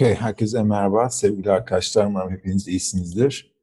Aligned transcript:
Okay, 0.00 0.14
herkese 0.14 0.62
merhaba 0.62 1.10
sevgili 1.10 1.50
arkadaşlar. 1.50 2.06
Umarım 2.06 2.30
hepiniz 2.30 2.68
iyisinizdir. 2.68 3.54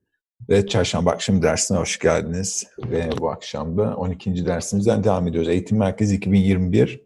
Ve 0.50 0.68
çarşamba 0.68 1.12
akşam 1.12 1.42
dersine 1.42 1.78
hoş 1.78 2.00
geldiniz. 2.00 2.68
Ve 2.80 3.10
bu 3.20 3.30
akşam 3.30 3.78
da 3.78 3.96
12. 3.96 4.46
dersimizden 4.46 5.04
devam 5.04 5.28
ediyoruz. 5.28 5.50
Eğitim 5.50 5.78
Merkezi 5.78 6.16
2021 6.16 7.02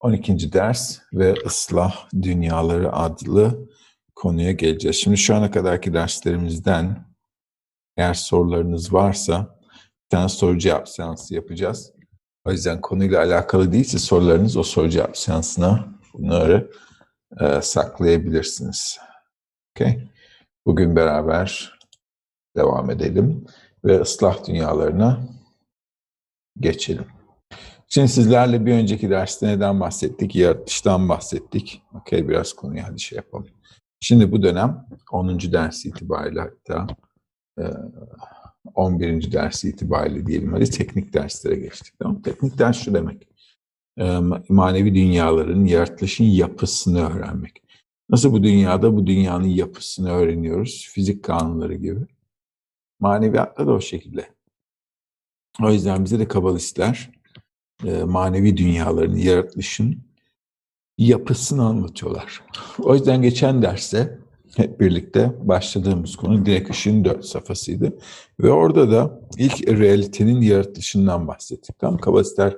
12. 0.00 0.52
ders 0.52 0.98
ve 1.12 1.34
ıslah 1.46 2.08
dünyaları 2.22 2.92
adlı 2.92 3.68
konuya 4.14 4.52
geleceğiz. 4.52 4.96
Şimdi 4.96 5.16
şu 5.16 5.34
ana 5.34 5.50
kadarki 5.50 5.92
derslerimizden 5.92 7.06
eğer 7.96 8.14
sorularınız 8.14 8.92
varsa 8.92 9.58
bir 10.04 10.16
tane 10.16 10.28
soru 10.28 10.58
cevap 10.58 10.88
seansı 10.88 11.34
yapacağız. 11.34 11.92
O 12.44 12.52
yüzden 12.52 12.80
konuyla 12.80 13.22
alakalı 13.22 13.72
değilse 13.72 13.98
sorularınız 13.98 14.56
o 14.56 14.62
soru 14.62 14.88
cevap 14.88 15.16
seansına 15.16 15.88
bunları 16.14 16.70
e, 17.40 17.62
saklayabilirsiniz. 17.62 18.98
Okay. 19.76 20.08
Bugün 20.66 20.96
beraber 20.96 21.78
devam 22.56 22.90
edelim 22.90 23.46
ve 23.84 24.00
ıslah 24.00 24.46
dünyalarına 24.46 25.20
geçelim. 26.60 27.06
Şimdi 27.88 28.08
sizlerle 28.08 28.66
bir 28.66 28.72
önceki 28.72 29.10
derste 29.10 29.46
neden 29.46 29.80
bahsettik? 29.80 30.36
Yaratıştan 30.36 31.08
bahsettik. 31.08 31.82
Okay, 31.94 32.28
biraz 32.28 32.52
konuyu 32.52 32.82
hadi 32.82 33.00
şey 33.00 33.16
yapalım. 33.16 33.46
Şimdi 34.00 34.32
bu 34.32 34.42
dönem 34.42 34.86
10. 35.12 35.38
ders 35.40 35.86
itibariyle 35.86 36.40
hatta 36.40 36.86
11. 38.74 39.32
ders 39.32 39.64
itibariyle 39.64 40.26
diyelim 40.26 40.52
hadi 40.52 40.70
teknik 40.70 41.12
derslere 41.12 41.54
geçtik. 41.54 41.94
Tamam 41.98 42.22
Teknik 42.22 42.58
ders 42.58 42.76
şu 42.76 42.94
demek 42.94 43.28
manevi 44.48 44.94
dünyaların, 44.94 45.64
yaratılışın 45.64 46.24
yapısını 46.24 47.10
öğrenmek. 47.10 47.62
Nasıl 48.10 48.32
bu 48.32 48.42
dünyada 48.42 48.96
bu 48.96 49.06
dünyanın 49.06 49.48
yapısını 49.48 50.10
öğreniyoruz? 50.10 50.88
Fizik 50.92 51.22
kanunları 51.22 51.74
gibi. 51.74 52.00
Maneviyatta 53.00 53.66
da 53.66 53.72
o 53.72 53.80
şekilde. 53.80 54.28
O 55.62 55.70
yüzden 55.70 56.04
bize 56.04 56.18
de 56.18 56.28
kabalistler 56.28 57.10
manevi 58.04 58.56
dünyaların, 58.56 59.16
yaratılışın 59.16 60.02
yapısını 60.98 61.64
anlatıyorlar. 61.64 62.42
O 62.78 62.94
yüzden 62.94 63.22
geçen 63.22 63.62
derste 63.62 64.18
hep 64.56 64.80
birlikte 64.80 65.48
başladığımız 65.48 66.16
konu 66.16 66.46
direkt 66.46 66.70
ışığın 66.70 67.04
dört 67.04 67.24
safhasıydı. 67.24 67.98
Ve 68.40 68.50
orada 68.50 68.90
da 68.90 69.20
ilk 69.38 69.68
realitenin 69.68 70.40
yaratılışından 70.40 71.28
bahsettik. 71.28 71.78
Tam 71.78 71.98
kabalistler 71.98 72.56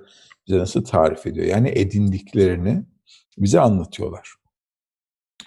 bize 0.49 0.59
nasıl 0.59 0.85
tarif 0.85 1.27
ediyor? 1.27 1.47
Yani 1.47 1.69
edindiklerini 1.75 2.83
bize 3.39 3.61
anlatıyorlar. 3.61 4.35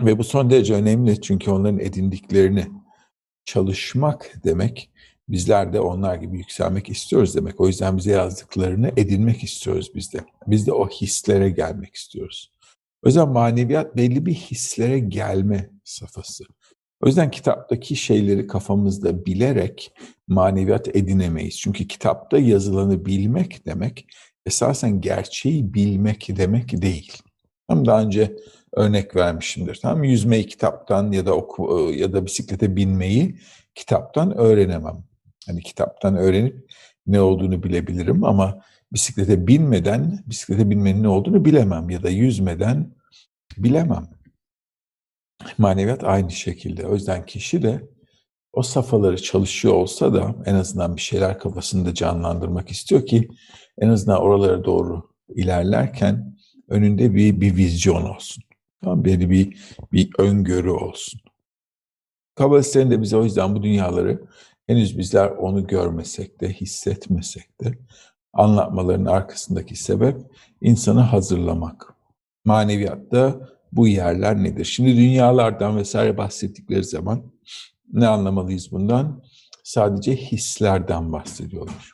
Ve 0.01 0.17
bu 0.17 0.23
son 0.23 0.49
derece 0.49 0.73
önemli 0.73 1.21
çünkü 1.21 1.51
onların 1.51 1.79
edindiklerini 1.79 2.67
çalışmak 3.45 4.33
demek 4.43 4.89
bizler 5.29 5.73
de 5.73 5.79
onlar 5.79 6.15
gibi 6.15 6.37
yükselmek 6.37 6.89
istiyoruz 6.89 7.35
demek. 7.35 7.61
O 7.61 7.67
yüzden 7.67 7.97
bize 7.97 8.11
yazdıklarını 8.11 8.91
edinmek 8.97 9.43
istiyoruz 9.43 9.91
biz 9.95 10.13
de. 10.13 10.19
Biz 10.47 10.67
de 10.67 10.71
o 10.73 10.89
hislere 10.89 11.49
gelmek 11.49 11.95
istiyoruz. 11.95 12.51
O 13.03 13.07
yüzden 13.07 13.29
maneviyat 13.29 13.95
belli 13.95 14.25
bir 14.25 14.33
hislere 14.33 14.99
gelme 14.99 15.69
safhası. 15.83 16.43
O 17.01 17.07
yüzden 17.07 17.31
kitaptaki 17.31 17.95
şeyleri 17.95 18.47
kafamızda 18.47 19.25
bilerek 19.25 19.93
maneviyat 20.27 20.95
edinemeyiz. 20.95 21.59
Çünkü 21.59 21.87
kitapta 21.87 22.37
yazılanı 22.37 23.05
bilmek 23.05 23.65
demek 23.65 24.07
esasen 24.45 25.01
gerçeği 25.01 25.73
bilmek 25.73 26.27
demek 26.37 26.81
değil. 26.81 27.13
Tam 27.67 27.85
daha 27.85 28.01
önce 28.01 28.35
örnek 28.73 29.15
vermişimdir. 29.15 29.79
Tam 29.81 30.03
yüzmeyi 30.03 30.47
kitaptan 30.47 31.11
ya 31.11 31.25
da 31.25 31.33
oku 31.33 31.91
ya 31.95 32.13
da 32.13 32.25
bisiklete 32.25 32.75
binmeyi 32.75 33.39
kitaptan 33.75 34.37
öğrenemem. 34.37 35.03
Hani 35.47 35.61
kitaptan 35.61 36.17
öğrenip 36.17 36.71
ne 37.07 37.21
olduğunu 37.21 37.63
bilebilirim 37.63 38.23
ama 38.23 38.61
bisiklete 38.93 39.47
binmeden 39.47 40.23
bisiklete 40.27 40.69
binmenin 40.69 41.03
ne 41.03 41.07
olduğunu 41.07 41.45
bilemem 41.45 41.89
ya 41.89 42.03
da 42.03 42.09
yüzmeden 42.09 42.95
bilemem. 43.57 44.07
Maneviyat 45.57 46.03
aynı 46.03 46.31
şekilde. 46.31 46.87
O 46.87 46.93
yüzden 46.93 47.25
kişi 47.25 47.63
de 47.63 47.89
o 48.53 48.63
safhaları 48.63 49.21
çalışıyor 49.21 49.73
olsa 49.73 50.13
da 50.13 50.35
en 50.45 50.55
azından 50.55 50.95
bir 50.95 51.01
şeyler 51.01 51.39
kafasında 51.39 51.93
canlandırmak 51.93 52.71
istiyor 52.71 53.05
ki 53.05 53.27
en 53.77 53.89
azından 53.89 54.21
oralara 54.21 54.65
doğru 54.65 55.09
ilerlerken 55.35 56.37
önünde 56.67 57.15
bir, 57.15 57.41
bir 57.41 57.55
vizyon 57.55 58.03
olsun. 58.03 58.43
Tamam, 58.83 59.05
bir, 59.05 59.29
bir, 59.29 59.57
bir 59.91 60.09
öngörü 60.17 60.69
olsun. 60.69 61.19
Kabalistlerin 62.35 62.91
de 62.91 63.01
bize 63.01 63.17
o 63.17 63.23
yüzden 63.23 63.55
bu 63.55 63.63
dünyaları 63.63 64.21
henüz 64.67 64.97
bizler 64.97 65.29
onu 65.29 65.67
görmesek 65.67 66.41
de, 66.41 66.49
hissetmesek 66.49 67.61
de 67.61 67.73
anlatmaların 68.33 69.05
arkasındaki 69.05 69.75
sebep 69.75 70.17
insanı 70.61 70.99
hazırlamak. 70.99 71.93
Maneviyatta 72.45 73.49
bu 73.71 73.87
yerler 73.87 74.43
nedir? 74.43 74.65
Şimdi 74.65 74.97
dünyalardan 74.97 75.77
vesaire 75.77 76.17
bahsettikleri 76.17 76.83
zaman 76.83 77.31
ne 77.93 78.07
anlamalıyız 78.07 78.71
bundan? 78.71 79.23
Sadece 79.63 80.15
hislerden 80.15 81.13
bahsediyorlar. 81.13 81.92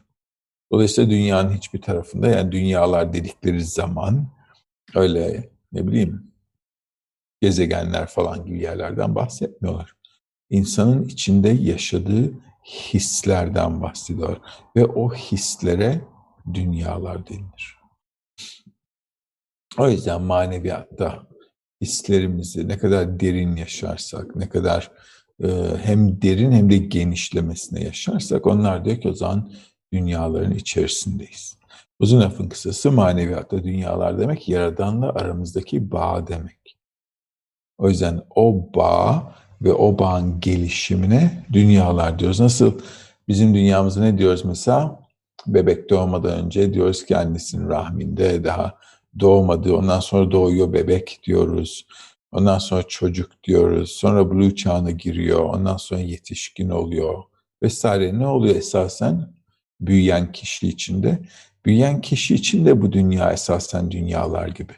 Dolayısıyla 0.71 1.09
dünyanın 1.09 1.53
hiçbir 1.53 1.81
tarafında 1.81 2.27
yani 2.27 2.51
dünyalar 2.51 3.13
dedikleri 3.13 3.63
zaman 3.63 4.27
öyle 4.95 5.49
ne 5.71 5.87
bileyim 5.87 6.31
gezegenler 7.41 8.07
falan 8.07 8.45
gibi 8.45 8.61
yerlerden 8.61 9.15
bahsetmiyorlar. 9.15 9.95
İnsanın 10.49 11.03
içinde 11.03 11.49
yaşadığı 11.49 12.31
hislerden 12.65 13.81
bahsediyorlar 13.81 14.41
ve 14.75 14.85
o 14.85 15.13
hislere 15.13 16.01
dünyalar 16.53 17.27
denilir. 17.27 17.79
O 19.77 19.89
yüzden 19.89 20.21
maneviyatta 20.21 21.27
hislerimizi 21.81 22.67
ne 22.67 22.77
kadar 22.77 23.19
derin 23.19 23.55
yaşarsak, 23.55 24.35
ne 24.35 24.49
kadar 24.49 24.91
hem 25.83 26.21
derin 26.21 26.51
hem 26.51 26.69
de 26.69 26.77
genişlemesine 26.77 27.83
yaşarsak 27.83 28.47
onlar 28.47 28.85
diyor 28.85 29.01
ki 29.01 29.09
o 29.09 29.13
zaman 29.13 29.51
dünyaların 29.93 30.51
içerisindeyiz. 30.51 31.57
Uzun 31.99 32.21
lafın 32.21 32.49
kısası 32.49 32.91
maneviyatta 32.91 33.63
dünyalar 33.63 34.19
demek 34.19 34.49
yaradanla 34.49 35.09
aramızdaki 35.09 35.91
bağ 35.91 36.27
demek. 36.27 36.77
O 37.77 37.89
yüzden 37.89 38.21
o 38.35 38.69
bağ 38.75 39.35
ve 39.61 39.73
o 39.73 39.99
bağın 39.99 40.39
gelişimine 40.39 41.45
dünyalar 41.53 42.19
diyoruz. 42.19 42.39
Nasıl 42.39 42.73
bizim 43.27 43.53
dünyamızda 43.53 44.01
ne 44.01 44.17
diyoruz 44.17 44.45
mesela? 44.45 44.99
Bebek 45.47 45.89
doğmadan 45.89 46.45
önce 46.45 46.73
diyoruz 46.73 47.05
ki 47.05 47.17
annesinin 47.17 47.69
rahminde 47.69 48.43
daha 48.43 48.77
doğmadı. 49.19 49.75
Ondan 49.75 49.99
sonra 49.99 50.31
doğuyor 50.31 50.73
bebek 50.73 51.19
diyoruz. 51.23 51.87
Ondan 52.31 52.57
sonra 52.57 52.83
çocuk 52.83 53.43
diyoruz. 53.43 53.91
Sonra 53.91 54.31
blue 54.31 54.55
çağına 54.55 54.91
giriyor. 54.91 55.39
Ondan 55.39 55.77
sonra 55.77 56.01
yetişkin 56.01 56.69
oluyor 56.69 57.23
vesaire. 57.63 58.19
Ne 58.19 58.27
oluyor 58.27 58.55
esasen? 58.55 59.38
Büyüyen 59.81 60.31
kişi 60.31 60.67
içinde. 60.67 61.19
Büyüyen 61.65 62.01
kişi 62.01 62.35
için 62.35 62.65
de 62.65 62.81
bu 62.81 62.91
dünya 62.91 63.31
esasen 63.31 63.91
dünyalar 63.91 64.47
gibi. 64.47 64.73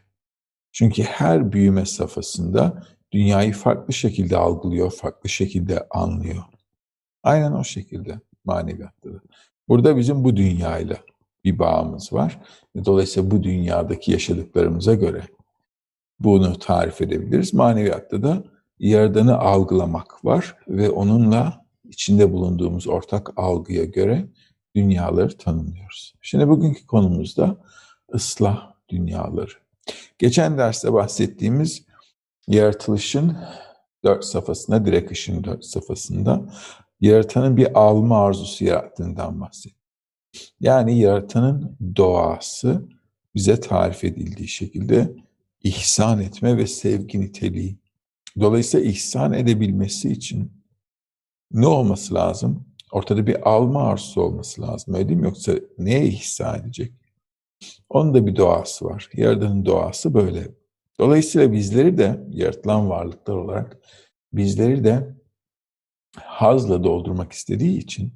Çünkü 0.71 1.03
her 1.03 1.51
büyüme 1.51 1.85
safhasında 1.85 2.83
dünyayı 3.11 3.53
farklı 3.53 3.93
şekilde 3.93 4.37
algılıyor, 4.37 4.91
farklı 4.91 5.29
şekilde 5.29 5.87
anlıyor. 5.89 6.43
Aynen 7.23 7.51
o 7.51 7.63
şekilde 7.63 8.19
maneviyatta 8.45 9.13
da. 9.13 9.19
Burada 9.67 9.97
bizim 9.97 10.23
bu 10.23 10.35
dünyayla 10.35 10.97
bir 11.43 11.59
bağımız 11.59 12.13
var. 12.13 12.39
Dolayısıyla 12.85 13.31
bu 13.31 13.43
dünyadaki 13.43 14.11
yaşadıklarımıza 14.11 14.93
göre 14.93 15.21
bunu 16.19 16.59
tarif 16.59 17.01
edebiliriz. 17.01 17.53
Maneviyatta 17.53 18.23
da 18.23 18.43
Yaradan'ı 18.79 19.37
algılamak 19.37 20.25
var 20.25 20.55
ve 20.67 20.89
onunla 20.89 21.65
içinde 21.83 22.31
bulunduğumuz 22.31 22.87
ortak 22.87 23.29
algıya 23.35 23.85
göre 23.85 24.25
dünyaları 24.75 25.37
tanımlıyoruz. 25.37 26.13
Şimdi 26.21 26.47
bugünkü 26.47 26.85
konumuzda 26.85 27.57
ıslah 28.13 28.73
dünyaları. 28.89 29.51
Geçen 30.19 30.57
derste 30.57 30.93
bahsettiğimiz 30.93 31.85
yaratılışın 32.47 33.37
dört 34.03 34.25
safhasında, 34.25 34.85
direkt 34.85 35.11
ışın 35.11 35.43
dört 35.43 35.65
safhasında 35.65 36.45
yaratanın 37.01 37.57
bir 37.57 37.79
alma 37.79 38.25
arzusu 38.25 38.65
yarattığından 38.65 39.41
bahsettik. 39.41 39.81
Yani 40.59 40.99
yaratanın 40.99 41.77
doğası 41.95 42.89
bize 43.35 43.59
tarif 43.59 44.03
edildiği 44.03 44.47
şekilde 44.47 45.15
ihsan 45.63 46.21
etme 46.21 46.57
ve 46.57 46.67
sevgi 46.67 47.21
niteliği. 47.21 47.77
Dolayısıyla 48.39 48.89
ihsan 48.89 49.33
edebilmesi 49.33 50.11
için 50.11 50.51
ne 51.51 51.67
olması 51.67 52.13
lazım? 52.13 52.65
Ortada 52.91 53.27
bir 53.27 53.49
alma 53.49 53.83
arzusu 53.83 54.21
olması 54.21 54.61
lazım 54.61 54.93
öyle 54.93 55.09
değil 55.09 55.19
mi? 55.19 55.25
Yoksa 55.25 55.53
neye 55.77 56.05
ihsa 56.05 56.57
edecek? 56.57 56.93
Onun 57.89 58.13
da 58.13 58.27
bir 58.27 58.35
doğası 58.35 58.85
var. 58.85 59.09
Yaradanın 59.13 59.65
doğası 59.65 60.13
böyle. 60.13 60.47
Dolayısıyla 60.99 61.51
bizleri 61.51 61.97
de 61.97 62.19
yaratılan 62.29 62.89
varlıklar 62.89 63.35
olarak 63.35 63.77
bizleri 64.33 64.83
de 64.83 65.15
hazla 66.17 66.83
doldurmak 66.83 67.31
istediği 67.31 67.77
için, 67.77 68.13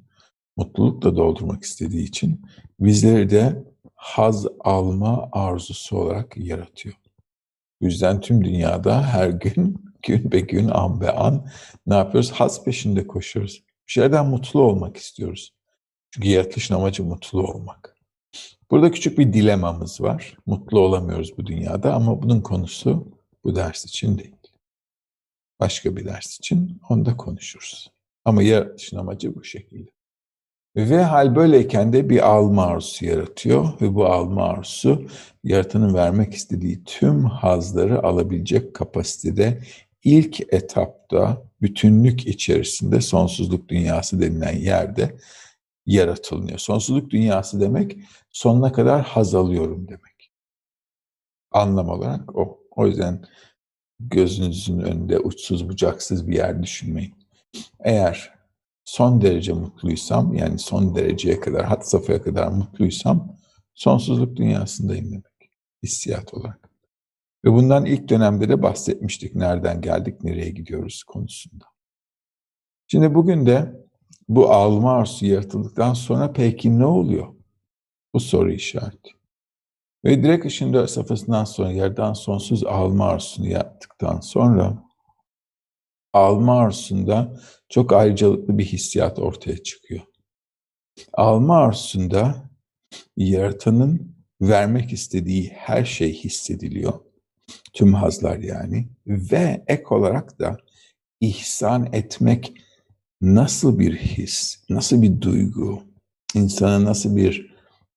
mutlulukla 0.56 1.16
doldurmak 1.16 1.62
istediği 1.62 2.04
için 2.04 2.42
bizleri 2.80 3.30
de 3.30 3.64
haz 3.94 4.46
alma 4.60 5.28
arzusu 5.32 5.98
olarak 5.98 6.36
yaratıyor. 6.36 6.94
Bu 7.80 7.84
yüzden 7.84 8.20
tüm 8.20 8.44
dünyada 8.44 9.02
her 9.02 9.30
gün, 9.30 9.84
gün 10.02 10.32
be 10.32 10.40
gün, 10.40 10.68
an 10.68 11.00
be 11.00 11.10
an 11.10 11.46
ne 11.86 11.94
yapıyoruz? 11.94 12.30
Haz 12.30 12.64
peşinde 12.64 13.06
koşuyoruz. 13.06 13.65
Bir 13.86 13.92
şeylerden 13.92 14.26
mutlu 14.26 14.60
olmak 14.60 14.96
istiyoruz. 14.96 15.54
Çünkü 16.10 16.28
yaratılışın 16.28 16.74
amacı 16.74 17.04
mutlu 17.04 17.42
olmak. 17.42 17.96
Burada 18.70 18.90
küçük 18.90 19.18
bir 19.18 19.32
dilemamız 19.32 20.00
var. 20.00 20.36
Mutlu 20.46 20.80
olamıyoruz 20.80 21.38
bu 21.38 21.46
dünyada 21.46 21.94
ama 21.94 22.22
bunun 22.22 22.40
konusu 22.40 23.08
bu 23.44 23.56
ders 23.56 23.84
için 23.84 24.18
değil. 24.18 24.36
Başka 25.60 25.96
bir 25.96 26.04
ders 26.04 26.38
için 26.38 26.80
onda 26.90 27.16
konuşuruz. 27.16 27.90
Ama 28.24 28.42
yaratılışın 28.42 28.96
amacı 28.96 29.34
bu 29.34 29.44
şekilde. 29.44 29.90
Ve 30.76 31.02
hal 31.02 31.36
böyleyken 31.36 31.92
de 31.92 32.10
bir 32.10 32.28
alma 32.28 32.66
arzusu 32.66 33.06
yaratıyor 33.06 33.80
ve 33.80 33.94
bu 33.94 34.06
alma 34.06 34.44
arzusu 34.44 35.06
yaratanın 35.44 35.94
vermek 35.94 36.34
istediği 36.34 36.84
tüm 36.84 37.24
hazları 37.24 38.02
alabilecek 38.02 38.74
kapasitede 38.74 39.62
ilk 40.04 40.40
etapta 40.52 41.42
bütünlük 41.62 42.26
içerisinde 42.26 43.00
sonsuzluk 43.00 43.68
dünyası 43.68 44.20
denilen 44.20 44.56
yerde 44.56 45.16
yaratılıyor. 45.86 46.58
Sonsuzluk 46.58 47.10
dünyası 47.10 47.60
demek 47.60 47.96
sonuna 48.30 48.72
kadar 48.72 49.02
haz 49.02 49.34
alıyorum 49.34 49.88
demek. 49.88 50.30
Anlam 51.50 51.88
olarak 51.88 52.36
o. 52.36 52.66
O 52.76 52.86
yüzden 52.86 53.24
gözünüzün 54.00 54.78
önünde 54.78 55.18
uçsuz 55.18 55.68
bucaksız 55.68 56.28
bir 56.28 56.36
yer 56.36 56.62
düşünmeyin. 56.62 57.14
Eğer 57.80 58.34
son 58.84 59.20
derece 59.22 59.52
mutluysam 59.52 60.34
yani 60.34 60.58
son 60.58 60.94
dereceye 60.94 61.40
kadar 61.40 61.64
hat 61.64 61.88
safhaya 61.88 62.22
kadar 62.22 62.48
mutluysam 62.48 63.36
sonsuzluk 63.74 64.36
dünyasındayım 64.36 65.10
demek 65.10 65.50
hissiyat 65.82 66.34
olarak. 66.34 66.65
Ve 67.46 67.52
bundan 67.52 67.84
ilk 67.84 68.08
dönemde 68.08 68.48
de 68.48 68.62
bahsetmiştik 68.62 69.34
nereden 69.34 69.80
geldik 69.80 70.24
nereye 70.24 70.50
gidiyoruz 70.50 71.02
konusunda. 71.02 71.64
Şimdi 72.86 73.14
bugün 73.14 73.46
de 73.46 73.86
bu 74.28 74.50
alma 74.50 74.92
arzusu 74.92 75.26
yaratıldıktan 75.26 75.94
sonra 75.94 76.32
peki 76.32 76.78
ne 76.78 76.86
oluyor? 76.86 77.34
Bu 78.14 78.20
soru 78.20 78.52
işareti. 78.52 79.10
Ve 80.04 80.22
direkt 80.22 80.46
ışın 80.46 80.86
safhasından 80.86 81.44
sonra 81.44 81.70
yerden 81.70 82.12
sonsuz 82.12 82.64
alma 82.64 83.06
arzusunu 83.06 83.48
yaptıktan 83.48 84.20
sonra 84.20 84.84
alma 86.12 86.58
arzusunda 86.58 87.40
çok 87.68 87.92
ayrıcalıklı 87.92 88.58
bir 88.58 88.64
hissiyat 88.64 89.18
ortaya 89.18 89.62
çıkıyor. 89.62 90.02
Alma 91.12 91.56
arzusunda 91.56 92.50
yaratanın 93.16 94.16
vermek 94.40 94.92
istediği 94.92 95.48
her 95.48 95.84
şey 95.84 96.12
hissediliyor. 96.12 97.05
Tüm 97.76 97.94
hazlar 97.94 98.38
yani. 98.38 98.88
Ve 99.06 99.64
ek 99.66 99.84
olarak 99.90 100.38
da 100.38 100.56
ihsan 101.20 101.88
etmek 101.92 102.54
nasıl 103.20 103.78
bir 103.78 103.96
his, 103.96 104.64
nasıl 104.70 105.02
bir 105.02 105.20
duygu, 105.20 105.82
insana 106.34 106.84
nasıl 106.84 107.16
bir 107.16 107.54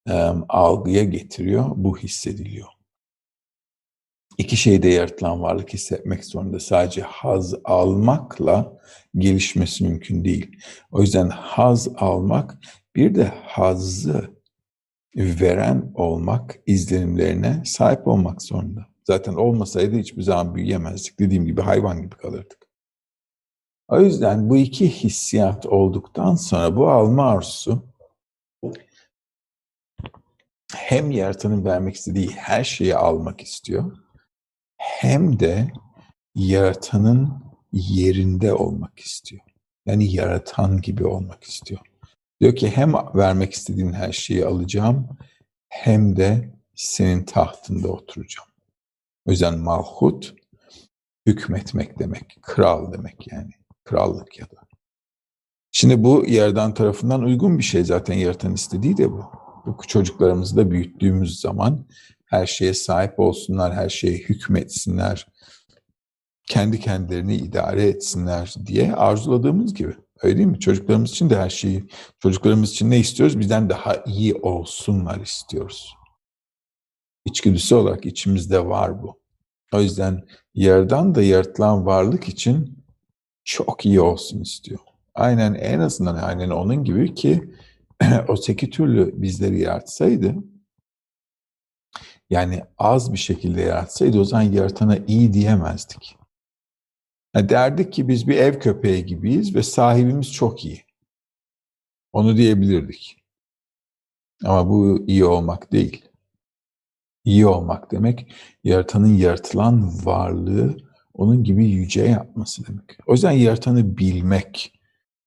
um, 0.09 0.45
algıya 0.49 1.03
getiriyor, 1.03 1.65
bu 1.75 1.97
hissediliyor. 1.97 2.67
İki 4.37 4.57
şeyde 4.57 4.89
yaratılan 4.89 5.41
varlık 5.41 5.73
hissetmek 5.73 6.25
zorunda. 6.25 6.59
Sadece 6.59 7.01
haz 7.01 7.55
almakla 7.63 8.77
gelişmesi 9.17 9.83
mümkün 9.83 10.25
değil. 10.25 10.59
O 10.91 11.01
yüzden 11.01 11.29
haz 11.29 11.87
almak 11.95 12.57
bir 12.95 13.15
de 13.15 13.33
hazzı 13.43 14.39
veren 15.15 15.91
olmak, 15.95 16.59
izlenimlerine 16.65 17.61
sahip 17.65 18.07
olmak 18.07 18.41
zorunda. 18.41 18.89
Zaten 19.09 19.33
olmasaydı 19.33 19.97
hiçbir 19.97 20.21
zaman 20.21 20.55
büyüyemezdik. 20.55 21.19
Dediğim 21.19 21.45
gibi 21.45 21.61
hayvan 21.61 22.01
gibi 22.01 22.15
kalırdık. 22.15 22.67
O 23.87 23.99
yüzden 24.01 24.49
bu 24.49 24.57
iki 24.57 24.89
hissiyat 24.89 25.65
olduktan 25.65 26.35
sonra 26.35 26.75
bu 26.75 26.89
alma 26.89 27.29
arzusu 27.29 27.83
hem 30.75 31.11
yaratanın 31.11 31.65
vermek 31.65 31.95
istediği 31.95 32.29
her 32.29 32.63
şeyi 32.63 32.95
almak 32.95 33.41
istiyor 33.41 33.97
hem 34.77 35.39
de 35.39 35.71
yaratanın 36.35 37.43
yerinde 37.71 38.53
olmak 38.53 38.99
istiyor. 38.99 39.41
Yani 39.85 40.13
yaratan 40.13 40.81
gibi 40.81 41.07
olmak 41.07 41.43
istiyor. 41.43 41.81
Diyor 42.41 42.55
ki 42.55 42.69
hem 42.69 42.93
vermek 43.15 43.53
istediğin 43.53 43.93
her 43.93 44.11
şeyi 44.11 44.45
alacağım 44.45 45.09
hem 45.69 46.15
de 46.15 46.49
senin 46.75 47.23
tahtında 47.23 47.87
oturacağım. 47.87 48.48
Yüzden 49.29 49.59
malhut 49.59 50.35
hükmetmek 51.25 51.99
demek, 51.99 52.37
kral 52.41 52.93
demek 52.93 53.31
yani. 53.31 53.51
Krallık 53.83 54.39
ya 54.39 54.45
da. 54.45 54.69
Şimdi 55.71 56.03
bu 56.03 56.25
yerden 56.27 56.73
tarafından 56.73 57.21
uygun 57.21 57.57
bir 57.57 57.63
şey 57.63 57.83
zaten 57.83 58.13
yaratan 58.13 58.53
istediği 58.53 58.97
de 58.97 59.11
bu. 59.11 59.25
Bu 59.65 59.87
çocuklarımızı 59.87 60.57
da 60.57 60.71
büyüttüğümüz 60.71 61.39
zaman 61.39 61.85
her 62.25 62.45
şeye 62.45 62.73
sahip 62.73 63.19
olsunlar, 63.19 63.73
her 63.73 63.89
şeye 63.89 64.17
hükmetsinler, 64.17 65.27
kendi 66.47 66.79
kendilerini 66.79 67.35
idare 67.35 67.83
etsinler 67.83 68.55
diye 68.65 68.93
arzuladığımız 68.93 69.73
gibi. 69.73 69.95
Öyle 70.21 70.37
değil 70.37 70.47
mi? 70.47 70.59
Çocuklarımız 70.59 71.11
için 71.11 71.29
de 71.29 71.37
her 71.37 71.49
şeyi, 71.49 71.87
çocuklarımız 72.19 72.71
için 72.71 72.91
ne 72.91 72.99
istiyoruz? 72.99 73.39
Bizden 73.39 73.69
daha 73.69 73.95
iyi 74.05 74.35
olsunlar 74.35 75.19
istiyoruz. 75.19 75.95
İçgüdüsü 77.25 77.75
olarak 77.75 78.05
içimizde 78.05 78.65
var 78.65 79.03
bu. 79.03 79.18
O 79.73 79.81
yüzden 79.81 80.23
yerden 80.53 81.15
de 81.15 81.21
yaratılan 81.21 81.85
varlık 81.85 82.27
için 82.27 82.83
çok 83.43 83.85
iyi 83.85 84.01
olsun 84.01 84.41
istiyor. 84.41 84.79
Aynen 85.15 85.53
en 85.53 85.79
azından 85.79 86.15
aynen 86.15 86.49
onun 86.49 86.83
gibi 86.83 87.15
ki 87.15 87.53
o 88.27 88.35
seki 88.35 88.69
türlü 88.69 89.21
bizleri 89.21 89.59
yaratsaydı 89.59 90.35
yani 92.29 92.63
az 92.77 93.13
bir 93.13 93.17
şekilde 93.17 93.61
yaratsaydı 93.61 94.19
o 94.19 94.23
zaman 94.23 94.43
yaratana 94.43 94.97
iyi 94.97 95.33
diyemezdik. 95.33 96.17
Yani 97.35 97.49
derdik 97.49 97.93
ki 97.93 98.07
biz 98.07 98.27
bir 98.27 98.37
ev 98.37 98.59
köpeği 98.59 99.05
gibiyiz 99.05 99.55
ve 99.55 99.63
sahibimiz 99.63 100.33
çok 100.33 100.65
iyi. 100.65 100.83
Onu 102.11 102.37
diyebilirdik. 102.37 103.17
Ama 104.45 104.69
bu 104.69 105.03
iyi 105.07 105.25
olmak 105.25 105.71
değil. 105.71 106.08
İyi 107.25 107.47
olmak 107.47 107.91
demek 107.91 108.31
yaratanın 108.63 109.13
yaratılan 109.13 110.05
varlığı 110.05 110.77
onun 111.13 111.43
gibi 111.43 111.65
yüce 111.65 112.03
yapması 112.03 112.67
demek. 112.67 112.97
O 113.07 113.11
yüzden 113.11 113.31
yaratanı 113.31 113.97
bilmek 113.97 114.79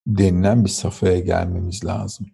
denilen 0.06 0.64
bir 0.64 0.70
safhaya 0.70 1.18
gelmemiz 1.18 1.84
lazım. 1.84 2.26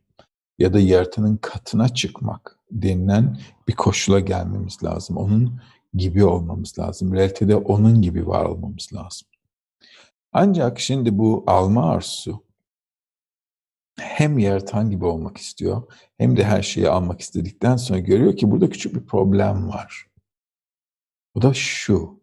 Ya 0.59 0.73
da 0.73 0.81
yaratanın 0.81 1.37
katına 1.37 1.89
çıkmak 1.89 2.59
denilen 2.71 3.39
bir 3.69 3.73
koşula 3.73 4.21
gelmemiz 4.21 4.85
lazım. 4.85 5.17
Onun 5.17 5.61
gibi 5.95 6.25
olmamız 6.25 6.79
lazım. 6.79 7.15
Realitede 7.15 7.57
onun 7.57 8.03
gibi 8.03 8.27
var 8.27 8.45
olmamız 8.45 8.89
lazım. 8.93 9.29
Ancak 10.33 10.81
şimdi 10.81 11.19
bu 11.19 11.45
alma 11.47 11.91
arzusu 11.91 12.43
hem 14.01 14.39
yaratan 14.39 14.91
gibi 14.91 15.05
olmak 15.05 15.37
istiyor 15.37 15.83
hem 16.19 16.37
de 16.37 16.45
her 16.45 16.63
şeyi 16.63 16.89
almak 16.89 17.21
istedikten 17.21 17.77
sonra 17.77 17.99
görüyor 17.99 18.37
ki 18.37 18.51
burada 18.51 18.71
küçük 18.71 18.95
bir 18.95 19.07
problem 19.07 19.69
var. 19.69 20.07
O 21.35 21.43
da 21.43 21.55
şu. 21.55 22.21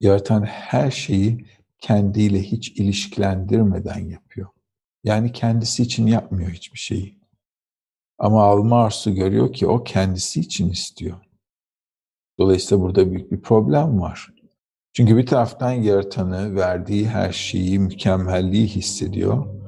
Yaratan 0.00 0.42
her 0.42 0.90
şeyi 0.90 1.46
kendiyle 1.78 2.42
hiç 2.42 2.68
ilişkilendirmeden 2.68 3.98
yapıyor. 3.98 4.48
Yani 5.04 5.32
kendisi 5.32 5.82
için 5.82 6.06
yapmıyor 6.06 6.50
hiçbir 6.50 6.78
şeyi. 6.78 7.20
Ama 8.18 8.44
alma 8.44 8.84
arzusu 8.84 9.14
görüyor 9.14 9.52
ki 9.52 9.66
o 9.66 9.84
kendisi 9.84 10.40
için 10.40 10.70
istiyor. 10.70 11.16
Dolayısıyla 12.38 12.84
burada 12.84 13.10
büyük 13.10 13.32
bir 13.32 13.40
problem 13.40 14.00
var. 14.00 14.34
Çünkü 14.92 15.16
bir 15.16 15.26
taraftan 15.26 15.72
yaratanı, 15.72 16.54
verdiği 16.54 17.08
her 17.08 17.32
şeyi, 17.32 17.78
mükemmelliği 17.78 18.66
hissediyor. 18.66 19.59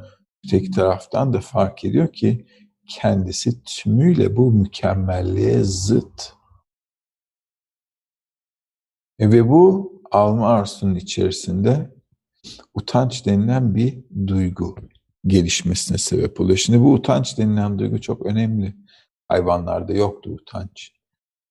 Öteki 0.46 0.70
taraftan 0.70 1.32
da 1.32 1.40
fark 1.40 1.84
ediyor 1.84 2.12
ki 2.12 2.46
kendisi 2.88 3.64
tümüyle 3.64 4.36
bu 4.36 4.52
mükemmelliğe 4.52 5.64
zıt. 5.64 6.32
E 9.18 9.32
ve 9.32 9.48
bu 9.48 9.92
alma 10.10 10.48
arzusunun 10.48 10.94
içerisinde 10.94 11.90
utanç 12.74 13.26
denilen 13.26 13.74
bir 13.74 14.04
duygu 14.26 14.76
gelişmesine 15.26 15.98
sebep 15.98 16.40
oluyor. 16.40 16.58
Şimdi 16.58 16.80
bu 16.80 16.92
utanç 16.92 17.38
denilen 17.38 17.78
duygu 17.78 18.00
çok 18.00 18.26
önemli. 18.26 18.74
Hayvanlarda 19.28 19.92
yoktu 19.92 20.30
utanç 20.30 20.92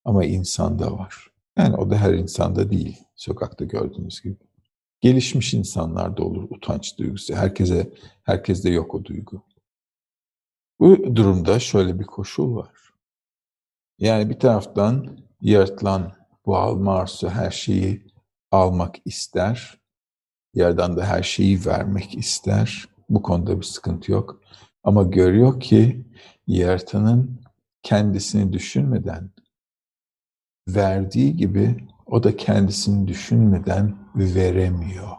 ama 0.04 0.24
insanda 0.24 0.98
var. 0.98 1.30
Yani 1.58 1.76
o 1.76 1.90
da 1.90 1.96
her 1.96 2.14
insanda 2.14 2.70
değil. 2.70 2.98
Sokakta 3.16 3.64
gördüğünüz 3.64 4.22
gibi. 4.22 4.36
Gelişmiş 5.02 5.54
insanlarda 5.54 6.24
olur 6.24 6.46
utanç 6.50 6.98
duygusu. 6.98 7.34
Herkese 7.34 7.92
herkeste 8.22 8.70
yok 8.70 8.94
o 8.94 9.04
duygu. 9.04 9.42
Bu 10.80 11.16
durumda 11.16 11.58
şöyle 11.58 11.98
bir 11.98 12.04
koşul 12.04 12.56
var. 12.56 12.92
Yani 13.98 14.30
bir 14.30 14.38
taraftan 14.38 15.18
yaratılan 15.40 16.12
bu 16.46 16.56
alma 16.56 16.94
arzusu 16.94 17.28
her 17.28 17.50
şeyi 17.50 18.06
almak 18.50 18.96
ister. 19.04 19.80
Yerden 20.54 20.96
de 20.96 21.04
her 21.04 21.22
şeyi 21.22 21.66
vermek 21.66 22.14
ister. 22.14 22.88
Bu 23.08 23.22
konuda 23.22 23.60
bir 23.60 23.66
sıkıntı 23.66 24.12
yok. 24.12 24.40
Ama 24.84 25.02
görüyor 25.02 25.60
ki 25.60 26.06
yaratanın 26.46 27.40
kendisini 27.82 28.52
düşünmeden 28.52 29.30
verdiği 30.68 31.36
gibi 31.36 31.86
o 32.06 32.22
da 32.22 32.36
kendisini 32.36 33.08
düşünmeden 33.08 34.01
veremiyor. 34.14 35.16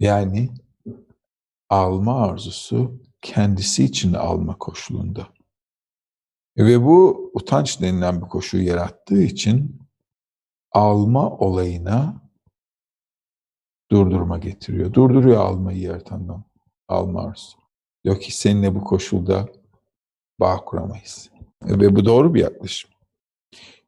Yani 0.00 0.50
alma 1.68 2.22
arzusu 2.22 3.02
kendisi 3.22 3.84
için 3.84 4.12
alma 4.12 4.58
koşulunda. 4.58 5.28
Ve 6.58 6.82
bu 6.82 7.30
utanç 7.34 7.80
denilen 7.80 8.22
bir 8.22 8.28
koşuyu 8.28 8.66
yarattığı 8.66 9.22
için 9.22 9.80
alma 10.72 11.30
olayına 11.30 12.22
durdurma 13.90 14.38
getiriyor. 14.38 14.92
Durduruyor 14.92 15.36
almayı 15.36 15.80
yaratandan. 15.80 16.44
Alma 16.88 17.22
arzusu. 17.22 17.58
Diyor 18.04 18.20
ki 18.20 18.36
seninle 18.36 18.74
bu 18.74 18.84
koşulda 18.84 19.48
bağ 20.40 20.56
kuramayız. 20.56 21.30
Ve 21.62 21.96
bu 21.96 22.04
doğru 22.04 22.34
bir 22.34 22.40
yaklaşım. 22.40 22.90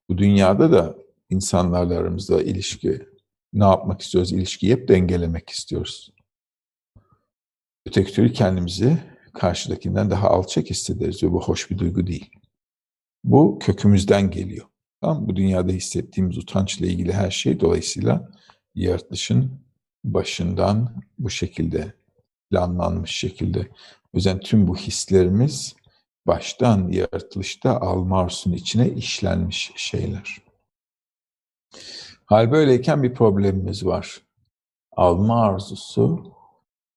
Bu 0.08 0.18
dünyada 0.18 0.72
da 0.72 0.96
insanlarla 1.30 1.98
aramızda 1.98 2.42
ilişki 2.42 3.09
ne 3.52 3.64
yapmak 3.64 4.00
istiyoruz? 4.00 4.32
İlişkiyi 4.32 4.72
hep 4.72 4.88
dengelemek 4.88 5.50
istiyoruz. 5.50 6.12
Öteki 7.86 8.12
türlü 8.12 8.32
kendimizi 8.32 8.98
karşıdakinden 9.34 10.10
daha 10.10 10.28
alçak 10.28 10.70
hissederiz 10.70 11.22
ve 11.22 11.32
bu 11.32 11.42
hoş 11.42 11.70
bir 11.70 11.78
duygu 11.78 12.06
değil. 12.06 12.30
Bu 13.24 13.58
kökümüzden 13.58 14.30
geliyor. 14.30 14.66
Tamam 15.00 15.28
Bu 15.28 15.36
dünyada 15.36 15.72
hissettiğimiz 15.72 16.38
utançla 16.38 16.86
ilgili 16.86 17.12
her 17.12 17.30
şey 17.30 17.60
dolayısıyla 17.60 18.30
yaratılışın 18.74 19.60
başından 20.04 21.02
bu 21.18 21.30
şekilde 21.30 21.94
planlanmış 22.50 23.10
şekilde. 23.10 23.68
O 24.12 24.16
yüzden 24.16 24.40
tüm 24.40 24.68
bu 24.68 24.76
hislerimiz 24.76 25.74
baştan 26.26 26.88
yaratılışta 26.88 27.80
almarsun 27.80 28.52
içine 28.52 28.90
işlenmiş 28.90 29.72
şeyler. 29.76 30.36
Hal 32.30 32.52
böyleyken 32.52 33.02
bir 33.02 33.14
problemimiz 33.14 33.86
var. 33.86 34.22
Alma 34.92 35.42
arzusu 35.42 36.34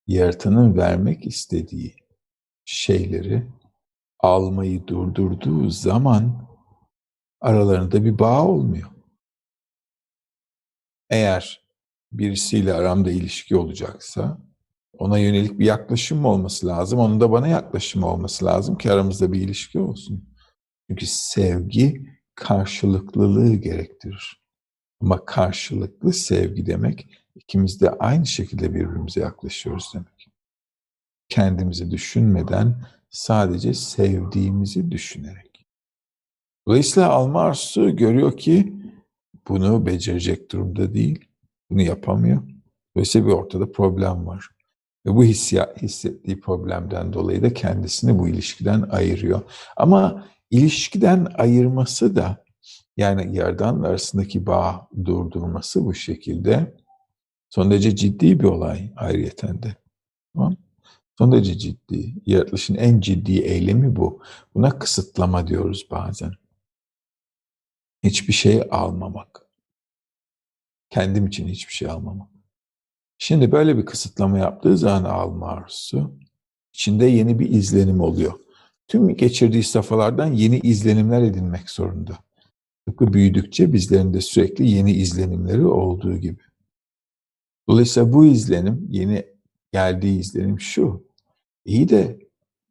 yaratanın 0.07 0.77
vermek 0.77 1.27
istediği 1.27 1.95
şeyleri 2.65 3.47
almayı 4.19 4.87
durdurduğu 4.87 5.69
zaman 5.69 6.47
aralarında 7.41 8.05
bir 8.05 8.19
bağ 8.19 8.47
olmuyor. 8.47 8.89
Eğer 11.09 11.63
birisiyle 12.11 12.73
aramda 12.73 13.11
ilişki 13.11 13.55
olacaksa 13.55 14.37
ona 14.97 15.17
yönelik 15.17 15.59
bir 15.59 15.65
yaklaşım 15.65 16.25
olması 16.25 16.67
lazım. 16.67 16.99
Onun 16.99 17.21
da 17.21 17.31
bana 17.31 17.47
yaklaşım 17.47 18.03
olması 18.03 18.45
lazım 18.45 18.77
ki 18.77 18.91
aramızda 18.91 19.31
bir 19.31 19.41
ilişki 19.41 19.79
olsun. 19.79 20.29
Çünkü 20.89 21.05
sevgi 21.05 22.05
karşılıklılığı 22.35 23.55
gerektirir. 23.55 24.42
Ama 25.03 25.25
karşılıklı 25.25 26.13
sevgi 26.13 26.65
demek 26.65 27.07
ikimiz 27.35 27.81
de 27.81 27.89
aynı 27.89 28.25
şekilde 28.25 28.73
birbirimize 28.73 29.19
yaklaşıyoruz 29.19 29.91
demek. 29.93 30.29
Kendimizi 31.29 31.91
düşünmeden 31.91 32.85
sadece 33.09 33.73
sevdiğimizi 33.73 34.91
düşünerek. 34.91 35.65
Dolayısıyla 36.67 37.09
alma 37.09 37.41
arzusu 37.41 37.95
görüyor 37.95 38.37
ki 38.37 38.73
bunu 39.47 39.85
becerecek 39.85 40.51
durumda 40.51 40.93
değil. 40.93 41.25
Bunu 41.69 41.81
yapamıyor. 41.81 42.41
Dolayısıyla 42.95 43.27
bir 43.27 43.33
ortada 43.33 43.71
problem 43.71 44.27
var. 44.27 44.49
Ve 45.05 45.15
bu 45.15 45.23
hissiyat, 45.23 45.81
hissettiği 45.81 46.39
problemden 46.39 47.13
dolayı 47.13 47.41
da 47.41 47.53
kendisini 47.53 48.19
bu 48.19 48.27
ilişkiden 48.27 48.81
ayırıyor. 48.81 49.41
Ama 49.77 50.27
ilişkiden 50.51 51.27
ayırması 51.37 52.15
da 52.15 52.42
yani 52.97 53.35
yerden 53.37 53.79
arasındaki 53.81 54.45
bağ 54.45 54.87
durdurması 55.05 55.85
bu 55.85 55.93
şekilde 55.93 56.75
son 57.49 57.71
derece 57.71 57.95
ciddi 57.95 58.39
bir 58.39 58.45
olay 58.45 58.93
ayrıyeten 58.95 59.63
de. 59.63 59.75
Tamam 60.33 60.55
Son 61.17 61.31
derece 61.31 61.57
ciddi. 61.57 62.13
Yaratılışın 62.25 62.75
en 62.75 62.99
ciddi 62.99 63.39
eylemi 63.39 63.95
bu. 63.95 64.21
Buna 64.55 64.79
kısıtlama 64.79 65.47
diyoruz 65.47 65.87
bazen. 65.91 66.31
Hiçbir 68.03 68.33
şey 68.33 68.63
almamak. 68.71 69.41
Kendim 70.89 71.27
için 71.27 71.47
hiçbir 71.47 71.73
şey 71.73 71.89
almamak. 71.89 72.29
Şimdi 73.17 73.51
böyle 73.51 73.77
bir 73.77 73.85
kısıtlama 73.85 74.37
yaptığı 74.37 74.77
zaman 74.77 75.03
alma 75.03 75.47
arzusu 75.47 76.17
içinde 76.73 77.05
yeni 77.05 77.39
bir 77.39 77.49
izlenim 77.49 78.01
oluyor. 78.01 78.33
Tüm 78.87 79.15
geçirdiği 79.15 79.63
safhalardan 79.63 80.33
yeni 80.33 80.59
izlenimler 80.59 81.21
edinmek 81.21 81.69
zorunda. 81.69 82.17
Tıpkı 82.85 83.13
büyüdükçe 83.13 83.73
bizlerin 83.73 84.13
de 84.13 84.21
sürekli 84.21 84.69
yeni 84.69 84.91
izlenimleri 84.91 85.65
olduğu 85.65 86.17
gibi. 86.17 86.41
Dolayısıyla 87.69 88.13
bu 88.13 88.25
izlenim, 88.25 88.87
yeni 88.89 89.25
geldiği 89.71 90.19
izlenim 90.19 90.59
şu. 90.59 91.07
İyi 91.65 91.89
de 91.89 92.19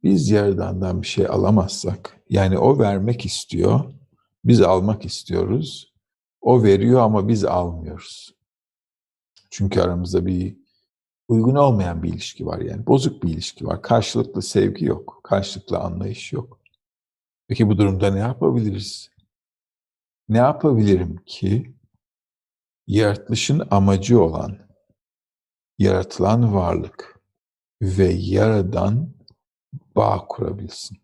biz 0.03 0.31
Yaradan'dan 0.31 1.03
bir 1.03 1.07
şey 1.07 1.27
alamazsak, 1.27 2.21
yani 2.31 2.59
o 2.59 2.79
vermek 2.79 3.27
istiyor, 3.27 3.85
biz 4.45 4.61
almak 4.61 5.05
istiyoruz. 5.05 5.93
O 6.41 6.63
veriyor 6.63 7.01
ama 7.01 7.29
biz 7.29 7.45
almıyoruz. 7.45 8.35
Çünkü 9.51 9.81
aramızda 9.81 10.27
bir 10.27 10.57
uygun 11.29 11.55
olmayan 11.55 12.03
bir 12.03 12.09
ilişki 12.09 12.47
var 12.47 12.59
yani. 12.61 12.87
Bozuk 12.87 13.23
bir 13.23 13.29
ilişki 13.29 13.67
var. 13.67 13.83
Karşılıklı 13.83 14.43
sevgi 14.43 14.85
yok. 14.85 15.21
Karşılıklı 15.25 15.79
anlayış 15.79 16.33
yok. 16.33 16.61
Peki 17.49 17.69
bu 17.69 17.79
durumda 17.79 18.11
ne 18.11 18.19
yapabiliriz? 18.19 19.12
Ne 20.33 20.39
yapabilirim 20.39 21.17
ki 21.27 21.75
yaratılışın 22.87 23.63
amacı 23.71 24.23
olan 24.23 24.59
yaratılan 25.79 26.55
varlık 26.55 27.21
ve 27.83 28.05
yaradan 28.13 29.15
bağ 29.97 30.27
kurabilsin? 30.29 30.99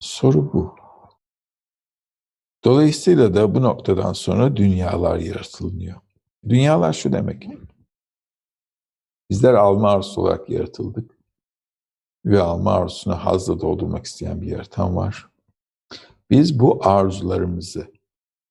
Soru 0.00 0.52
bu. 0.52 0.76
Dolayısıyla 2.64 3.34
da 3.34 3.54
bu 3.54 3.62
noktadan 3.62 4.12
sonra 4.12 4.56
dünyalar 4.56 5.18
yaratılıyor. 5.18 6.00
Dünyalar 6.48 6.92
şu 6.92 7.12
demek. 7.12 7.48
Bizler 9.30 9.54
alma 9.54 9.90
arzusu 9.90 10.20
olarak 10.20 10.50
yaratıldık. 10.50 11.18
Ve 12.24 12.40
alma 12.40 12.72
arzusunu 12.72 13.14
hazla 13.14 13.60
doldurmak 13.60 14.06
isteyen 14.06 14.42
bir 14.42 14.46
yaratan 14.46 14.96
var. 14.96 15.35
Biz 16.30 16.58
bu 16.58 16.86
arzularımızı 16.86 17.92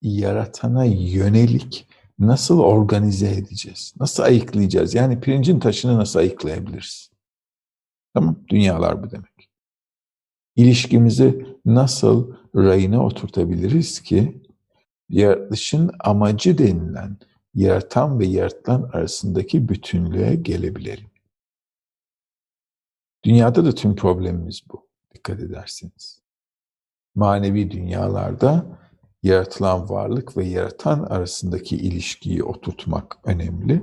yaratana 0.02 0.84
yönelik 0.84 1.88
nasıl 2.18 2.58
organize 2.58 3.30
edeceğiz? 3.30 3.94
Nasıl 4.00 4.22
ayıklayacağız? 4.22 4.94
Yani 4.94 5.20
pirincin 5.20 5.60
taşını 5.60 5.98
nasıl 5.98 6.18
ayıklayabiliriz? 6.18 7.10
Tamam, 8.14 8.36
dünyalar 8.48 9.02
bu 9.02 9.10
demek. 9.10 9.50
İlişkimizi 10.56 11.46
nasıl 11.64 12.34
rayına 12.54 13.04
oturtabiliriz 13.04 14.00
ki 14.00 14.42
yaratılışın 15.08 15.90
amacı 16.00 16.58
denilen 16.58 17.16
yaratan 17.54 18.18
ve 18.18 18.26
yaratılan 18.26 18.90
arasındaki 18.92 19.68
bütünlüğe 19.68 20.34
gelebilelim. 20.34 21.10
Dünyada 23.24 23.64
da 23.64 23.74
tüm 23.74 23.96
problemimiz 23.96 24.62
bu. 24.72 24.88
Dikkat 25.14 25.40
ederseniz. 25.40 26.15
Manevi 27.16 27.70
dünyalarda 27.70 28.78
yaratılan 29.22 29.88
varlık 29.88 30.36
ve 30.36 30.44
yaratan 30.44 31.02
arasındaki 31.02 31.76
ilişkiyi 31.76 32.44
oturtmak 32.44 33.18
önemli. 33.24 33.82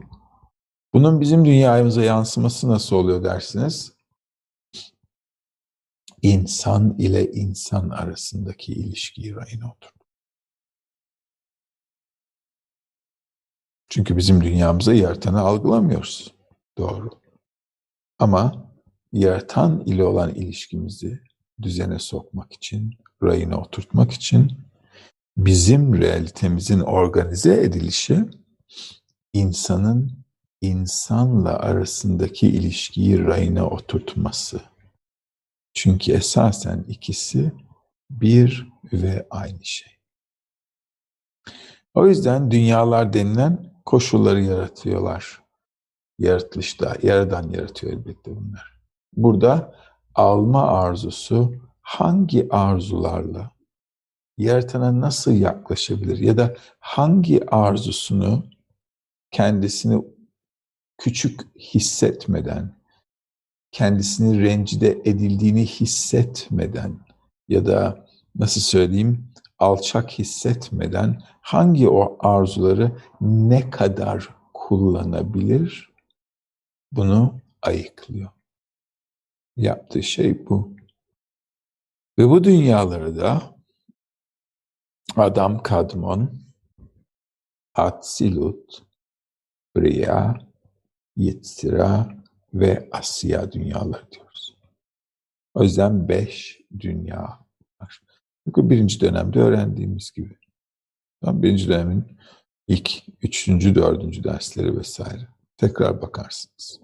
Bunun 0.93 1.21
bizim 1.21 1.45
dünyamıza 1.45 2.03
yansıması 2.03 2.69
nasıl 2.69 2.95
oluyor 2.95 3.23
dersiniz? 3.23 3.93
İnsan 6.21 6.95
ile 6.99 7.31
insan 7.31 7.89
arasındaki 7.89 8.73
ilişkiyi 8.73 9.35
rayına 9.35 9.71
oturt. 9.71 9.93
Çünkü 13.89 14.17
bizim 14.17 14.43
dünyamıza 14.43 14.93
yaratanı 14.93 15.39
algılamıyoruz. 15.39 16.33
Doğru. 16.77 17.09
Ama 18.19 18.71
yaratan 19.13 19.79
ile 19.85 20.03
olan 20.03 20.35
ilişkimizi 20.35 21.19
düzene 21.61 21.99
sokmak 21.99 22.53
için, 22.53 22.97
rayına 23.23 23.57
oturtmak 23.57 24.11
için 24.11 24.51
bizim 25.37 26.01
realitemizin 26.01 26.79
organize 26.79 27.63
edilişi 27.63 28.25
insanın 29.33 30.23
insanla 30.61 31.59
arasındaki 31.59 32.47
ilişkiyi 32.47 33.25
rayına 33.25 33.67
oturtması. 33.67 34.61
Çünkü 35.73 36.11
esasen 36.11 36.85
ikisi 36.87 37.51
bir 38.09 38.73
ve 38.93 39.27
aynı 39.29 39.65
şey. 39.65 39.91
O 41.93 42.07
yüzden 42.07 42.51
dünyalar 42.51 43.13
denilen 43.13 43.73
koşulları 43.85 44.41
yaratıyorlar. 44.41 45.43
Yaratılışta, 46.19 46.95
yaradan 47.03 47.49
yaratıyor 47.49 47.93
elbette 47.93 48.35
bunlar. 48.35 48.81
Burada 49.13 49.75
alma 50.15 50.67
arzusu 50.67 51.53
hangi 51.83 52.47
arzularla 52.49 53.51
yaratana 54.37 55.01
nasıl 55.01 55.31
yaklaşabilir 55.31 56.17
ya 56.17 56.37
da 56.37 56.55
hangi 56.79 57.49
arzusunu 57.49 58.45
kendisini 59.31 60.03
küçük 60.97 61.57
hissetmeden, 61.59 62.75
kendisini 63.71 64.41
rencide 64.41 65.01
edildiğini 65.05 65.65
hissetmeden 65.65 66.99
ya 67.47 67.65
da 67.65 68.05
nasıl 68.35 68.61
söyleyeyim 68.61 69.33
alçak 69.59 70.11
hissetmeden 70.11 71.21
hangi 71.41 71.89
o 71.89 72.17
arzuları 72.19 72.91
ne 73.21 73.69
kadar 73.69 74.29
kullanabilir 74.53 75.93
bunu 76.91 77.39
ayıklıyor. 77.61 78.29
Yaptığı 79.57 80.03
şey 80.03 80.45
bu. 80.49 80.73
Ve 82.19 82.29
bu 82.29 82.43
dünyaları 82.43 83.17
da 83.17 83.55
Adam 85.15 85.63
Kadmon, 85.63 86.39
Atsilut, 87.73 88.83
Briya, 89.75 90.37
Yetzira 91.15 92.17
ve 92.53 92.89
Asya 92.91 93.51
dünyaları 93.51 94.11
diyoruz. 94.11 94.57
O 95.53 95.63
yüzden 95.63 96.09
beş 96.09 96.61
dünya 96.79 97.45
var. 97.81 98.01
Çünkü 98.45 98.69
birinci 98.69 99.01
dönemde 99.01 99.39
öğrendiğimiz 99.39 100.11
gibi. 100.11 100.37
Birinci 101.23 101.67
dönemin 101.67 102.17
ilk 102.67 103.03
üçüncü, 103.21 103.75
dördüncü 103.75 104.23
dersleri 104.23 104.77
vesaire. 104.77 105.27
Tekrar 105.57 106.01
bakarsınız. 106.01 106.79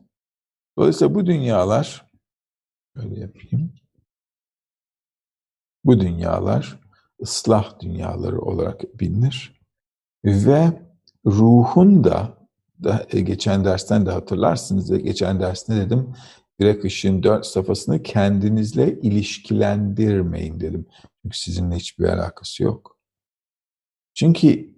Dolayısıyla 0.77 1.15
bu 1.15 1.25
dünyalar, 1.25 2.05
öyle 2.95 3.19
yapayım. 3.19 3.78
Bu 5.86 6.00
dünyalar 6.00 6.79
ıslah 7.21 7.79
dünyaları 7.79 8.41
olarak 8.41 9.00
bilinir. 9.00 9.59
Ve 10.25 10.81
ruhun 11.25 12.03
da, 12.03 12.38
da 12.83 13.05
e, 13.09 13.21
geçen 13.21 13.65
dersten 13.65 14.05
de 14.05 14.12
hatırlarsınız. 14.12 15.03
Geçen 15.03 15.39
derste 15.39 15.75
dedim 15.75 16.13
direkt 16.59 16.86
ışığın 16.86 17.24
dört 17.24 17.45
safhasını 17.45 18.03
kendinizle 18.03 19.00
ilişkilendirmeyin 19.01 20.59
dedim. 20.59 20.88
Çünkü 21.21 21.39
sizinle 21.39 21.75
hiçbir 21.75 22.05
alakası 22.05 22.63
yok. 22.63 22.98
Çünkü 24.13 24.75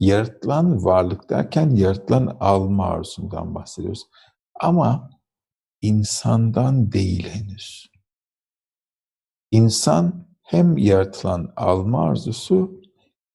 yaratılan 0.00 0.84
varlık 0.84 1.30
derken 1.30 1.70
yaratılan 1.70 2.36
alma 2.40 2.86
arzusundan 2.86 3.54
bahsediyoruz. 3.54 4.06
Ama 4.60 5.10
insandan 5.82 6.92
değil 6.92 7.28
henüz. 7.28 7.86
İnsan 9.50 10.25
hem 10.46 10.78
yaratılan 10.78 11.52
alma 11.56 12.02
arzusu 12.02 12.80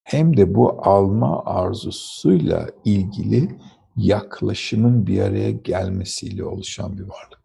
hem 0.03 0.37
de 0.37 0.55
bu 0.55 0.87
alma 0.89 1.45
arzusuyla 1.45 2.67
ilgili 2.85 3.59
yaklaşımın 3.95 5.07
bir 5.07 5.21
araya 5.21 5.51
gelmesiyle 5.51 6.43
oluşan 6.43 6.97
bir 6.97 7.03
varlık. 7.03 7.41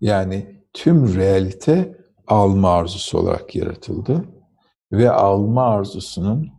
Yani 0.00 0.64
tüm 0.72 1.14
realite 1.14 1.98
alma 2.26 2.70
arzusu 2.70 3.18
olarak 3.18 3.56
yaratıldı 3.56 4.24
ve 4.92 5.10
alma 5.10 5.64
arzusunun 5.64 6.52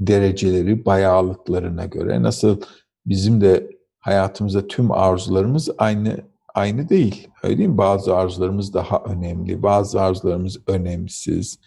dereceleri, 0.00 0.84
bayağılıklarına 0.84 1.84
göre 1.84 2.22
nasıl 2.22 2.60
bizim 3.06 3.40
de 3.40 3.70
hayatımızda 3.98 4.66
tüm 4.66 4.92
arzularımız 4.92 5.70
aynı 5.78 6.31
aynı 6.54 6.88
değil. 6.88 7.28
Öyle 7.42 7.58
değil 7.58 7.68
mi? 7.68 7.78
Bazı 7.78 8.16
arzularımız 8.16 8.74
daha 8.74 9.02
önemli, 9.04 9.62
bazı 9.62 10.00
arzularımız 10.00 10.58
önemsiz, 10.66 11.58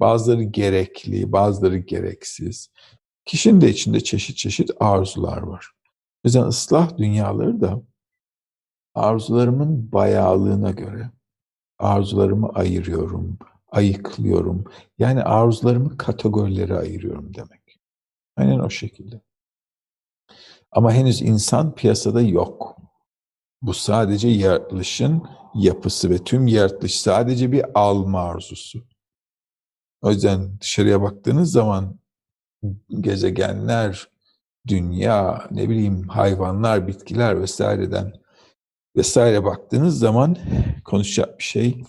bazıları 0.00 0.42
gerekli, 0.42 1.32
bazıları 1.32 1.78
gereksiz. 1.78 2.70
Kişinin 3.24 3.60
de 3.60 3.68
içinde 3.68 4.00
çeşit 4.00 4.36
çeşit 4.36 4.70
arzular 4.80 5.42
var. 5.42 5.70
O 5.86 6.20
yüzden 6.24 6.42
ıslah 6.42 6.98
dünyaları 6.98 7.60
da 7.60 7.82
arzularımın 8.94 9.92
bayağılığına 9.92 10.70
göre 10.70 11.10
arzularımı 11.78 12.48
ayırıyorum, 12.48 13.38
ayıklıyorum. 13.68 14.64
Yani 14.98 15.22
arzularımı 15.22 15.96
kategorilere 15.96 16.78
ayırıyorum 16.78 17.34
demek. 17.34 17.80
Aynen 18.36 18.58
o 18.58 18.70
şekilde. 18.70 19.20
Ama 20.72 20.92
henüz 20.92 21.22
insan 21.22 21.74
piyasada 21.74 22.22
yok. 22.22 22.83
Bu 23.64 23.74
sadece 23.74 24.28
yaratılışın 24.28 25.22
yapısı 25.54 26.10
ve 26.10 26.18
tüm 26.18 26.46
yaratılış 26.46 27.00
sadece 27.00 27.52
bir 27.52 27.64
alma 27.74 28.20
arzusu. 28.20 28.84
O 30.02 30.10
yüzden 30.10 30.60
dışarıya 30.60 31.02
baktığınız 31.02 31.52
zaman 31.52 31.98
gezegenler, 33.00 34.08
dünya, 34.66 35.48
ne 35.50 35.68
bileyim 35.68 36.08
hayvanlar, 36.08 36.88
bitkiler 36.88 37.40
vesaireden 37.40 38.12
vesaire 38.96 39.44
baktığınız 39.44 39.98
zaman 39.98 40.36
konuşacak 40.84 41.38
bir 41.38 41.44
şey 41.44 41.84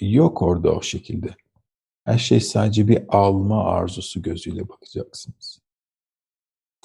yok 0.00 0.42
orada 0.42 0.72
o 0.72 0.82
şekilde. 0.82 1.36
Her 2.04 2.18
şey 2.18 2.40
sadece 2.40 2.88
bir 2.88 3.04
alma 3.08 3.64
arzusu 3.64 4.22
gözüyle 4.22 4.68
bakacaksınız. 4.68 5.58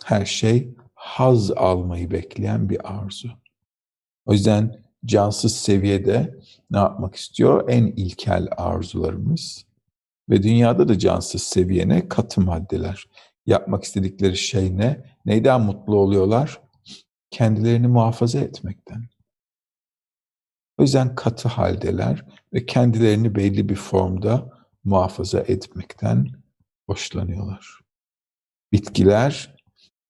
Her 0.05 0.25
şey 0.25 0.75
haz 0.93 1.51
almayı 1.51 2.11
bekleyen 2.11 2.69
bir 2.69 2.99
arzu. 2.99 3.29
O 4.29 4.33
yüzden 4.33 4.83
cansız 5.05 5.55
seviyede 5.55 6.39
ne 6.71 6.77
yapmak 6.77 7.15
istiyor? 7.15 7.69
En 7.69 7.85
ilkel 7.85 8.47
arzularımız 8.57 9.65
ve 10.29 10.43
dünyada 10.43 10.87
da 10.87 10.99
cansız 10.99 11.43
seviyene 11.43 12.09
katı 12.09 12.41
maddeler. 12.41 13.09
Yapmak 13.45 13.83
istedikleri 13.83 14.37
şey 14.37 14.77
ne? 14.77 15.05
Neyden 15.25 15.61
mutlu 15.61 15.95
oluyorlar? 15.95 16.61
Kendilerini 17.31 17.87
muhafaza 17.87 18.39
etmekten. 18.39 19.09
O 20.77 20.81
yüzden 20.81 21.15
katı 21.15 21.49
haldeler 21.49 22.25
ve 22.53 22.65
kendilerini 22.65 23.35
belli 23.35 23.69
bir 23.69 23.75
formda 23.75 24.49
muhafaza 24.83 25.39
etmekten 25.39 26.27
hoşlanıyorlar. 26.87 27.79
Bitkiler, 28.71 29.55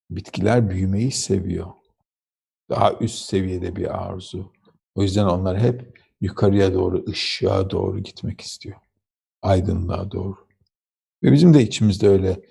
bitkiler 0.10 0.70
büyümeyi 0.70 1.12
seviyor. 1.12 1.79
Daha 2.70 2.94
üst 2.94 3.26
seviyede 3.26 3.76
bir 3.76 4.10
arzu. 4.10 4.52
O 4.96 5.04
yüzden 5.04 5.26
onlar 5.26 5.60
hep 5.60 6.00
yukarıya 6.22 6.74
doğru, 6.74 7.06
ışığa 7.10 7.70
doğru 7.70 8.00
gitmek 8.00 8.42
istiyor. 8.42 8.78
Aydınlığa 9.42 10.12
doğru. 10.12 10.48
Ve 11.24 11.32
bizim 11.32 11.54
de 11.54 11.64
içimizde 11.64 12.08
öyle 12.08 12.42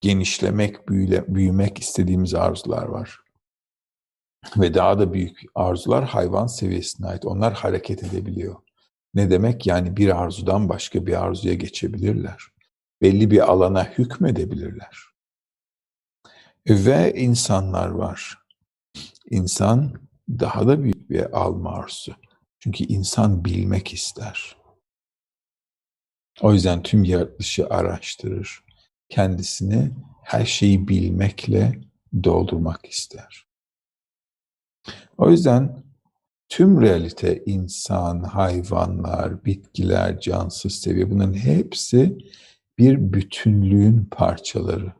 genişlemek, 0.00 0.88
büyüle, 0.88 1.34
büyümek 1.34 1.78
istediğimiz 1.78 2.34
arzular 2.34 2.84
var. 2.84 3.20
Ve 4.56 4.74
daha 4.74 4.98
da 4.98 5.12
büyük 5.12 5.42
arzular 5.54 6.04
hayvan 6.04 6.46
seviyesine 6.46 7.06
ait. 7.06 7.24
Onlar 7.24 7.52
hareket 7.52 8.04
edebiliyor. 8.04 8.56
Ne 9.14 9.30
demek? 9.30 9.66
Yani 9.66 9.96
bir 9.96 10.22
arzudan 10.22 10.68
başka 10.68 11.06
bir 11.06 11.24
arzuya 11.24 11.54
geçebilirler. 11.54 12.42
Belli 13.02 13.30
bir 13.30 13.50
alana 13.50 13.84
hükmedebilirler. 13.84 14.98
Ve 16.68 17.14
insanlar 17.16 17.88
var. 17.88 18.39
İnsan 19.30 19.92
daha 20.28 20.66
da 20.66 20.82
büyük 20.82 21.10
bir 21.10 21.38
alma 21.38 21.72
arzusu. 21.72 22.14
Çünkü 22.58 22.84
insan 22.84 23.44
bilmek 23.44 23.92
ister. 23.92 24.56
O 26.40 26.52
yüzden 26.52 26.82
tüm 26.82 27.04
yaratılışı 27.04 27.66
araştırır. 27.66 28.64
Kendisini 29.08 29.90
her 30.22 30.44
şeyi 30.44 30.88
bilmekle 30.88 31.80
doldurmak 32.24 32.86
ister. 32.86 33.46
O 35.18 35.30
yüzden 35.30 35.84
tüm 36.48 36.80
realite 36.80 37.42
insan, 37.46 38.22
hayvanlar, 38.22 39.44
bitkiler, 39.44 40.20
cansız 40.20 40.74
seviye 40.74 41.10
bunların 41.10 41.34
hepsi 41.34 42.18
bir 42.78 43.12
bütünlüğün 43.12 44.08
parçaları. 44.10 44.99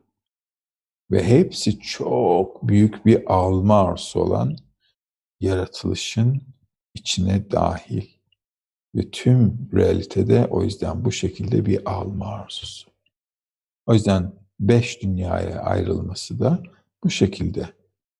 Ve 1.11 1.23
hepsi 1.23 1.79
çok 1.79 2.67
büyük 2.67 3.05
bir 3.05 3.33
alma 3.33 3.81
arzusu 3.81 4.19
olan 4.19 4.55
yaratılışın 5.39 6.41
içine 6.93 7.51
dahil. 7.51 8.07
Ve 8.95 9.11
tüm 9.11 9.69
realitede 9.73 10.47
o 10.47 10.63
yüzden 10.63 11.05
bu 11.05 11.11
şekilde 11.11 11.65
bir 11.65 11.91
alma 11.91 12.25
arzusu. 12.25 12.89
O 13.85 13.93
yüzden 13.93 14.33
beş 14.59 15.01
dünyaya 15.01 15.61
ayrılması 15.61 16.39
da 16.39 16.63
bu 17.03 17.09
şekilde. 17.09 17.69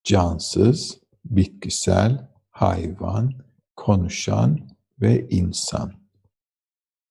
Cansız, 0.03 0.99
bitkisel, 1.25 2.27
hayvan, 2.49 3.33
konuşan 3.75 4.69
ve 5.01 5.29
insan. 5.29 5.93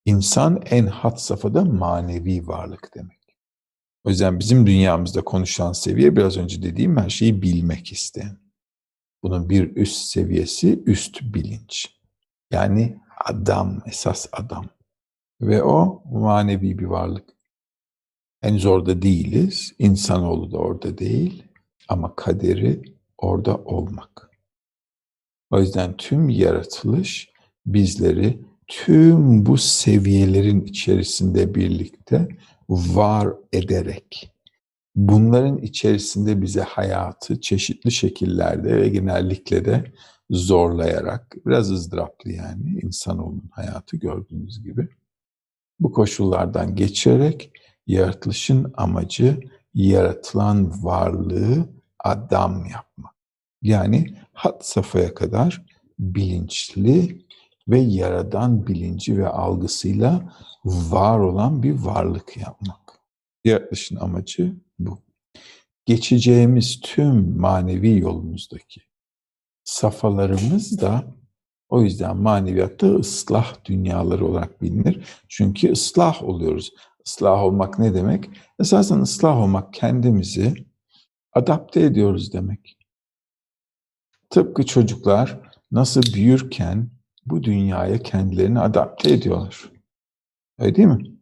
İnsan 0.05 0.63
en 0.71 0.87
hat 0.87 1.21
safhada 1.23 1.65
manevi 1.65 2.47
varlık 2.47 2.95
demek. 2.95 3.20
O 4.05 4.11
yüzden 4.11 4.39
bizim 4.39 4.67
dünyamızda 4.67 5.23
konuşan 5.23 5.73
seviye 5.73 6.17
biraz 6.17 6.37
önce 6.37 6.63
dediğim 6.63 6.97
her 6.97 7.11
şeyi 7.11 7.43
bilmek 7.43 7.93
isteyen. 7.93 8.39
Bunun 9.23 9.51
bir 9.51 9.77
üst 9.77 9.97
seviyesi 9.97 10.83
üst 10.87 11.23
bilinç. 11.23 12.01
Yani 12.51 13.01
adam, 13.25 13.83
esas 13.87 14.27
adam. 14.33 14.67
Ve 15.41 15.63
o 15.63 16.03
manevi 16.13 16.79
bir 16.79 16.85
varlık. 16.85 17.29
Henüz 18.41 18.67
orada 18.67 19.03
değiliz. 19.03 19.75
İnsanoğlu 19.79 20.53
da 20.53 20.59
orada 20.59 20.99
değil. 20.99 21.45
Ama 21.89 22.17
kaderi 22.17 22.83
orada 23.19 23.57
olmak. 23.57 24.31
O 25.51 25.61
yüzden 25.61 25.97
tüm 25.97 26.29
yaratılış 26.29 27.31
bizleri 27.67 28.41
tüm 28.69 29.47
bu 29.47 29.59
seviyelerin 29.59 30.61
içerisinde 30.61 31.55
birlikte 31.55 32.29
var 32.71 33.29
ederek 33.53 34.33
bunların 34.95 35.59
içerisinde 35.59 36.43
bize 36.43 36.61
hayatı 36.61 37.41
çeşitli 37.41 37.93
şekillerde 37.93 38.77
ve 38.77 38.89
genellikle 38.89 39.65
de 39.65 39.93
zorlayarak 40.31 41.37
biraz 41.47 41.71
ızdıraplı 41.71 42.33
yani 42.33 42.81
insanoğlunun 42.83 43.51
hayatı 43.51 43.97
gördüğünüz 43.97 44.63
gibi 44.63 44.89
bu 45.81 45.93
koşullardan 45.93 46.77
geçerek 46.77 47.53
yaratılışın 47.87 48.73
amacı 48.77 49.41
yaratılan 49.75 50.85
varlığı 50.85 51.69
adam 51.99 52.67
yapmak. 52.67 53.15
Yani 53.63 54.17
hat 54.33 54.67
safhaya 54.67 55.15
kadar 55.15 55.63
bilinçli 55.99 57.25
ve 57.69 57.79
yaradan 57.79 58.67
bilinci 58.67 59.19
ve 59.19 59.29
algısıyla 59.29 60.33
var 60.65 61.19
olan 61.19 61.63
bir 61.63 61.75
varlık 61.75 62.37
yapmak. 62.37 63.01
Yaratılışın 63.45 63.97
amacı 63.97 64.57
bu. 64.79 64.99
Geçeceğimiz 65.87 66.81
tüm 66.81 67.41
manevi 67.41 67.99
yolumuzdaki 67.99 68.81
safhalarımız 69.65 70.81
da 70.81 71.05
o 71.69 71.83
yüzden 71.83 72.17
maneviyatta 72.17 72.87
ıslah 72.87 73.65
dünyaları 73.65 74.27
olarak 74.27 74.63
bilinir. 74.63 75.05
Çünkü 75.29 75.73
ıslah 75.73 76.23
oluyoruz. 76.23 76.73
Islah 77.07 77.43
olmak 77.43 77.79
ne 77.79 77.95
demek? 77.95 78.31
Esasen 78.61 79.01
ıslah 79.01 79.37
olmak 79.37 79.75
kendimizi 79.75 80.55
adapte 81.33 81.81
ediyoruz 81.81 82.33
demek. 82.33 82.79
Tıpkı 84.31 84.67
çocuklar 84.67 85.41
nasıl 85.73 86.03
büyürken 86.15 86.91
bu 87.27 87.43
dünyaya 87.43 87.99
kendilerini 88.03 88.61
adapte 88.61 89.13
ediyorlar. 89.13 89.71
Öyle 90.61 90.75
değil 90.75 90.89
mi? 90.89 91.17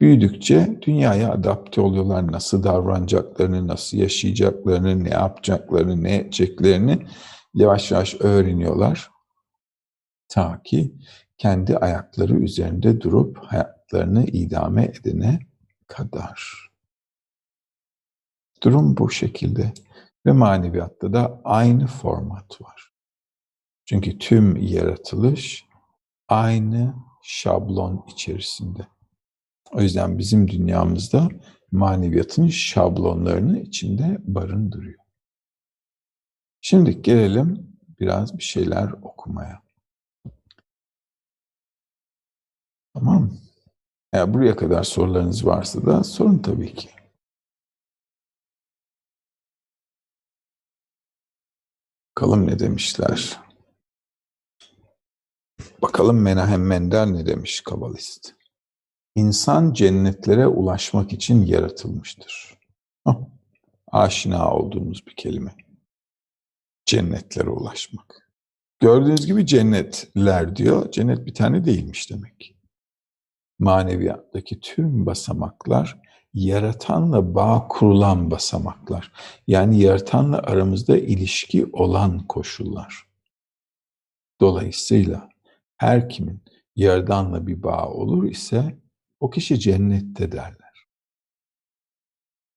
Büyüdükçe 0.00 0.78
dünyaya 0.82 1.32
adapte 1.32 1.80
oluyorlar. 1.80 2.32
Nasıl 2.32 2.62
davranacaklarını, 2.62 3.68
nasıl 3.68 3.98
yaşayacaklarını, 3.98 5.04
ne 5.04 5.10
yapacaklarını, 5.10 6.02
ne 6.02 6.16
edeceklerini 6.16 7.06
yavaş 7.54 7.90
yavaş 7.90 8.20
öğreniyorlar. 8.20 9.10
Ta 10.28 10.62
ki 10.62 10.94
kendi 11.38 11.76
ayakları 11.76 12.34
üzerinde 12.34 13.00
durup 13.00 13.38
hayatlarını 13.38 14.24
idame 14.24 14.84
edene 14.84 15.38
kadar. 15.86 16.68
Durum 18.62 18.96
bu 18.96 19.10
şekilde 19.10 19.72
ve 20.26 20.32
maneviyatta 20.32 21.12
da 21.12 21.40
aynı 21.44 21.86
format 21.86 22.62
var. 22.62 22.92
Çünkü 23.84 24.18
tüm 24.18 24.56
yaratılış 24.56 25.64
aynı 26.28 26.94
şablon 27.22 28.04
içerisinde. 28.08 28.86
O 29.72 29.80
yüzden 29.80 30.18
bizim 30.18 30.48
dünyamızda 30.48 31.28
maneviyatın 31.72 32.48
şablonlarını 32.48 33.58
içinde 33.58 34.18
barındırıyor. 34.20 35.02
Şimdi 36.60 37.02
gelelim 37.02 37.76
biraz 38.00 38.38
bir 38.38 38.42
şeyler 38.42 38.92
okumaya. 39.02 39.62
Tamam 42.94 43.30
Eğer 44.12 44.34
buraya 44.34 44.56
kadar 44.56 44.82
sorularınız 44.82 45.46
varsa 45.46 45.86
da 45.86 46.04
sorun 46.04 46.38
tabii 46.38 46.74
ki. 46.74 46.90
Bakalım 52.16 52.46
ne 52.46 52.58
demişler. 52.58 53.40
Bakalım 55.82 56.20
Menahem 56.20 56.66
Mendel 56.66 57.06
ne 57.06 57.26
demiş 57.26 57.60
kabalist. 57.60 58.34
İnsan 59.14 59.72
cennetlere 59.72 60.46
ulaşmak 60.46 61.12
için 61.12 61.46
yaratılmıştır. 61.46 62.58
Aşina 63.92 64.54
olduğumuz 64.54 65.06
bir 65.06 65.16
kelime. 65.16 65.54
Cennetlere 66.84 67.50
ulaşmak. 67.50 68.30
Gördüğünüz 68.80 69.26
gibi 69.26 69.46
cennetler 69.46 70.56
diyor. 70.56 70.90
Cennet 70.90 71.26
bir 71.26 71.34
tane 71.34 71.64
değilmiş 71.64 72.10
demek. 72.10 72.56
Maneviyattaki 73.58 74.60
tüm 74.60 75.06
basamaklar 75.06 76.02
yaratanla 76.34 77.34
bağ 77.34 77.68
kurulan 77.68 78.30
basamaklar. 78.30 79.12
Yani 79.46 79.80
yaratanla 79.80 80.38
aramızda 80.38 80.96
ilişki 80.96 81.66
olan 81.72 82.26
koşullar. 82.26 83.06
Dolayısıyla 84.40 85.31
her 85.82 86.08
kimin 86.08 86.44
yaradanla 86.76 87.46
bir 87.46 87.62
bağ 87.62 87.88
olur 87.88 88.24
ise 88.24 88.78
o 89.20 89.30
kişi 89.30 89.60
cennette 89.60 90.32
derler. 90.32 90.86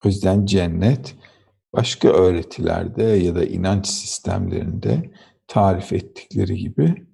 O 0.06 0.08
yüzden 0.08 0.46
cennet 0.46 1.16
başka 1.74 2.08
öğretilerde 2.08 3.04
ya 3.04 3.36
da 3.36 3.46
inanç 3.46 3.88
sistemlerinde 3.88 5.14
tarif 5.48 5.94
ettikleri 5.94 6.58
gibi 6.58 7.08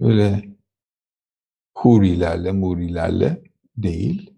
öyle 0.00 0.56
hurilerle, 1.76 2.52
murilerle 2.52 3.42
değil, 3.76 4.34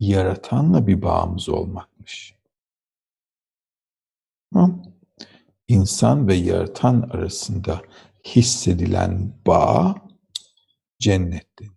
yaratanla 0.00 0.86
bir 0.86 1.02
bağımız 1.02 1.48
olmakmış. 1.48 2.36
İnsan 5.68 6.28
ve 6.28 6.34
yaratan 6.34 7.00
arasında 7.00 7.82
hissedilen 8.24 9.34
bağ 9.46 10.05
cennettir. 10.98 11.70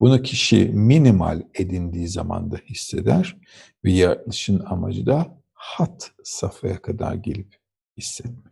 Bunu 0.00 0.22
kişi 0.22 0.64
minimal 0.64 1.42
edindiği 1.54 2.08
zaman 2.08 2.52
da 2.52 2.56
hisseder 2.56 3.36
ve 3.84 3.92
yaratılışın 3.92 4.64
amacı 4.66 5.06
da 5.06 5.40
hat 5.52 6.12
safhaya 6.24 6.82
kadar 6.82 7.14
gelip 7.14 7.56
hissetmek. 7.96 8.50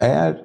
Eğer 0.00 0.44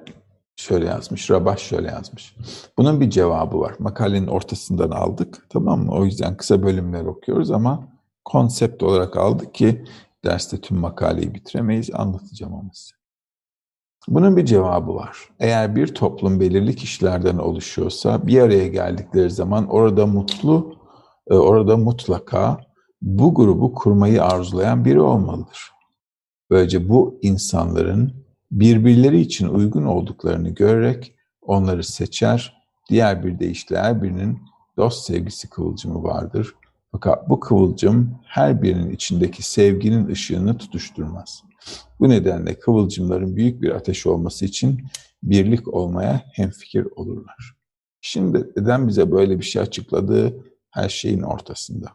şöyle 0.55 0.85
yazmış, 0.85 1.31
Rabah 1.31 1.57
şöyle 1.57 1.87
yazmış. 1.87 2.35
Bunun 2.77 3.01
bir 3.01 3.09
cevabı 3.09 3.59
var. 3.59 3.75
Makalenin 3.79 4.27
ortasından 4.27 4.91
aldık. 4.91 5.45
Tamam 5.49 5.85
mı? 5.85 5.91
O 5.91 6.05
yüzden 6.05 6.37
kısa 6.37 6.63
bölümler 6.63 7.05
okuyoruz 7.05 7.51
ama 7.51 7.87
konsept 8.25 8.83
olarak 8.83 9.17
aldık 9.17 9.53
ki 9.53 9.85
derste 10.25 10.61
tüm 10.61 10.77
makaleyi 10.77 11.33
bitiremeyiz. 11.33 11.89
Anlatacağım 11.93 12.53
ama 12.53 12.69
size. 12.73 12.95
Bunun 14.07 14.37
bir 14.37 14.45
cevabı 14.45 14.95
var. 14.95 15.17
Eğer 15.39 15.75
bir 15.75 15.87
toplum 15.87 16.39
belirli 16.39 16.75
kişilerden 16.75 17.37
oluşuyorsa 17.37 18.27
bir 18.27 18.41
araya 18.41 18.67
geldikleri 18.67 19.31
zaman 19.31 19.67
orada 19.67 20.05
mutlu, 20.05 20.75
e, 21.29 21.33
orada 21.33 21.77
mutlaka 21.77 22.57
bu 23.01 23.33
grubu 23.33 23.73
kurmayı 23.73 24.23
arzulayan 24.23 24.85
biri 24.85 25.01
olmalıdır. 25.01 25.71
Böylece 26.49 26.89
bu 26.89 27.19
insanların 27.21 28.25
birbirleri 28.51 29.19
için 29.19 29.47
uygun 29.47 29.85
olduklarını 29.85 30.49
görerek 30.49 31.15
onları 31.41 31.83
seçer, 31.83 32.61
diğer 32.89 33.23
bir 33.23 33.39
deyişle 33.39 33.79
her 33.79 34.03
birinin 34.03 34.39
dost 34.77 35.05
sevgisi 35.05 35.49
kıvılcımı 35.49 36.03
vardır. 36.03 36.55
Fakat 36.91 37.29
bu 37.29 37.39
kıvılcım 37.39 38.19
her 38.25 38.61
birinin 38.61 38.91
içindeki 38.91 39.43
sevginin 39.43 40.07
ışığını 40.07 40.57
tutuşturmaz. 40.57 41.43
Bu 41.99 42.09
nedenle 42.09 42.59
kıvılcımların 42.59 43.35
büyük 43.35 43.61
bir 43.61 43.69
ateş 43.69 44.05
olması 44.05 44.45
için 44.45 44.83
birlik 45.23 45.67
olmaya 45.67 46.21
hemfikir 46.33 46.87
olurlar. 46.95 47.55
Şimdi 48.01 48.47
neden 48.57 48.87
bize 48.87 49.11
böyle 49.11 49.39
bir 49.39 49.45
şey 49.45 49.61
açıkladığı 49.61 50.45
her 50.71 50.89
şeyin 50.89 51.21
ortasında. 51.21 51.91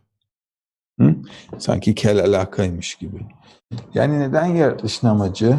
Hı? 1.00 1.14
Sanki 1.59 1.94
kel 1.94 2.24
alakaymış 2.24 2.94
gibi. 2.94 3.26
Yani 3.94 4.20
neden 4.20 4.46
yaratılışın 4.46 5.06
amacı 5.06 5.59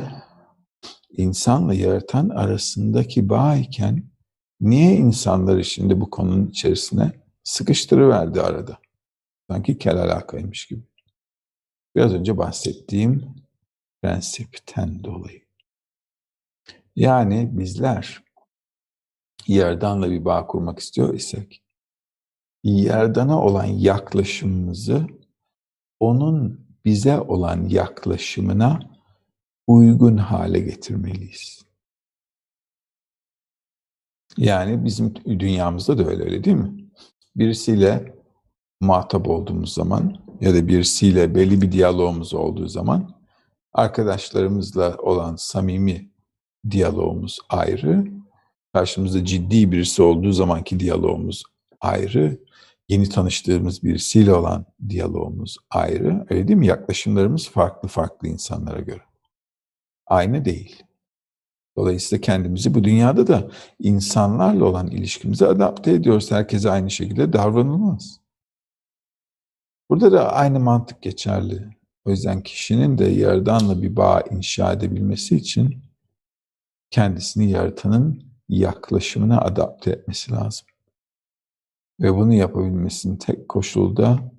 insanla 1.17 1.73
yaratan 1.73 2.30
arasındaki 2.30 3.30
bağ 3.30 3.56
iken 3.56 4.04
niye 4.62 4.95
insanları 4.95 5.63
şimdi 5.63 6.02
bu 6.02 6.10
konunun 6.10 6.47
içerisine 6.47 7.12
sıkıştırıverdi 7.43 8.41
arada? 8.41 8.78
Sanki 9.50 9.78
kel 9.78 9.98
alakaymış 9.98 10.66
gibi. 10.66 10.82
Biraz 11.96 12.14
önce 12.14 12.38
bahsettiğim 12.38 13.36
prensipten 14.02 15.04
dolayı. 15.04 15.42
Yani 16.96 17.50
bizler 17.58 18.24
yerdanla 19.48 20.12
bir 20.12 20.26
bağ 20.26 20.48
kurmak 20.48 20.80
istiyor 20.80 21.14
isek, 21.14 21.64
yerdana 22.64 23.42
olan 23.42 23.66
yaklaşımımızı 23.66 25.08
onun 26.00 26.68
bize 26.86 27.20
olan 27.20 27.66
yaklaşımına 27.70 28.80
uygun 29.68 30.18
hale 30.18 30.60
getirmeliyiz. 30.60 31.66
Yani 34.38 34.86
bizim 34.86 35.16
dünyamızda 35.26 35.98
da 35.98 36.06
öyle 36.06 36.24
öyle 36.24 36.44
değil 36.44 36.58
mi? 36.58 36.90
Birisiyle 37.36 38.16
muhatap 38.82 39.30
olduğumuz 39.30 39.74
zaman 39.74 40.18
ya 40.42 40.54
da 40.54 40.68
birisiyle 40.68 41.36
belli 41.36 41.62
bir 41.62 41.72
diyalogumuz 41.72 42.34
olduğu 42.34 42.68
zaman 42.68 43.16
arkadaşlarımızla 43.74 44.98
olan 44.98 45.36
samimi 45.36 46.12
diyalogumuz 46.70 47.40
ayrı. 47.50 48.08
Karşımızda 48.74 49.26
ciddi 49.26 49.72
birisi 49.72 50.02
olduğu 50.02 50.32
zamanki 50.32 50.80
diyalogumuz 50.80 51.44
ayrı. 51.82 52.40
Yeni 52.90 53.10
tanıştığımız 53.10 53.84
birisiyle 53.84 54.34
olan 54.34 54.66
diyalogumuz 54.90 55.58
ayrı. 55.70 56.26
Öyle 56.30 56.48
değil 56.48 56.60
mi? 56.60 56.68
Yaklaşımlarımız 56.68 57.50
farklı 57.50 57.90
farklı 57.90 58.28
insanlara 58.28 58.80
göre. 58.80 59.02
Aynı 60.08 60.46
değil. 60.46 60.84
Dolayısıyla 61.78 62.22
kendimizi 62.22 62.74
bu 62.74 62.84
dünyada 62.84 63.28
da 63.28 63.48
insanlarla 63.80 64.66
olan 64.66 64.88
ilişkimize 64.88 65.48
adapte 65.48 65.92
ediyoruz. 65.92 66.32
Herkese 66.32 66.72
aynı 66.72 66.92
şekilde 66.92 67.34
davranılmaz. 67.34 68.27
Burada 69.89 70.12
da 70.12 70.34
aynı 70.34 70.60
mantık 70.60 71.02
geçerli. 71.02 71.78
O 72.06 72.10
yüzden 72.10 72.41
kişinin 72.41 72.97
de 72.97 73.06
yaradanla 73.06 73.82
bir 73.82 73.95
bağ 73.95 74.21
inşa 74.32 74.73
edebilmesi 74.73 75.36
için 75.36 75.84
kendisini 76.89 77.52
yaratanın 77.52 78.23
yaklaşımına 78.50 79.41
adapte 79.41 79.91
etmesi 79.91 80.32
lazım. 80.32 80.67
Ve 82.00 82.13
bunu 82.13 82.34
yapabilmesinin 82.34 83.17
tek 83.17 83.50
koşulu 83.50 83.97
da 83.97 84.32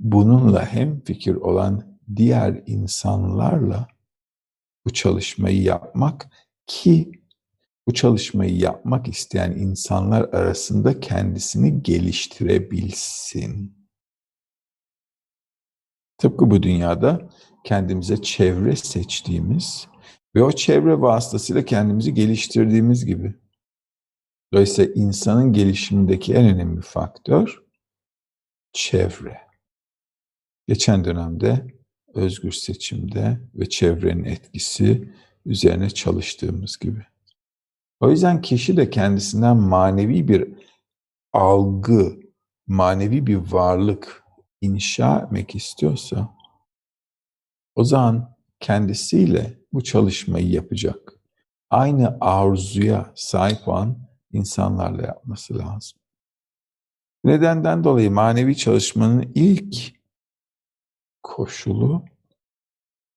bununla 0.00 0.66
hem 0.66 1.00
fikir 1.00 1.34
olan 1.34 1.98
diğer 2.16 2.62
insanlarla 2.66 3.88
bu 4.84 4.92
çalışmayı 4.92 5.62
yapmak 5.62 6.28
ki 6.66 7.12
bu 7.86 7.94
çalışmayı 7.94 8.56
yapmak 8.56 9.08
isteyen 9.08 9.52
insanlar 9.52 10.22
arasında 10.22 11.00
kendisini 11.00 11.82
geliştirebilsin. 11.82 13.81
Tıpkı 16.22 16.50
bu 16.50 16.62
dünyada 16.62 17.30
kendimize 17.64 18.22
çevre 18.22 18.76
seçtiğimiz 18.76 19.88
ve 20.34 20.42
o 20.42 20.52
çevre 20.52 21.00
vasıtasıyla 21.00 21.64
kendimizi 21.64 22.14
geliştirdiğimiz 22.14 23.06
gibi. 23.06 23.34
Dolayısıyla 24.52 24.92
insanın 24.94 25.52
gelişimindeki 25.52 26.34
en 26.34 26.54
önemli 26.54 26.80
faktör 26.80 27.62
çevre. 28.72 29.38
Geçen 30.68 31.04
dönemde 31.04 31.66
özgür 32.14 32.52
seçimde 32.52 33.40
ve 33.54 33.68
çevrenin 33.68 34.24
etkisi 34.24 35.12
üzerine 35.46 35.90
çalıştığımız 35.90 36.78
gibi. 36.78 37.06
O 38.00 38.10
yüzden 38.10 38.42
kişi 38.42 38.76
de 38.76 38.90
kendisinden 38.90 39.56
manevi 39.56 40.28
bir 40.28 40.48
algı, 41.32 42.20
manevi 42.66 43.26
bir 43.26 43.36
varlık 43.36 44.21
inşa 44.62 45.18
etmek 45.18 45.54
istiyorsa 45.54 46.36
o 47.74 47.84
zaman 47.84 48.36
kendisiyle 48.60 49.58
bu 49.72 49.84
çalışmayı 49.84 50.48
yapacak. 50.48 51.12
Aynı 51.70 52.18
arzuya 52.20 53.12
sahip 53.14 53.68
olan 53.68 54.08
insanlarla 54.32 55.02
yapması 55.02 55.58
lazım. 55.58 55.98
Nedenden 57.24 57.84
dolayı 57.84 58.10
manevi 58.10 58.56
çalışmanın 58.56 59.32
ilk 59.34 59.94
koşulu 61.22 62.04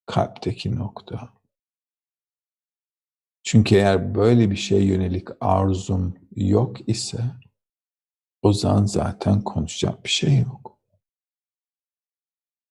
kalpteki 0.06 0.76
nokta. 0.76 1.36
Çünkü 3.42 3.74
eğer 3.74 4.14
böyle 4.14 4.50
bir 4.50 4.56
şey 4.56 4.84
yönelik 4.84 5.28
arzum 5.40 6.14
yok 6.36 6.88
ise 6.88 7.24
o 8.42 8.52
zaman 8.52 8.84
zaten 8.84 9.42
konuşacak 9.42 10.04
bir 10.04 10.10
şey 10.10 10.38
yok. 10.38 10.75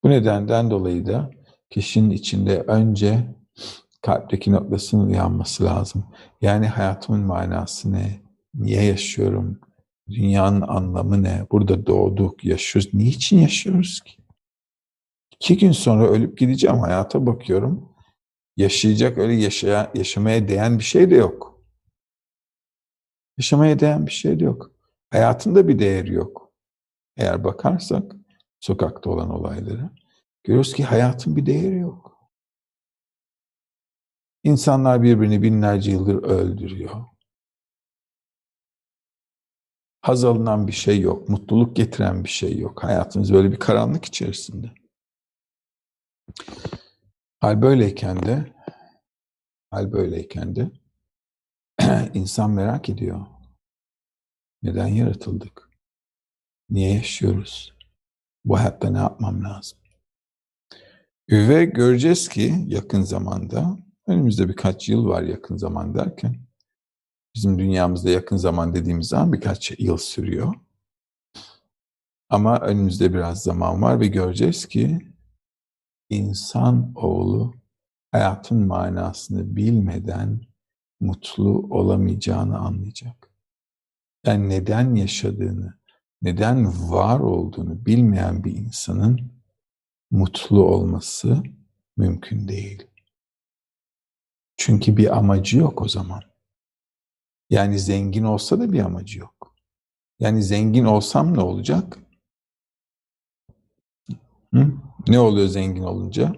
Bu 0.05 0.09
nedenden 0.09 0.71
dolayı 0.71 1.05
da 1.05 1.31
kişinin 1.69 2.09
içinde 2.09 2.59
önce 2.61 3.35
kalpteki 4.01 4.51
noktasının 4.51 5.07
uyanması 5.07 5.63
lazım. 5.63 6.05
Yani 6.41 6.67
hayatımın 6.67 7.21
manası 7.21 7.93
ne? 7.93 8.21
Niye 8.53 8.83
yaşıyorum? 8.83 9.59
Dünyanın 10.09 10.61
anlamı 10.61 11.23
ne? 11.23 11.47
Burada 11.51 11.85
doğduk, 11.85 12.45
yaşıyoruz. 12.45 12.93
Niçin 12.93 13.39
yaşıyoruz 13.39 14.01
ki? 14.05 14.13
İki 15.33 15.57
gün 15.57 15.71
sonra 15.71 16.07
ölüp 16.07 16.37
gideceğim 16.37 16.79
hayata 16.79 17.25
bakıyorum. 17.25 17.89
Yaşayacak 18.57 19.17
öyle 19.17 19.33
yaşaya, 19.33 19.91
yaşamaya 19.95 20.47
değen 20.47 20.79
bir 20.79 20.83
şey 20.83 21.11
de 21.11 21.15
yok. 21.15 21.61
Yaşamaya 23.37 23.79
değen 23.79 24.05
bir 24.05 24.11
şey 24.11 24.39
de 24.39 24.43
yok. 24.43 24.71
Hayatında 25.11 25.67
bir 25.67 25.79
değeri 25.79 26.13
yok. 26.13 26.51
Eğer 27.17 27.43
bakarsak 27.43 28.15
sokakta 28.65 29.09
olan 29.09 29.29
olaylara 29.29 29.89
görüyoruz 30.43 30.73
ki 30.73 30.83
hayatın 30.83 31.35
bir 31.35 31.45
değeri 31.45 31.77
yok. 31.77 32.31
İnsanlar 34.43 35.03
birbirini 35.03 35.41
binlerce 35.41 35.91
yıldır 35.91 36.23
öldürüyor. 36.23 37.05
Haz 40.01 40.23
alınan 40.23 40.67
bir 40.67 40.71
şey 40.71 40.99
yok, 40.99 41.29
mutluluk 41.29 41.75
getiren 41.75 42.23
bir 42.23 42.29
şey 42.29 42.57
yok. 42.57 42.83
Hayatımız 42.83 43.33
böyle 43.33 43.51
bir 43.51 43.59
karanlık 43.59 44.05
içerisinde. 44.05 44.71
Hal 47.39 47.61
böyleyken 47.61 48.25
de 48.25 48.53
hal 49.71 49.91
böyleyken 49.91 50.55
de 50.55 50.71
insan 52.13 52.51
merak 52.51 52.89
ediyor. 52.89 53.25
Neden 54.63 54.87
yaratıldık? 54.87 55.69
Niye 56.69 56.93
yaşıyoruz? 56.93 57.74
Bu 58.45 58.59
hayatta 58.59 58.89
ne 58.89 58.97
yapmam 58.97 59.43
lazım? 59.43 59.77
Ve 61.29 61.65
göreceğiz 61.65 62.29
ki 62.29 62.55
yakın 62.67 63.01
zamanda, 63.01 63.77
önümüzde 64.07 64.49
birkaç 64.49 64.89
yıl 64.89 65.07
var 65.07 65.21
yakın 65.21 65.57
zaman 65.57 65.95
derken, 65.95 66.35
bizim 67.35 67.59
dünyamızda 67.59 68.09
yakın 68.09 68.37
zaman 68.37 68.75
dediğimiz 68.75 69.07
zaman 69.07 69.33
birkaç 69.33 69.79
yıl 69.79 69.97
sürüyor. 69.97 70.53
Ama 72.29 72.59
önümüzde 72.59 73.13
biraz 73.13 73.43
zaman 73.43 73.81
var 73.81 73.99
ve 73.99 74.07
göreceğiz 74.07 74.65
ki 74.65 74.99
insan 76.09 76.91
oğlu 76.95 77.53
hayatın 78.11 78.67
manasını 78.67 79.55
bilmeden 79.55 80.41
mutlu 80.99 81.67
olamayacağını 81.69 82.57
anlayacak. 82.57 83.31
Yani 84.25 84.49
neden 84.49 84.95
yaşadığını, 84.95 85.73
neden 86.25 86.91
var 86.91 87.19
olduğunu 87.19 87.85
bilmeyen 87.85 88.43
bir 88.43 88.55
insanın 88.55 89.31
mutlu 90.11 90.63
olması 90.63 91.43
mümkün 91.97 92.47
değil. 92.47 92.87
Çünkü 94.57 94.97
bir 94.97 95.17
amacı 95.17 95.57
yok 95.57 95.81
o 95.81 95.87
zaman. 95.87 96.21
Yani 97.49 97.79
zengin 97.79 98.23
olsa 98.23 98.59
da 98.59 98.73
bir 98.73 98.79
amacı 98.79 99.19
yok. 99.19 99.55
Yani 100.19 100.43
zengin 100.43 100.85
olsam 100.85 101.37
ne 101.37 101.41
olacak? 101.41 101.99
Hı? 104.53 104.71
Ne 105.07 105.19
oluyor 105.19 105.47
zengin 105.47 105.83
olunca? 105.83 106.35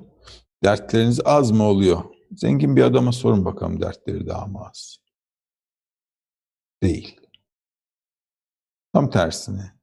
Dertleriniz 0.64 1.20
az 1.26 1.52
mı 1.52 1.64
oluyor? 1.64 2.04
Zengin 2.32 2.76
bir 2.76 2.84
adama 2.84 3.12
sorun 3.12 3.46
bakalım 3.46 3.82
dertleri 3.82 4.28
daha 4.28 4.46
mı 4.46 4.68
az? 4.70 4.98
Değil. 6.84 7.20
Tam 8.94 9.10
tersine. 9.10 9.77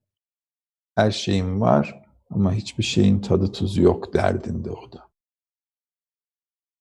Her 0.94 1.10
şeyim 1.10 1.60
var 1.60 2.04
ama 2.30 2.54
hiçbir 2.54 2.84
şeyin 2.84 3.20
tadı 3.20 3.52
tuzu 3.52 3.82
yok 3.82 4.14
derdinde 4.14 4.70
o 4.70 4.92
da. 4.92 5.08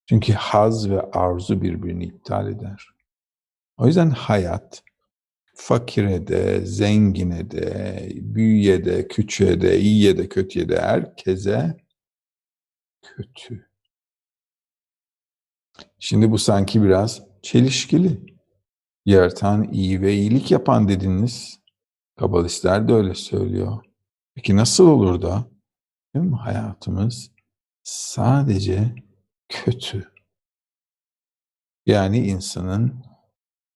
Çünkü 0.10 0.34
haz 0.34 0.89
ve 0.89 1.02
arzu 1.02 1.62
birbirini 1.62 2.04
iptal 2.04 2.47
eder. 2.47 2.88
O 3.78 3.88
yüzden 3.88 4.10
hayat 4.10 4.84
fakire 5.56 6.28
de, 6.28 6.65
zengine 6.65 7.52
de, 7.52 8.10
büyüye 8.13 8.86
de, 8.86 9.08
küçüğe 9.08 9.62
de, 9.62 9.80
iyiye 9.80 10.17
de, 10.17 10.30
kötüye 10.30 10.69
de 10.69 10.82
herkese 10.82 11.78
kötü. 13.02 13.69
Şimdi 15.99 16.32
bu 16.32 16.38
sanki 16.38 16.84
biraz 16.84 17.21
çelişkili. 17.41 18.19
Yaratan, 19.06 19.71
iyi 19.71 20.02
ve 20.02 20.13
iyilik 20.13 20.52
yapan 20.52 20.88
dediniz. 20.88 21.60
Kabalistler 22.15 22.88
de 22.88 22.93
öyle 22.93 23.15
söylüyor. 23.15 23.92
Peki 24.36 24.56
nasıl 24.56 24.88
olur 24.88 25.22
da 25.22 25.46
tüm 26.13 26.34
hayatımız 26.34 27.32
sadece 27.84 28.96
kötü? 29.50 30.12
Yani 31.86 32.28
insanın 32.28 33.06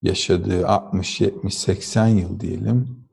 yaşadığı 0.02 0.67
60, 0.67 1.22
70, 1.22 1.58
80 1.58 2.08
yıl 2.08 2.39
diyelim 2.39 3.08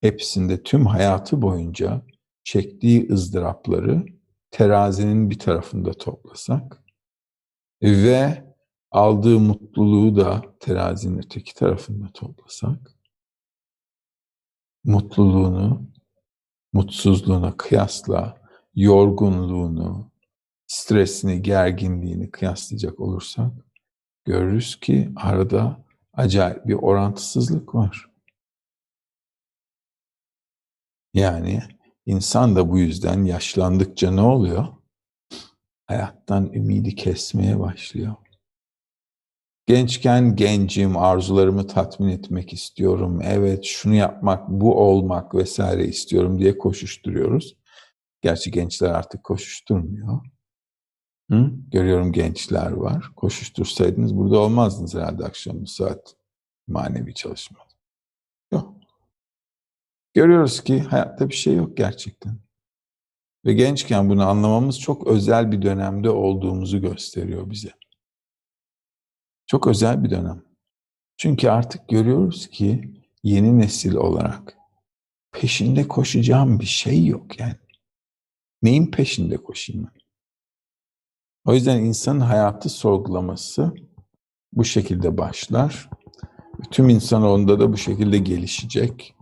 hepsinde 0.00 0.62
tüm 0.62 0.86
hayatı 0.86 1.42
boyunca 1.42 2.02
çektiği 2.44 3.08
ızdırapları 3.12 4.06
terazinin 4.50 5.30
bir 5.30 5.38
tarafında 5.38 5.92
toplasak 5.92 6.82
ve 7.82 8.44
aldığı 8.90 9.38
mutluluğu 9.38 10.16
da 10.16 10.42
terazinin 10.60 11.18
öteki 11.18 11.54
tarafında 11.54 12.12
toplasak 12.14 12.96
mutluluğunu 14.84 15.91
mutsuzluğuna 16.72 17.56
kıyasla 17.56 18.42
yorgunluğunu, 18.74 20.10
stresini, 20.66 21.42
gerginliğini 21.42 22.30
kıyaslayacak 22.30 23.00
olursak 23.00 23.52
görürüz 24.24 24.80
ki 24.80 25.12
arada 25.16 25.84
acayip 26.12 26.66
bir 26.66 26.74
orantısızlık 26.74 27.74
var. 27.74 28.10
Yani 31.14 31.62
insan 32.06 32.56
da 32.56 32.70
bu 32.70 32.78
yüzden 32.78 33.24
yaşlandıkça 33.24 34.10
ne 34.10 34.20
oluyor? 34.20 34.66
Hayattan 35.86 36.52
ümidi 36.52 36.94
kesmeye 36.94 37.60
başlıyor. 37.60 38.14
Gençken 39.66 40.36
gencim, 40.36 40.96
arzularımı 40.96 41.66
tatmin 41.66 42.08
etmek 42.08 42.52
istiyorum. 42.52 43.20
Evet, 43.24 43.64
şunu 43.64 43.94
yapmak, 43.94 44.48
bu 44.48 44.80
olmak 44.80 45.34
vesaire 45.34 45.84
istiyorum 45.84 46.38
diye 46.38 46.58
koşuşturuyoruz. 46.58 47.56
Gerçi 48.20 48.50
gençler 48.50 48.90
artık 48.90 49.24
koşuşturmuyor. 49.24 50.20
Hı? 51.30 51.50
Görüyorum 51.70 52.12
gençler 52.12 52.70
var. 52.70 53.10
Koşuştursaydınız 53.16 54.16
burada 54.16 54.38
olmazdınız 54.38 54.94
herhalde 54.94 55.24
akşam 55.24 55.62
bu 55.62 55.66
saat 55.66 56.16
manevi 56.66 57.14
çalışma. 57.14 57.58
Yok. 58.52 58.74
Görüyoruz 60.14 60.64
ki 60.64 60.80
hayatta 60.80 61.28
bir 61.28 61.34
şey 61.34 61.54
yok 61.54 61.76
gerçekten. 61.76 62.38
Ve 63.44 63.52
gençken 63.52 64.10
bunu 64.10 64.28
anlamamız 64.28 64.80
çok 64.80 65.06
özel 65.06 65.52
bir 65.52 65.62
dönemde 65.62 66.10
olduğumuzu 66.10 66.80
gösteriyor 66.80 67.50
bize. 67.50 67.72
Çok 69.52 69.66
özel 69.66 70.04
bir 70.04 70.10
dönem. 70.10 70.42
Çünkü 71.16 71.48
artık 71.48 71.88
görüyoruz 71.88 72.50
ki 72.50 72.94
yeni 73.22 73.58
nesil 73.58 73.94
olarak 73.94 74.56
peşinde 75.32 75.88
koşacağım 75.88 76.60
bir 76.60 76.66
şey 76.66 77.06
yok 77.06 77.40
yani. 77.40 77.56
Neyin 78.62 78.90
peşinde 78.90 79.36
koşayım 79.36 79.84
ben? 79.84 80.00
O 81.44 81.54
yüzden 81.54 81.78
insanın 81.78 82.20
hayatı 82.20 82.68
sorgulaması 82.68 83.74
bu 84.52 84.64
şekilde 84.64 85.18
başlar. 85.18 85.90
Tüm 86.70 86.88
insanoğlunda 86.88 87.60
da 87.60 87.72
bu 87.72 87.76
şekilde 87.76 88.18
gelişecek. 88.18 89.14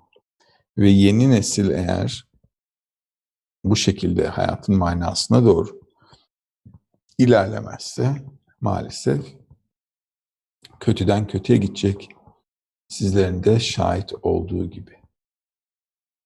Ve 0.79 0.91
yeni 0.91 1.31
nesil 1.31 1.71
eğer 1.71 2.25
bu 3.65 3.77
şekilde 3.77 4.29
hayatın 4.29 4.79
manasına 4.79 5.45
doğru 5.45 5.81
ilerlemezse 7.19 8.25
maalesef 8.61 9.40
kötüden 10.81 11.27
kötüye 11.27 11.59
gidecek. 11.59 12.09
Sizlerin 12.89 13.45
de 13.45 13.61
şahit 13.61 14.13
olduğu 14.23 14.71
gibi 14.71 14.97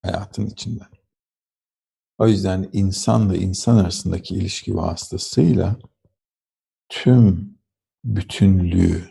hayatın 0.02 0.46
içinden. 0.46 0.88
O 2.18 2.28
yüzden 2.28 2.68
insanla 2.72 3.36
insan 3.36 3.76
arasındaki 3.76 4.34
ilişki 4.34 4.76
vasıtasıyla 4.76 5.76
tüm 6.88 7.58
bütünlüğü, 8.04 9.10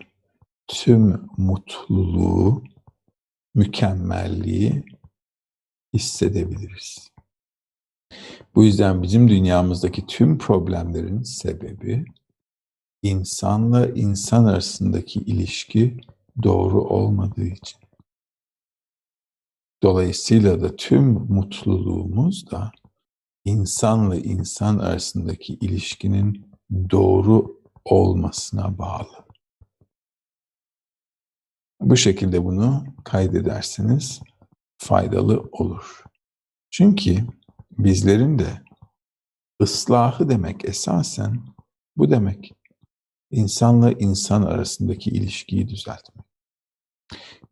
tüm 0.67 1.27
mutluluğu, 1.37 2.63
mükemmelliği 3.55 4.85
hissedebiliriz. 5.93 7.09
Bu 8.55 8.63
yüzden 8.63 9.03
bizim 9.03 9.29
dünyamızdaki 9.29 10.07
tüm 10.07 10.37
problemlerin 10.37 11.21
sebebi 11.21 12.05
insanla 13.03 13.87
insan 13.87 14.45
arasındaki 14.45 15.19
ilişki 15.19 16.01
doğru 16.43 16.81
olmadığı 16.81 17.45
için. 17.45 17.79
Dolayısıyla 19.83 20.61
da 20.61 20.75
tüm 20.75 21.05
mutluluğumuz 21.11 22.51
da 22.51 22.71
insanla 23.45 24.15
insan 24.15 24.77
arasındaki 24.77 25.53
ilişkinin 25.53 26.51
doğru 26.89 27.61
olmasına 27.85 28.77
bağlı. 28.77 29.25
Bu 31.81 31.97
şekilde 31.97 32.43
bunu 32.43 32.83
kaydederseniz 33.03 34.21
faydalı 34.77 35.49
olur. 35.51 36.03
Çünkü 36.71 37.27
bizlerin 37.71 38.39
de 38.39 38.61
ıslahı 39.61 40.29
demek 40.29 40.65
esasen 40.65 41.45
bu 41.97 42.11
demek. 42.11 42.62
İnsanla 43.33 43.91
insan 43.91 44.41
arasındaki 44.41 45.09
ilişkiyi 45.09 45.67
düzeltmek. 45.67 46.25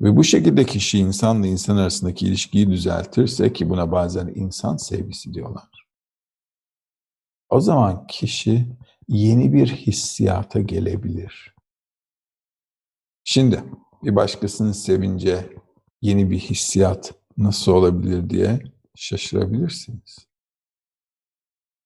Ve 0.02 0.16
bu 0.16 0.24
şekilde 0.24 0.66
kişi 0.66 1.00
insanla 1.00 1.48
insan 1.48 1.78
arasındaki 1.78 2.26
ilişkiyi 2.26 2.70
düzeltirse 2.70 3.54
ki 3.54 3.70
buna 3.70 3.92
bazen 3.92 4.32
insan 4.36 4.78
sevgisi 4.78 5.34
diyorlar. 5.34 5.88
O 7.50 7.62
zaman 7.62 8.08
kişi 8.08 8.68
yeni 9.08 9.54
bir 9.54 9.68
hissiyata 9.68 10.60
gelebilir. 10.60 11.56
Şimdi 13.24 13.64
bir 14.04 14.16
başkasını 14.16 14.74
sevince 14.74 15.50
yeni 16.02 16.30
bir 16.30 16.40
hissiyat 16.40 17.14
nasıl 17.38 17.72
olabilir 17.72 18.30
diye 18.30 18.60
şaşırabilirsiniz. 18.96 20.28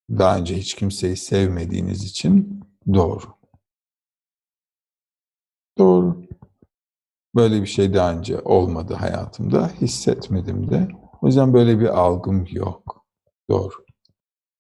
Daha 0.10 0.38
önce 0.38 0.58
hiç 0.58 0.74
kimseyi 0.74 1.18
sevmediğiniz 1.18 2.04
için 2.04 2.64
doğru. 2.94 3.35
Doğru. 5.78 6.26
Böyle 7.36 7.62
bir 7.62 7.68
şey 7.68 7.94
daha 7.94 8.14
önce 8.14 8.40
olmadı 8.40 8.94
hayatımda. 8.94 9.72
Hissetmedim 9.82 10.70
de. 10.70 10.88
O 11.22 11.28
yüzden 11.28 11.54
böyle 11.54 11.80
bir 11.80 12.00
algım 12.00 12.46
yok. 12.50 13.06
Doğru. 13.50 13.86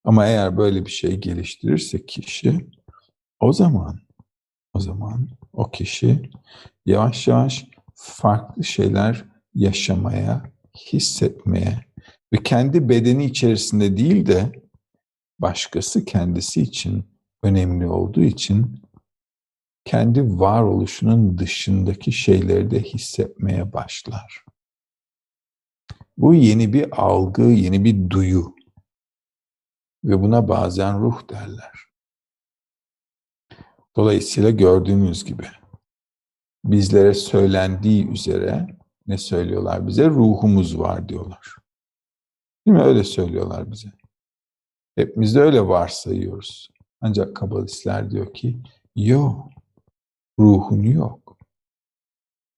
Ama 0.03 0.27
eğer 0.27 0.57
böyle 0.57 0.85
bir 0.85 0.91
şey 0.91 1.17
geliştirirse 1.17 2.05
kişi 2.05 2.69
o 3.39 3.53
zaman 3.53 3.99
o 4.73 4.79
zaman 4.79 5.29
o 5.53 5.71
kişi 5.71 6.29
yavaş 6.85 7.27
yavaş 7.27 7.65
farklı 7.95 8.63
şeyler 8.63 9.25
yaşamaya, 9.53 10.51
hissetmeye 10.77 11.85
ve 12.33 12.43
kendi 12.43 12.89
bedeni 12.89 13.25
içerisinde 13.25 13.97
değil 13.97 14.25
de 14.25 14.51
başkası 15.39 16.05
kendisi 16.05 16.61
için 16.61 17.05
önemli 17.43 17.87
olduğu 17.87 18.23
için 18.23 18.81
kendi 19.85 20.39
varoluşunun 20.39 21.37
dışındaki 21.37 22.11
şeyleri 22.11 22.71
de 22.71 22.79
hissetmeye 22.79 23.73
başlar. 23.73 24.45
Bu 26.17 26.33
yeni 26.33 26.73
bir 26.73 27.01
algı, 27.01 27.43
yeni 27.43 27.83
bir 27.83 28.09
duyu 28.09 28.55
ve 30.03 30.21
buna 30.21 30.47
bazen 30.47 31.01
ruh 31.01 31.29
derler. 31.29 31.85
Dolayısıyla 33.95 34.49
gördüğünüz 34.49 35.25
gibi 35.25 35.47
bizlere 36.65 37.13
söylendiği 37.13 38.07
üzere 38.07 38.67
ne 39.07 39.17
söylüyorlar 39.17 39.87
bize? 39.87 40.09
Ruhumuz 40.09 40.79
var 40.79 41.09
diyorlar. 41.09 41.55
Değil 42.67 42.77
mi? 42.77 42.83
Öyle 42.83 43.03
söylüyorlar 43.03 43.71
bize. 43.71 43.89
Hepimiz 44.95 45.35
de 45.35 45.39
öyle 45.39 45.67
varsayıyoruz. 45.67 46.69
Ancak 47.01 47.35
kabalistler 47.35 48.11
diyor 48.11 48.33
ki 48.33 48.59
yok 48.95 49.54
ruhun 50.39 50.83
yok. 50.83 51.37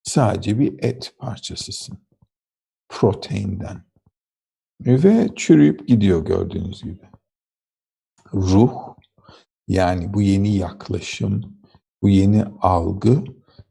Sadece 0.02 0.58
bir 0.58 0.84
et 0.84 1.14
parçasısın. 1.18 1.98
Proteinden. 2.88 3.84
Ve 4.80 5.28
çürüyüp 5.36 5.88
gidiyor 5.88 6.24
gördüğünüz 6.24 6.82
gibi. 6.82 7.08
Ruh, 8.34 8.94
yani 9.68 10.14
bu 10.14 10.22
yeni 10.22 10.56
yaklaşım, 10.56 11.60
bu 12.02 12.08
yeni 12.08 12.44
algı 12.44 13.24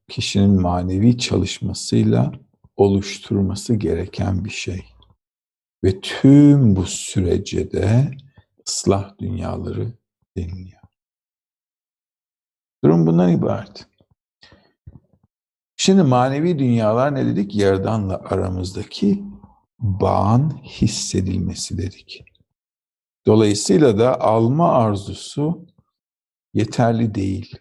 kişinin 0.07 0.61
manevi 0.61 1.17
çalışmasıyla 1.17 2.31
oluşturması 2.75 3.75
gereken 3.75 4.45
bir 4.45 4.49
şey. 4.49 4.85
Ve 5.83 6.01
tüm 6.01 6.75
bu 6.75 6.85
sürece 6.85 7.71
de 7.71 8.11
ıslah 8.67 9.19
dünyaları 9.19 9.93
deniliyor. 10.37 10.81
Durum 12.83 13.07
bundan 13.07 13.31
ibaret. 13.31 13.87
Şimdi 15.77 16.03
manevi 16.03 16.59
dünyalar 16.59 17.15
ne 17.15 17.25
dedik? 17.25 17.55
Yaradanla 17.55 18.21
aramızdaki 18.25 19.23
bağın 19.79 20.49
hissedilmesi 20.63 21.77
dedik. 21.77 22.23
Dolayısıyla 23.25 23.99
da 23.99 24.21
alma 24.21 24.71
arzusu 24.71 25.65
yeterli 26.53 27.15
değil. 27.15 27.55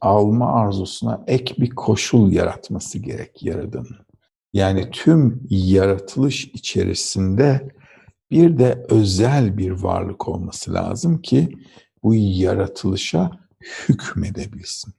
Alma 0.00 0.52
arzusuna 0.52 1.24
ek 1.26 1.54
bir 1.58 1.70
koşul 1.70 2.32
yaratması 2.32 2.98
gerek 2.98 3.42
Yaradan'ın. 3.42 4.06
Yani 4.52 4.90
tüm 4.90 5.46
yaratılış 5.50 6.44
içerisinde 6.44 7.68
bir 8.30 8.58
de 8.58 8.86
özel 8.88 9.58
bir 9.58 9.70
varlık 9.70 10.28
olması 10.28 10.74
lazım 10.74 11.22
ki 11.22 11.48
bu 12.02 12.14
yaratılışa 12.14 13.30
hükmedebilsin. 13.88 14.94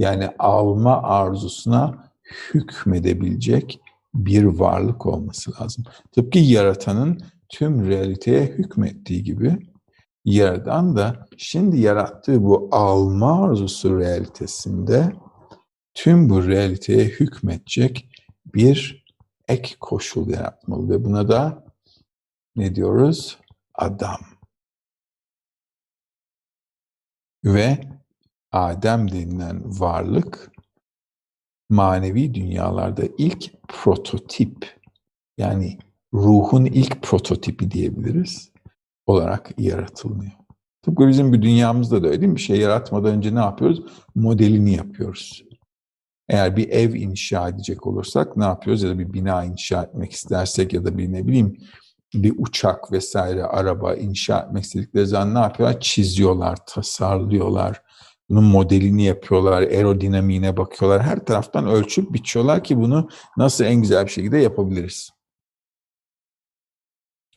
Yani 0.00 0.28
alma 0.38 1.02
arzusuna 1.02 2.12
hükmedebilecek 2.54 3.80
bir 4.14 4.44
varlık 4.44 5.06
olması 5.06 5.52
lazım. 5.60 5.84
Tıpkı 6.12 6.38
yaratanın 6.38 7.20
tüm 7.48 7.88
realiteye 7.88 8.46
hükmettiği 8.46 9.22
gibi 9.22 9.58
yaradan 10.24 10.96
da 10.96 11.26
şimdi 11.36 11.80
yarattığı 11.80 12.44
bu 12.44 12.68
alma 12.72 13.44
arzusu 13.44 13.98
realitesinde 13.98 15.12
tüm 15.94 16.30
bu 16.30 16.46
realiteye 16.46 17.04
hükmetecek 17.04 18.08
bir 18.54 19.04
ek 19.48 19.74
koşul 19.80 20.28
yaratmalı 20.28 20.90
ve 20.90 21.04
buna 21.04 21.28
da 21.28 21.64
ne 22.56 22.74
diyoruz? 22.74 23.38
Adam. 23.74 24.20
Ve 27.44 27.99
Adem 28.52 29.12
denilen 29.12 29.80
varlık 29.80 30.52
manevi 31.68 32.34
dünyalarda 32.34 33.02
ilk 33.18 33.68
prototip 33.68 34.80
yani 35.38 35.78
ruhun 36.14 36.64
ilk 36.64 37.02
prototipi 37.02 37.70
diyebiliriz 37.70 38.50
olarak 39.06 39.50
yaratılıyor. 39.58 40.32
Tıpkı 40.82 41.08
bizim 41.08 41.32
bir 41.32 41.42
dünyamızda 41.42 42.02
da 42.02 42.06
öyle 42.06 42.20
değil 42.20 42.32
mi? 42.32 42.36
Bir 42.36 42.40
şey 42.40 42.60
yaratmadan 42.60 43.14
önce 43.14 43.34
ne 43.34 43.38
yapıyoruz? 43.38 43.82
Modelini 44.14 44.72
yapıyoruz. 44.72 45.44
Eğer 46.28 46.56
bir 46.56 46.68
ev 46.68 46.94
inşa 46.94 47.48
edecek 47.48 47.86
olursak 47.86 48.36
ne 48.36 48.44
yapıyoruz? 48.44 48.82
Ya 48.82 48.90
da 48.90 48.98
bir 48.98 49.12
bina 49.12 49.44
inşa 49.44 49.82
etmek 49.82 50.12
istersek 50.12 50.72
ya 50.72 50.84
da 50.84 50.98
bir 50.98 51.12
ne 51.12 51.26
bileyim 51.26 51.56
bir 52.14 52.34
uçak 52.38 52.92
vesaire 52.92 53.44
araba 53.44 53.94
inşa 53.94 54.40
etmek 54.40 54.64
istedikleri 54.64 55.06
zaman 55.06 55.34
ne 55.34 55.38
yapıyorlar? 55.38 55.80
Çiziyorlar, 55.80 56.58
tasarlıyorlar. 56.66 57.82
Bunun 58.30 58.44
modelini 58.44 59.02
yapıyorlar, 59.02 59.62
aerodinamiğine 59.62 60.56
bakıyorlar. 60.56 61.02
Her 61.02 61.24
taraftan 61.24 61.66
ölçüp 61.66 62.12
biçiyorlar 62.12 62.64
ki 62.64 62.78
bunu 62.78 63.08
nasıl 63.36 63.64
en 63.64 63.74
güzel 63.74 64.04
bir 64.04 64.10
şekilde 64.10 64.38
yapabiliriz. 64.38 65.10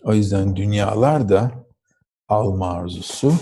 O 0.04 0.14
yüzden 0.14 0.56
dünyalar 0.56 1.30
da 1.30 1.66
alma 2.28 2.72
arzusu 2.72 3.34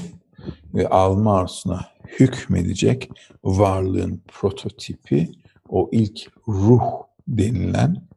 ve 0.74 0.90
alma 0.90 1.38
arzusuna 1.38 1.86
hükmedecek 2.20 3.10
varlığın 3.44 4.24
prototipi 4.28 5.32
o 5.70 5.90
ilk 5.92 6.32
ruh 6.48 6.84
denilen 7.28 8.08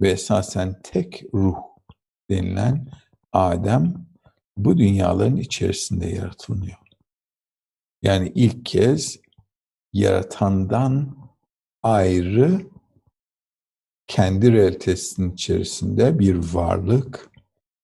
ve 0.00 0.10
esasen 0.10 0.80
tek 0.82 1.24
ruh 1.34 1.56
denilen 2.30 2.88
Adem 3.32 4.06
bu 4.56 4.78
dünyaların 4.78 5.36
içerisinde 5.36 6.06
yaratılıyor. 6.06 6.83
Yani 8.04 8.32
ilk 8.34 8.66
kez 8.66 9.18
yaratandan 9.92 11.16
ayrı 11.82 12.66
kendi 14.06 14.52
realitesinin 14.52 15.32
içerisinde 15.32 16.18
bir 16.18 16.54
varlık 16.54 17.30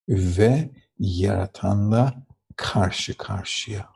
ve 0.09 0.69
yaratanla 0.99 2.13
karşı 2.55 3.17
karşıya. 3.17 3.89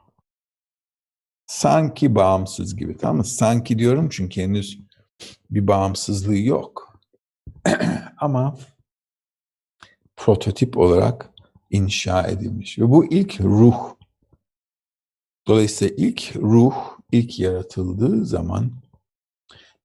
Sanki 1.48 2.16
bağımsız 2.16 2.76
gibi 2.76 2.98
tamam 2.98 3.18
mı? 3.18 3.26
Sanki 3.26 3.80
diyorum 3.80 4.10
çünkü 4.12 4.42
henüz 4.42 4.80
bir 5.50 5.68
bağımsızlığı 5.68 6.38
yok. 6.38 7.00
Ama 8.18 8.58
prototip 10.16 10.78
olarak 10.78 11.30
inşa 11.70 12.28
edilmiş. 12.28 12.80
Ve 12.80 12.90
bu 12.90 13.06
ilk 13.06 13.42
ruh. 13.42 13.95
Dolayısıyla 15.48 15.96
ilk 15.98 16.36
ruh, 16.36 16.76
ilk 17.12 17.40
yaratıldığı 17.40 18.26
zaman 18.26 18.72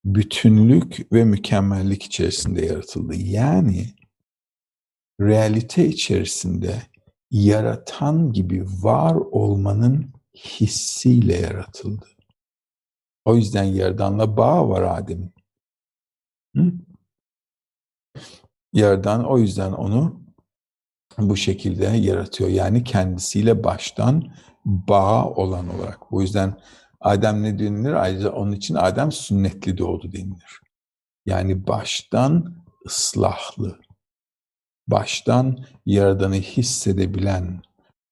bütünlük 0.04 1.12
ve 1.12 1.24
mükemmellik 1.24 2.02
içerisinde 2.02 2.66
yaratıldı. 2.66 3.14
Yani 3.14 3.94
realite 5.20 5.86
içerisinde 5.86 6.82
yaratan 7.30 8.32
gibi 8.32 8.64
var 8.82 9.14
olmanın 9.14 10.10
hissiyle 10.34 11.36
yaratıldı. 11.36 12.06
O 13.24 13.36
yüzden 13.36 13.64
yerdanla 13.64 14.36
bağ 14.36 14.68
var 14.68 14.82
Adem'in. 14.82 15.32
Yerdan 18.72 19.24
o 19.24 19.38
yüzden 19.38 19.72
onu 19.72 20.20
bu 21.18 21.36
şekilde 21.36 21.84
yaratıyor. 21.84 22.50
Yani 22.50 22.84
kendisiyle 22.84 23.64
baştan 23.64 24.34
bağ 24.64 25.24
olan 25.24 25.68
olarak. 25.68 26.10
Bu 26.10 26.22
yüzden 26.22 26.54
Adem 27.00 27.42
ne 27.42 27.58
denilir? 27.58 27.92
Ayrıca 27.92 28.32
onun 28.32 28.52
için 28.52 28.74
Adem 28.74 29.12
sünnetli 29.12 29.78
doğdu 29.78 30.12
denilir. 30.12 30.60
Yani 31.26 31.66
baştan 31.66 32.54
ıslahlı, 32.86 33.78
baştan 34.88 35.58
Yaradan'ı 35.86 36.34
hissedebilen, 36.34 37.62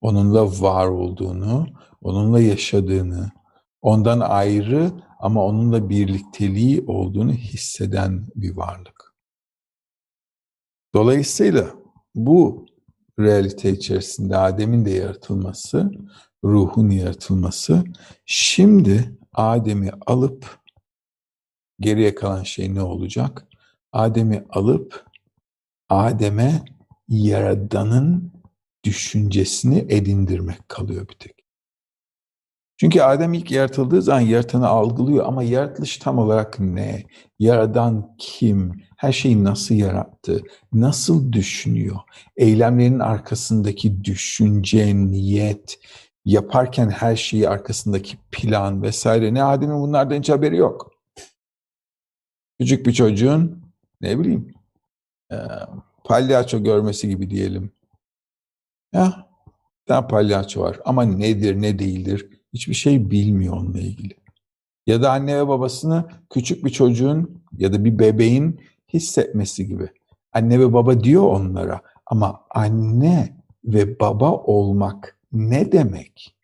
onunla 0.01 0.61
var 0.61 0.87
olduğunu, 0.87 1.67
onunla 2.03 2.41
yaşadığını, 2.41 3.31
ondan 3.83 4.21
ayrı 4.21 4.93
ama 5.19 5.45
onunla 5.45 5.89
birlikteliği 5.89 6.85
olduğunu 6.87 7.33
hisseden 7.33 8.29
bir 8.35 8.57
varlık. 8.57 9.15
Dolayısıyla 10.95 11.67
bu 12.15 12.67
realite 13.19 13.71
içerisinde 13.71 14.37
Adem'in 14.37 14.85
de 14.85 14.91
yaratılması, 14.91 15.91
ruhun 16.45 16.91
yaratılması, 16.91 17.85
şimdi 18.27 19.19
Adem'i 19.35 19.91
alıp 20.07 20.59
geriye 21.81 22.15
kalan 22.15 22.43
şey 22.43 22.75
ne 22.75 22.83
olacak? 22.83 23.47
Adem'i 23.93 24.45
alıp 24.51 25.07
Adem'e 25.89 26.65
Yaradan'ın 27.09 28.33
düşüncesini 28.85 29.87
edindirmek 29.89 30.69
kalıyor 30.69 31.09
bir 31.09 31.15
tek. 31.15 31.39
Çünkü 32.81 33.01
Adem 33.01 33.35
ilk 33.35 33.51
yaratıldığı 33.51 34.03
zaman 34.03 34.21
yaratanı 34.21 34.69
algılıyor 34.69 35.27
ama 35.27 35.43
yaratılış 35.43 35.97
tam 35.97 36.19
olarak 36.19 36.61
ne? 36.61 37.05
Yaradan 37.39 38.15
kim? 38.19 38.73
Her 38.97 39.13
şeyi 39.13 39.45
nasıl 39.45 39.75
yarattı? 39.75 40.43
Nasıl 40.73 41.33
düşünüyor? 41.33 41.97
Eylemlerin 42.37 42.99
arkasındaki 42.99 44.05
düşünce, 44.05 44.97
niyet, 44.97 45.79
yaparken 46.29 46.91
her 46.91 47.17
şeyi 47.17 47.49
arkasındaki 47.49 48.17
plan 48.33 48.83
vesaire 48.83 49.35
ne 49.35 49.43
Adem'in 49.43 49.81
bunlardan 49.81 50.19
hiç 50.19 50.29
haberi 50.29 50.57
yok. 50.57 50.93
Küçük 52.61 52.87
bir 52.87 52.93
çocuğun 52.93 53.63
ne 54.01 54.19
bileyim 54.19 54.55
palyaço 56.05 56.63
görmesi 56.63 57.09
gibi 57.09 57.31
diyelim. 57.31 57.73
Ya, 58.93 59.29
bir 59.89 60.09
palyaço 60.09 60.61
var 60.61 60.81
ama 60.85 61.03
nedir 61.03 61.63
ne 61.63 61.79
değildir 61.79 62.31
hiçbir 62.53 62.75
şey 62.75 63.11
bilmiyor 63.11 63.57
onunla 63.57 63.81
ilgili. 63.81 64.15
Ya 64.87 65.03
da 65.03 65.13
anne 65.13 65.39
ve 65.39 65.49
babasını 65.49 66.05
küçük 66.31 66.65
bir 66.65 66.71
çocuğun 66.71 67.43
ya 67.59 67.73
da 67.73 67.85
bir 67.85 67.99
bebeğin 67.99 68.61
hissetmesi 68.93 69.67
gibi. 69.67 69.89
Anne 70.33 70.61
ve 70.61 70.73
baba 70.73 71.05
diyor 71.05 71.23
onlara 71.23 71.81
ama 72.07 72.45
anne 72.51 73.37
ve 73.65 74.01
baba 74.01 74.33
olmak 74.33 75.18
ne 75.33 75.73
demek? 75.73 76.37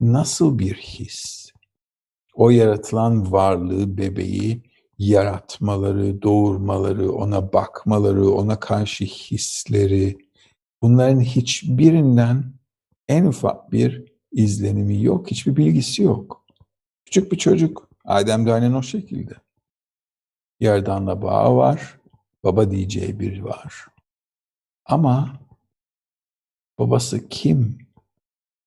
Nasıl 0.00 0.58
bir 0.58 0.74
his? 0.74 1.52
O 2.34 2.50
yaratılan 2.50 3.32
varlığı, 3.32 3.98
bebeği 3.98 4.62
yaratmaları, 4.98 6.22
doğurmaları, 6.22 7.12
ona 7.12 7.52
bakmaları, 7.52 8.30
ona 8.30 8.60
karşı 8.60 9.04
hisleri, 9.04 10.18
bunların 10.82 11.20
hiçbirinden 11.20 12.44
en 13.08 13.24
ufak 13.24 13.72
bir 13.72 14.12
izlenimi 14.32 15.02
yok, 15.02 15.30
hiçbir 15.30 15.56
bilgisi 15.56 16.02
yok. 16.02 16.46
Küçük 17.04 17.32
bir 17.32 17.38
çocuk, 17.38 17.88
Adem 18.04 18.46
de 18.46 18.52
aynen 18.52 18.72
o 18.72 18.82
şekilde. 18.82 19.34
Yerdanla 20.60 21.22
bağı 21.22 21.56
var, 21.56 22.00
baba 22.44 22.70
diyeceği 22.70 23.20
biri 23.20 23.44
var. 23.44 23.86
Ama 24.84 25.40
babası 26.78 27.28
kim? 27.28 27.78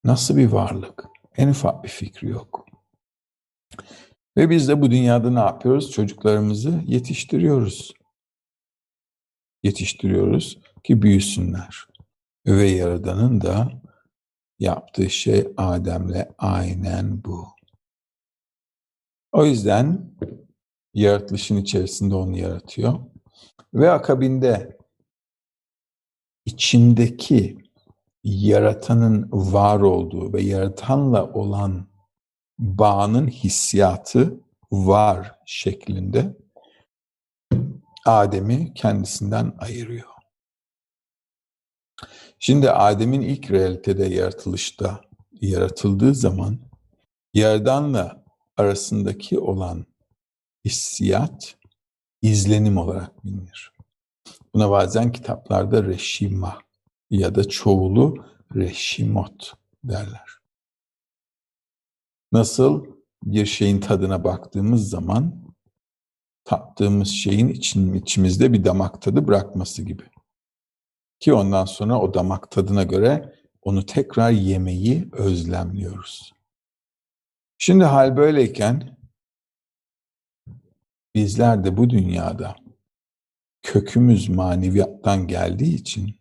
Nasıl 0.06 0.38
bir 0.38 0.48
varlık? 0.48 1.06
En 1.38 1.48
ufak 1.48 1.84
bir 1.84 1.90
fikri 1.90 2.30
yok. 2.30 2.66
Ve 4.38 4.50
biz 4.50 4.68
de 4.68 4.82
bu 4.82 4.92
dünyada 4.92 5.30
ne 5.30 5.40
yapıyoruz? 5.40 5.92
Çocuklarımızı 5.92 6.82
yetiştiriyoruz. 6.86 7.94
Yetiştiriyoruz 9.64 10.60
ki 10.84 11.02
büyüsünler. 11.02 11.88
Ve 12.48 12.68
Yaradan'ın 12.68 13.42
da 13.42 13.82
yaptığı 14.60 15.10
şey 15.10 15.48
Adem'le 15.58 16.26
aynen 16.38 17.24
bu. 17.24 17.48
O 19.32 19.46
yüzden 19.46 20.12
yaratılışın 20.94 21.58
içerisinde 21.58 22.16
onu 22.16 22.38
yaratıyor. 22.38 23.00
Ve 23.74 23.92
akabinde 23.92 24.78
içindeki 26.46 27.65
yaratanın 28.26 29.30
var 29.32 29.80
olduğu 29.80 30.34
ve 30.34 30.42
yaratanla 30.42 31.34
olan 31.34 31.88
bağının 32.60 33.28
hissiyatı 33.28 34.40
var 34.72 35.40
şeklinde 35.46 36.38
Adem'i 38.06 38.74
kendisinden 38.74 39.54
ayırıyor. 39.58 40.10
Şimdi 42.40 42.72
Adem'in 42.72 43.22
ilk 43.22 43.52
realitede 43.52 44.06
yaratılışta 44.06 45.02
yaratıldığı 45.42 46.16
zaman 46.16 46.60
Yaradan'la 47.34 48.24
arasındaki 48.58 49.40
olan 49.40 49.86
hissiyat 50.66 51.58
izlenim 52.22 52.78
olarak 52.78 53.26
bilinir. 53.26 53.72
Buna 54.54 54.72
bazen 54.72 55.12
kitaplarda 55.12 55.84
reşima 55.84 56.65
ya 57.10 57.36
da 57.36 57.50
çoğulu 57.50 58.26
reşimot 58.56 59.54
derler. 59.84 60.38
Nasıl 62.32 62.86
bir 63.24 63.46
şeyin 63.46 63.80
tadına 63.80 64.24
baktığımız 64.24 64.90
zaman 64.90 65.46
tattığımız 66.44 67.10
şeyin 67.10 67.48
için, 67.48 67.94
içimizde 67.94 68.54
bir 68.54 68.64
damak 68.64 69.02
tadı 69.02 69.28
bırakması 69.28 69.84
gibi. 69.84 70.04
Ki 71.20 71.34
ondan 71.34 71.66
sonra 71.66 72.02
o 72.02 72.14
damak 72.14 72.52
tadına 72.52 72.84
göre 72.84 73.36
onu 73.62 73.86
tekrar 73.86 74.32
yemeyi 74.32 75.10
özlemliyoruz. 75.12 76.34
Şimdi 77.58 77.84
hal 77.84 78.18
böyleyken 78.18 78.98
bizler 81.16 81.64
de 81.64 81.78
bu 81.78 81.90
dünyada 81.90 82.56
kökümüz 83.64 84.30
maneviyattan 84.30 85.28
geldiği 85.28 85.76
için 85.76 86.20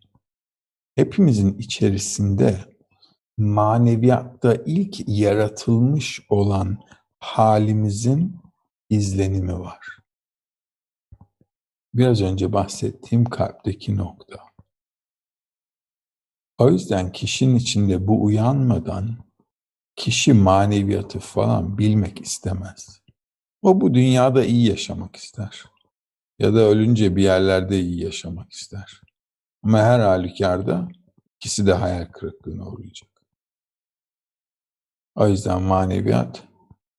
hepimizin 0.95 1.57
içerisinde 1.57 2.65
maneviyatta 3.37 4.55
ilk 4.65 4.95
yaratılmış 5.07 6.21
olan 6.29 6.77
halimizin 7.19 8.35
izlenimi 8.89 9.59
var. 9.59 9.97
Biraz 11.93 12.21
önce 12.21 12.53
bahsettiğim 12.53 13.25
kalpteki 13.25 13.97
nokta. 13.97 14.37
O 16.57 16.69
yüzden 16.69 17.11
kişinin 17.11 17.55
içinde 17.55 18.07
bu 18.07 18.23
uyanmadan 18.23 19.17
kişi 19.95 20.33
maneviyatı 20.33 21.19
falan 21.19 21.77
bilmek 21.77 22.21
istemez. 22.21 23.01
O 23.61 23.81
bu 23.81 23.93
dünyada 23.93 24.45
iyi 24.45 24.69
yaşamak 24.69 25.15
ister. 25.15 25.63
Ya 26.39 26.53
da 26.53 26.59
ölünce 26.59 27.15
bir 27.15 27.23
yerlerde 27.23 27.79
iyi 27.79 28.03
yaşamak 28.03 28.51
ister. 28.51 29.01
Ama 29.65 29.79
her 29.79 29.99
halükarda 29.99 30.87
ikisi 31.35 31.67
de 31.67 31.73
hayal 31.73 32.05
kırıklığına 32.05 32.67
uğrayacak. 32.67 33.09
O 35.15 35.27
yüzden 35.27 35.61
maneviyat 35.61 36.43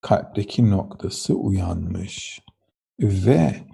kalpteki 0.00 0.70
noktası 0.70 1.34
uyanmış 1.34 2.40
ve 3.00 3.66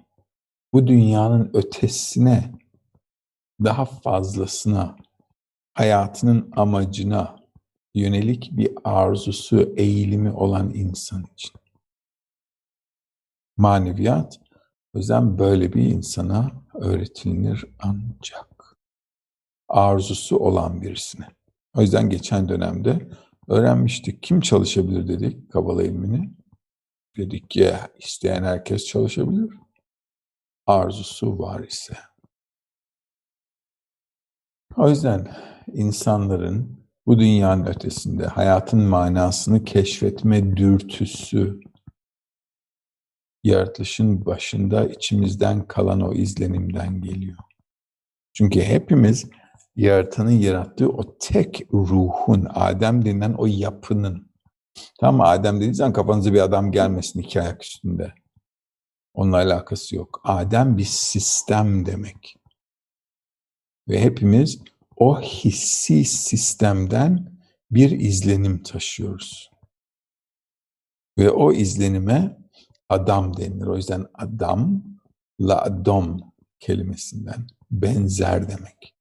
bu 0.73 0.87
dünyanın 0.87 1.51
ötesine 1.53 2.51
daha 3.63 3.85
fazlasına 3.85 4.95
hayatının 5.73 6.51
amacına 6.55 7.35
yönelik 7.93 8.49
bir 8.51 8.71
arzusu, 8.83 9.73
eğilimi 9.77 10.31
olan 10.31 10.73
insan 10.73 11.25
için. 11.33 11.51
Maneviyat 13.57 14.39
o 14.93 14.97
yüzden 14.97 15.39
böyle 15.39 15.73
bir 15.73 15.83
insana 15.83 16.51
öğretilir 16.73 17.65
ancak 17.79 18.52
arzusu 19.73 20.37
olan 20.37 20.81
birisine. 20.81 21.25
O 21.75 21.81
yüzden 21.81 22.09
geçen 22.09 22.49
dönemde 22.49 23.09
öğrenmiştik. 23.47 24.23
Kim 24.23 24.41
çalışabilir 24.41 25.07
dedik 25.07 25.51
Kabala 25.51 25.83
ilmini. 25.83 26.29
Dedik 27.17 27.49
ki 27.49 27.73
isteyen 27.99 28.43
herkes 28.43 28.85
çalışabilir. 28.85 29.49
Arzusu 30.65 31.39
var 31.39 31.59
ise. 31.59 31.97
O 34.77 34.89
yüzden 34.89 35.27
insanların 35.67 36.83
bu 37.05 37.19
dünyanın 37.19 37.65
ötesinde 37.65 38.25
hayatın 38.25 38.81
manasını 38.81 39.63
keşfetme 39.63 40.57
dürtüsü 40.57 41.59
yaratılışın 43.43 44.25
başında 44.25 44.85
içimizden 44.85 45.67
kalan 45.67 46.01
o 46.01 46.13
izlenimden 46.13 47.01
geliyor. 47.01 47.37
Çünkü 48.33 48.61
hepimiz 48.61 49.29
yaratanın 49.75 50.31
yarattığı 50.31 50.89
o 50.89 51.17
tek 51.17 51.67
ruhun, 51.73 52.47
Adem 52.53 53.05
denilen 53.05 53.33
o 53.33 53.45
yapının. 53.45 54.33
Tamam 54.99 55.15
mı? 55.15 55.23
Adem 55.23 55.55
dediğiniz 55.55 55.77
zaman 55.77 55.93
kafanıza 55.93 56.33
bir 56.33 56.41
adam 56.41 56.71
gelmesin 56.71 57.19
iki 57.19 57.41
ayak 57.41 57.63
üstünde. 57.63 58.13
Onunla 59.13 59.37
alakası 59.37 59.95
yok. 59.95 60.21
Adem 60.23 60.77
bir 60.77 60.85
sistem 60.85 61.85
demek. 61.85 62.35
Ve 63.87 64.01
hepimiz 64.01 64.61
o 64.95 65.21
hissi 65.21 66.05
sistemden 66.05 67.33
bir 67.71 67.91
izlenim 67.91 68.63
taşıyoruz. 68.63 69.51
Ve 71.17 71.29
o 71.29 71.53
izlenime 71.53 72.37
adam 72.89 73.37
denilir. 73.37 73.65
O 73.65 73.75
yüzden 73.75 74.05
adam, 74.13 74.83
la 75.39 75.61
adom 75.61 76.33
kelimesinden 76.59 77.47
benzer 77.71 78.49
demek. 78.49 78.92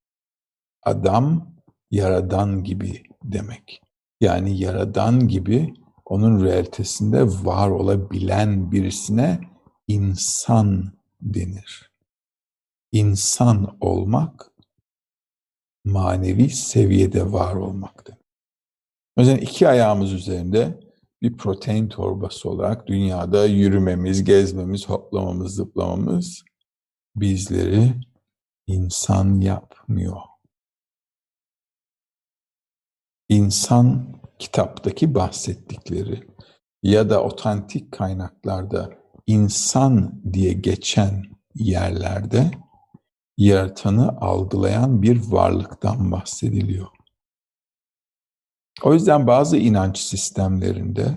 Adam 0.83 1.55
yaradan 1.91 2.65
gibi 2.65 3.03
demek. 3.25 3.83
Yani 4.21 4.59
yaradan 4.59 5.29
gibi 5.29 5.75
onun 6.05 6.45
realitesinde 6.45 7.25
var 7.27 7.71
olabilen 7.71 8.73
birisine 8.73 9.41
insan 9.89 10.93
denir. 11.21 11.93
İnsan 12.93 13.77
olmak 13.81 14.53
manevi 15.85 16.51
seviyede 16.51 17.33
var 17.33 17.55
olmaktır. 17.55 18.17
O 19.17 19.21
yüzden 19.21 19.37
iki 19.37 19.69
ayağımız 19.69 20.13
üzerinde 20.13 20.81
bir 21.23 21.37
protein 21.37 21.89
torbası 21.89 22.51
olarak 22.51 22.87
dünyada 22.87 23.47
yürümemiz, 23.47 24.25
gezmemiz, 24.25 24.89
hoplamamız, 24.89 25.55
zıplamamız 25.55 26.45
bizleri 27.17 27.95
insan 28.67 29.41
yapmıyor. 29.41 30.32
İnsan 33.33 34.07
kitaptaki 34.39 35.15
bahsettikleri 35.15 36.29
ya 36.83 37.11
da 37.11 37.23
otantik 37.23 37.93
kaynaklarda 37.93 38.91
insan 39.27 40.23
diye 40.33 40.53
geçen 40.53 41.23
yerlerde 41.55 42.51
yaratanı 43.37 44.09
algılayan 44.21 45.03
bir 45.03 45.31
varlıktan 45.31 46.13
bahsediliyor. 46.13 46.87
O 48.83 48.95
yüzden 48.95 49.27
bazı 49.27 49.57
inanç 49.57 49.99
sistemlerinde 49.99 51.17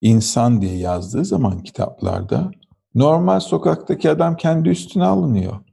insan 0.00 0.62
diye 0.62 0.76
yazdığı 0.76 1.24
zaman 1.24 1.62
kitaplarda 1.62 2.50
normal 2.94 3.40
sokaktaki 3.40 4.10
adam 4.10 4.36
kendi 4.36 4.68
üstüne 4.68 5.04
alınıyor. 5.04 5.64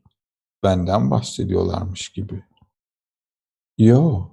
Benden 0.63 1.11
bahsediyorlarmış 1.11 2.09
gibi. 2.09 2.43
Yo. 3.77 4.29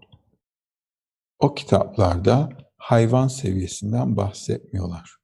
O 1.39 1.55
kitaplarda 1.55 2.49
hayvan 2.79 3.29
seviyesinden 3.29 4.17
bahsetmiyorlar. 4.17 5.17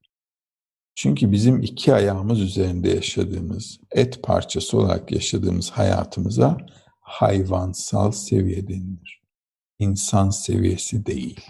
Çünkü 0.94 1.32
bizim 1.32 1.62
iki 1.62 1.94
ayağımız 1.94 2.40
üzerinde 2.40 2.90
yaşadığımız, 2.90 3.80
et 3.90 4.22
parçası 4.22 4.78
olarak 4.78 5.12
yaşadığımız 5.12 5.70
hayatımıza 5.70 6.56
hayvansal 7.00 8.12
seviye 8.12 8.68
denilir. 8.68 9.22
İnsan 9.78 10.30
seviyesi 10.30 11.06
değil. 11.06 11.40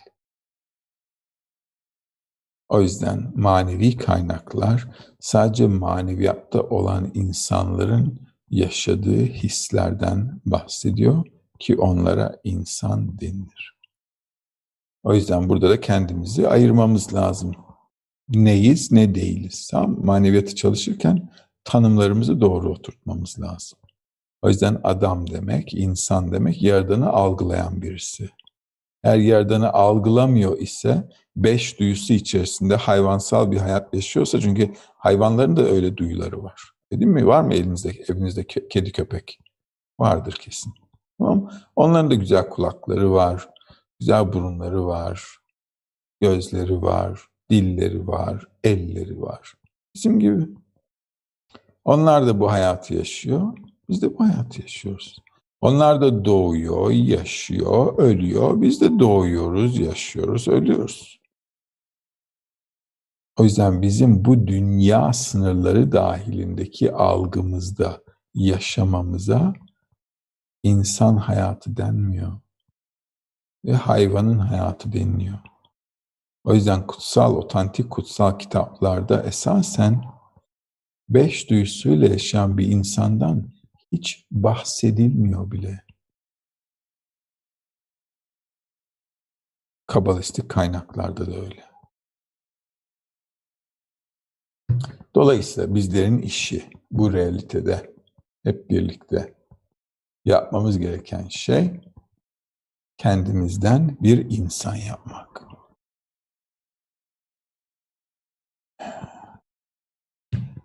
O 2.68 2.80
yüzden 2.80 3.32
manevi 3.34 3.96
kaynaklar 3.96 4.88
sadece 5.20 5.66
maneviyatta 5.66 6.60
olan 6.62 7.10
insanların 7.14 8.20
yaşadığı 8.50 9.24
hislerden 9.24 10.40
bahsediyor 10.46 11.24
ki 11.58 11.76
onlara 11.76 12.40
insan 12.44 13.20
denilir. 13.20 13.81
O 15.02 15.14
yüzden 15.14 15.48
burada 15.48 15.70
da 15.70 15.80
kendimizi 15.80 16.48
ayırmamız 16.48 17.14
lazım. 17.14 17.52
neyiz 18.28 18.92
ne 18.92 19.14
değiliz. 19.14 19.68
Tamam 19.70 20.04
Maneviyatı 20.04 20.54
çalışırken 20.54 21.30
tanımlarımızı 21.64 22.40
doğru 22.40 22.70
oturtmamız 22.70 23.40
lazım. 23.40 23.78
O 24.42 24.48
yüzden 24.48 24.80
adam 24.84 25.30
demek, 25.30 25.74
insan 25.74 26.32
demek 26.32 26.62
yaradanı 26.62 27.10
algılayan 27.10 27.82
birisi. 27.82 28.30
Eğer 29.04 29.16
yaradanı 29.16 29.72
algılamıyor 29.72 30.58
ise 30.58 31.08
beş 31.36 31.80
duyusu 31.80 32.12
içerisinde 32.12 32.76
hayvansal 32.76 33.50
bir 33.50 33.56
hayat 33.56 33.94
yaşıyorsa 33.94 34.40
çünkü 34.40 34.72
hayvanların 34.94 35.56
da 35.56 35.62
öyle 35.62 35.96
duyuları 35.96 36.42
var. 36.42 36.62
E, 36.90 37.00
değil 37.00 37.10
mi? 37.10 37.26
Var 37.26 37.42
mı 37.42 37.54
elinizde, 37.54 37.90
evinizde 38.08 38.44
kedi 38.44 38.92
köpek? 38.92 39.38
Vardır 40.00 40.32
kesin. 40.32 40.72
Tamam 41.18 41.50
Onların 41.76 42.10
da 42.10 42.14
güzel 42.14 42.48
kulakları 42.48 43.12
var, 43.12 43.48
güzel 44.02 44.32
burunları 44.32 44.86
var, 44.86 45.38
gözleri 46.20 46.82
var, 46.82 47.26
dilleri 47.50 48.06
var, 48.06 48.46
elleri 48.64 49.20
var. 49.20 49.54
Bizim 49.94 50.20
gibi. 50.20 50.48
Onlar 51.84 52.26
da 52.26 52.40
bu 52.40 52.50
hayatı 52.50 52.94
yaşıyor. 52.94 53.58
Biz 53.88 54.02
de 54.02 54.18
bu 54.18 54.24
hayatı 54.24 54.60
yaşıyoruz. 54.60 55.18
Onlar 55.60 56.00
da 56.00 56.24
doğuyor, 56.24 56.90
yaşıyor, 56.90 57.98
ölüyor. 57.98 58.60
Biz 58.60 58.80
de 58.80 58.98
doğuyoruz, 58.98 59.78
yaşıyoruz, 59.78 60.48
ölüyoruz. 60.48 61.20
O 63.38 63.44
yüzden 63.44 63.82
bizim 63.82 64.24
bu 64.24 64.46
dünya 64.46 65.12
sınırları 65.12 65.92
dahilindeki 65.92 66.92
algımızda 66.92 68.02
yaşamamıza 68.34 69.54
insan 70.62 71.16
hayatı 71.16 71.76
denmiyor. 71.76 72.41
Ve 73.64 73.72
hayvanın 73.72 74.38
hayatı 74.38 74.92
deniliyor. 74.92 75.38
O 76.44 76.54
yüzden 76.54 76.86
kutsal, 76.86 77.36
otantik 77.36 77.90
kutsal 77.90 78.38
kitaplarda 78.38 79.22
esasen 79.22 80.04
beş 81.08 81.50
duyusuyla 81.50 82.08
yaşayan 82.08 82.58
bir 82.58 82.66
insandan 82.66 83.52
hiç 83.92 84.26
bahsedilmiyor 84.30 85.50
bile. 85.50 85.84
Kabalistik 89.86 90.48
kaynaklarda 90.48 91.26
da 91.26 91.36
öyle. 91.36 91.64
Dolayısıyla 95.14 95.74
bizlerin 95.74 96.18
işi 96.18 96.70
bu 96.90 97.12
realitede 97.12 97.94
hep 98.42 98.70
birlikte 98.70 99.34
yapmamız 100.24 100.78
gereken 100.78 101.28
şey 101.28 101.91
kendimizden 103.02 103.96
bir 104.00 104.30
insan 104.30 104.74
yapmak. 104.74 105.42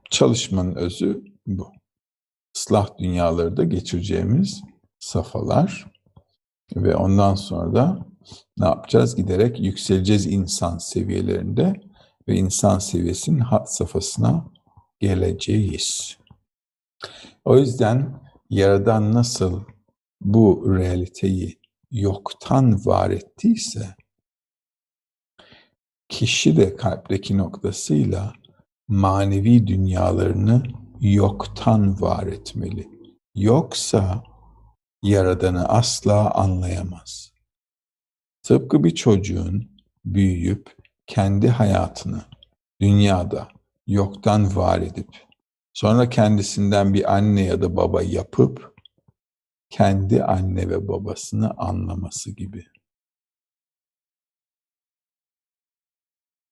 Çalışmanın 0.09 0.75
özü 0.75 1.23
bu. 1.47 1.71
Islah 2.55 2.97
dünyaları 2.99 3.57
da 3.57 3.63
geçireceğimiz 3.63 4.61
safhalar 4.99 5.91
ve 6.75 6.95
ondan 6.95 7.35
sonra 7.35 7.75
da 7.75 8.05
ne 8.57 8.65
yapacağız? 8.65 9.15
Giderek 9.15 9.59
yükseleceğiz 9.59 10.25
insan 10.25 10.77
seviyelerinde 10.77 11.73
ve 12.27 12.35
insan 12.35 12.79
seviyesinin 12.79 13.39
hat 13.39 13.75
safhasına 13.75 14.45
geleceğiz. 14.99 16.17
O 17.45 17.57
yüzden 17.57 18.27
Yaradan 18.49 19.13
nasıl 19.13 19.63
bu 20.21 20.75
realiteyi 20.77 21.56
yoktan 21.91 22.85
var 22.85 23.09
ettiyse, 23.09 23.95
kişi 26.09 26.57
de 26.57 26.75
kalpteki 26.75 27.37
noktasıyla 27.37 28.33
manevi 28.87 29.67
dünyalarını 29.67 30.63
yoktan 31.01 32.01
var 32.01 32.27
etmeli. 32.27 32.89
Yoksa 33.35 34.23
Yaradan'ı 35.03 35.65
asla 35.65 36.31
anlayamaz. 36.31 37.33
Tıpkı 38.43 38.83
bir 38.83 38.95
çocuğun 38.95 39.71
büyüyüp 40.05 40.75
kendi 41.07 41.49
hayatını 41.49 42.21
dünyada 42.81 43.47
yoktan 43.87 44.55
var 44.55 44.81
edip 44.81 45.09
sonra 45.73 46.09
kendisinden 46.09 46.93
bir 46.93 47.15
anne 47.15 47.41
ya 47.41 47.61
da 47.61 47.75
baba 47.75 48.01
yapıp 48.01 48.76
kendi 49.69 50.23
anne 50.23 50.69
ve 50.69 50.87
babasını 50.87 51.51
anlaması 51.57 52.31
gibi. 52.31 52.65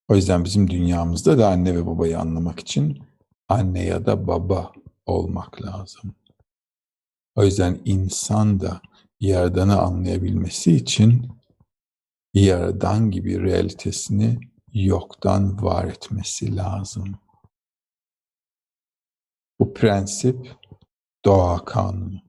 O 0.07 0.15
yüzden 0.15 0.45
bizim 0.45 0.69
dünyamızda 0.69 1.37
da 1.37 1.49
anne 1.49 1.75
ve 1.75 1.85
babayı 1.85 2.19
anlamak 2.19 2.59
için 2.59 3.03
anne 3.47 3.83
ya 3.83 4.05
da 4.05 4.27
baba 4.27 4.71
olmak 5.05 5.61
lazım. 5.61 6.15
O 7.35 7.43
yüzden 7.43 7.81
insan 7.85 8.59
da 8.59 8.81
Yaradan'ı 9.19 9.81
anlayabilmesi 9.81 10.75
için 10.75 11.35
Yaradan 12.33 13.11
gibi 13.11 13.41
realitesini 13.41 14.39
yoktan 14.73 15.63
var 15.63 15.85
etmesi 15.85 16.55
lazım. 16.55 17.19
Bu 19.59 19.73
prensip 19.73 20.55
doğa 21.25 21.65
kanunu. 21.65 22.24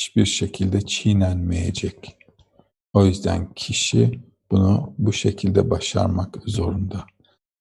Hiçbir 0.00 0.26
şekilde 0.26 0.80
çiğnenmeyecek. 0.80 2.16
O 2.92 3.04
yüzden 3.04 3.54
kişi 3.54 4.20
bunu 4.50 4.94
bu 4.98 5.12
şekilde 5.12 5.70
başarmak 5.70 6.36
zorunda. 6.46 7.06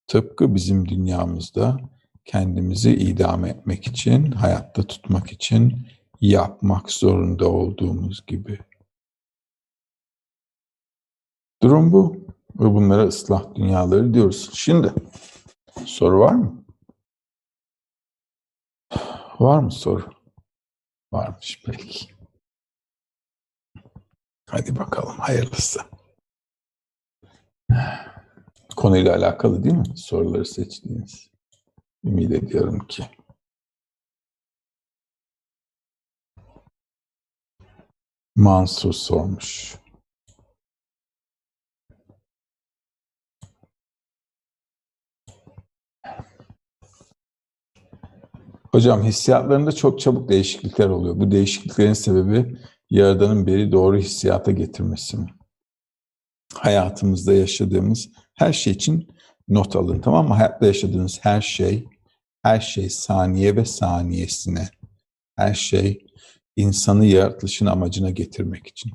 Tıpkı 0.08 0.56
bizim 0.56 0.90
dünyamızda 0.90 1.78
kendimizi 2.26 2.92
idam 2.92 3.46
etmek 3.46 3.88
için, 3.88 4.32
hayatta 4.32 4.84
tutmak 4.84 5.32
için 5.32 5.88
yapmak 6.22 6.92
zorunda 6.92 7.50
olduğumuz 7.50 8.26
gibi. 8.26 8.60
Durum 11.64 11.92
bu. 11.92 12.18
Ve 12.60 12.74
bunlara 12.74 13.04
ıslah 13.04 13.56
dünyaları 13.56 14.14
diyoruz. 14.14 14.50
Şimdi 14.54 14.94
soru 15.86 16.20
var 16.20 16.34
mı? 16.34 16.64
Var 19.40 19.60
mı 19.60 19.72
soru? 19.72 20.06
Varmış 21.12 21.68
belki. 21.68 22.19
Hadi 24.52 24.76
bakalım 24.76 25.18
hayırlısı. 25.20 25.80
Konuyla 28.76 29.16
alakalı 29.16 29.64
değil 29.64 29.76
mi? 29.76 29.98
Soruları 29.98 30.46
seçtiğiniz. 30.46 31.30
Ümit 32.04 32.32
ediyorum 32.32 32.88
ki. 32.88 33.06
Mansur 38.36 38.94
sormuş. 38.94 39.76
Hocam 48.72 49.04
hissiyatlarında 49.04 49.72
çok 49.72 50.00
çabuk 50.00 50.30
değişiklikler 50.30 50.90
oluyor. 50.90 51.20
Bu 51.20 51.32
değişikliklerin 51.32 51.94
sebebi 51.94 52.58
Yaradan'ın 52.90 53.48
beri 53.48 53.72
doğru 53.72 53.98
hissiyata 53.98 54.52
getirmesi 54.52 55.18
mi? 55.18 55.34
Hayatımızda 56.54 57.34
yaşadığımız 57.34 58.10
her 58.34 58.54
şey 58.54 58.74
için 58.74 59.08
not 59.48 59.76
alın 59.76 60.02
tamam 60.02 60.28
mı? 60.28 60.34
Hayatta 60.34 60.66
yaşadığınız 60.66 61.20
her 61.22 61.42
şey, 61.42 61.88
her 62.44 62.60
şey 62.60 62.90
saniye 62.90 63.56
ve 63.56 63.66
saniyesine, 63.66 64.70
her 65.36 65.54
şey 65.54 66.06
insanı 66.56 67.06
yaratılışın 67.06 67.66
amacına 67.66 68.10
getirmek 68.10 68.68
için. 68.68 68.92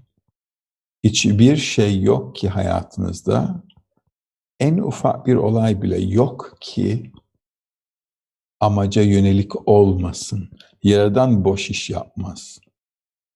Hiçbir 1.04 1.56
şey 1.56 2.02
yok 2.02 2.36
ki 2.36 2.48
hayatınızda, 2.48 3.62
en 4.60 4.78
ufak 4.78 5.26
bir 5.26 5.34
olay 5.34 5.82
bile 5.82 6.00
yok 6.00 6.56
ki 6.60 7.12
amaca 8.60 9.02
yönelik 9.02 9.68
olmasın. 9.68 10.50
Yaradan 10.82 11.44
boş 11.44 11.70
iş 11.70 11.90
yapmaz. 11.90 12.58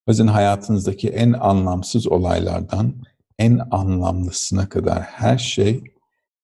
Yüzden 0.09 0.27
hayatınızdaki 0.27 1.09
en 1.09 1.33
anlamsız 1.33 2.09
olaylardan 2.09 2.95
en 3.39 3.61
anlamlısına 3.71 4.69
kadar 4.69 5.03
her 5.03 5.39
şey 5.39 5.85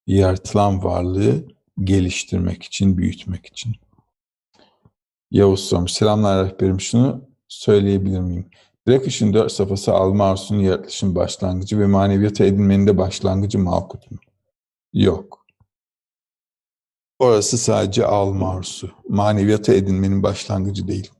yaratılan 0.06 0.84
varlığı 0.84 1.44
geliştirmek 1.84 2.62
için, 2.62 2.98
büyütmek 2.98 3.46
için. 3.46 3.72
Yavuz 5.30 5.60
sormuş. 5.60 5.92
Selamlar 5.92 6.46
rehberim. 6.46 6.80
Şunu 6.80 7.28
söyleyebilir 7.48 8.20
miyim? 8.20 8.50
Direkt 8.86 9.06
ışın 9.06 9.34
dört 9.34 9.52
safhası 9.52 9.92
alma 9.92 10.30
arzusunun 10.30 10.60
yaratılışın 10.60 11.14
başlangıcı 11.14 11.78
ve 11.78 11.86
maneviyata 11.86 12.44
edinmenin 12.44 12.86
de 12.86 12.98
başlangıcı 12.98 13.58
Malkut 13.58 14.10
mu? 14.10 14.18
Yok. 14.92 15.46
Orası 17.18 17.58
sadece 17.58 18.06
alma 18.06 18.50
arzusu. 18.50 18.90
Maneviyata 19.08 19.74
edinmenin 19.74 20.22
başlangıcı 20.22 20.88
değil. 20.88 21.10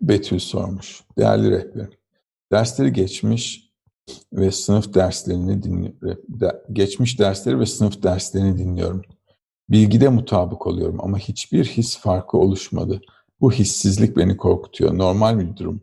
Betül 0.00 0.38
sormuş. 0.38 1.04
Değerli 1.18 1.50
rehberim, 1.50 1.90
dersleri 2.52 2.92
geçmiş 2.92 3.70
ve 4.32 4.50
sınıf 4.50 4.94
derslerini 4.94 5.62
dinliyorum. 5.62 6.26
Geçmiş 6.72 7.18
dersleri 7.18 7.60
ve 7.60 7.66
sınıf 7.66 8.02
derslerini 8.02 8.58
dinliyorum. 8.58 9.02
Bilgide 9.68 10.08
mutabık 10.08 10.66
oluyorum 10.66 11.00
ama 11.00 11.18
hiçbir 11.18 11.64
his 11.64 11.98
farkı 11.98 12.38
oluşmadı. 12.38 13.00
Bu 13.40 13.52
hissizlik 13.52 14.16
beni 14.16 14.36
korkutuyor. 14.36 14.98
Normal 14.98 15.38
bir 15.38 15.56
durum. 15.56 15.80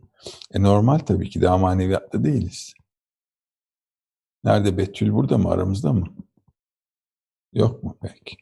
E 0.54 0.62
normal 0.62 0.98
tabii 0.98 1.30
ki 1.30 1.42
daha 1.42 1.58
maneviyatta 1.58 2.24
değiliz. 2.24 2.74
Nerede 4.44 4.78
Betül 4.78 5.12
burada 5.12 5.38
mı 5.38 5.50
aramızda 5.50 5.92
mı? 5.92 6.06
Yok 7.52 7.82
mu 7.82 7.96
peki? 8.00 8.36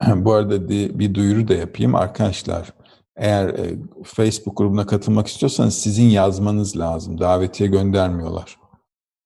Bu 0.24 0.32
arada 0.32 0.68
bir 0.68 1.14
duyuru 1.14 1.48
da 1.48 1.54
yapayım 1.54 1.94
arkadaşlar. 1.94 2.72
Eğer 3.16 3.48
e, 3.48 3.78
Facebook 4.04 4.58
grubuna 4.58 4.86
katılmak 4.86 5.26
istiyorsanız 5.26 5.74
sizin 5.74 6.04
yazmanız 6.04 6.78
lazım. 6.78 7.20
Davetiye 7.20 7.70
göndermiyorlar. 7.70 8.58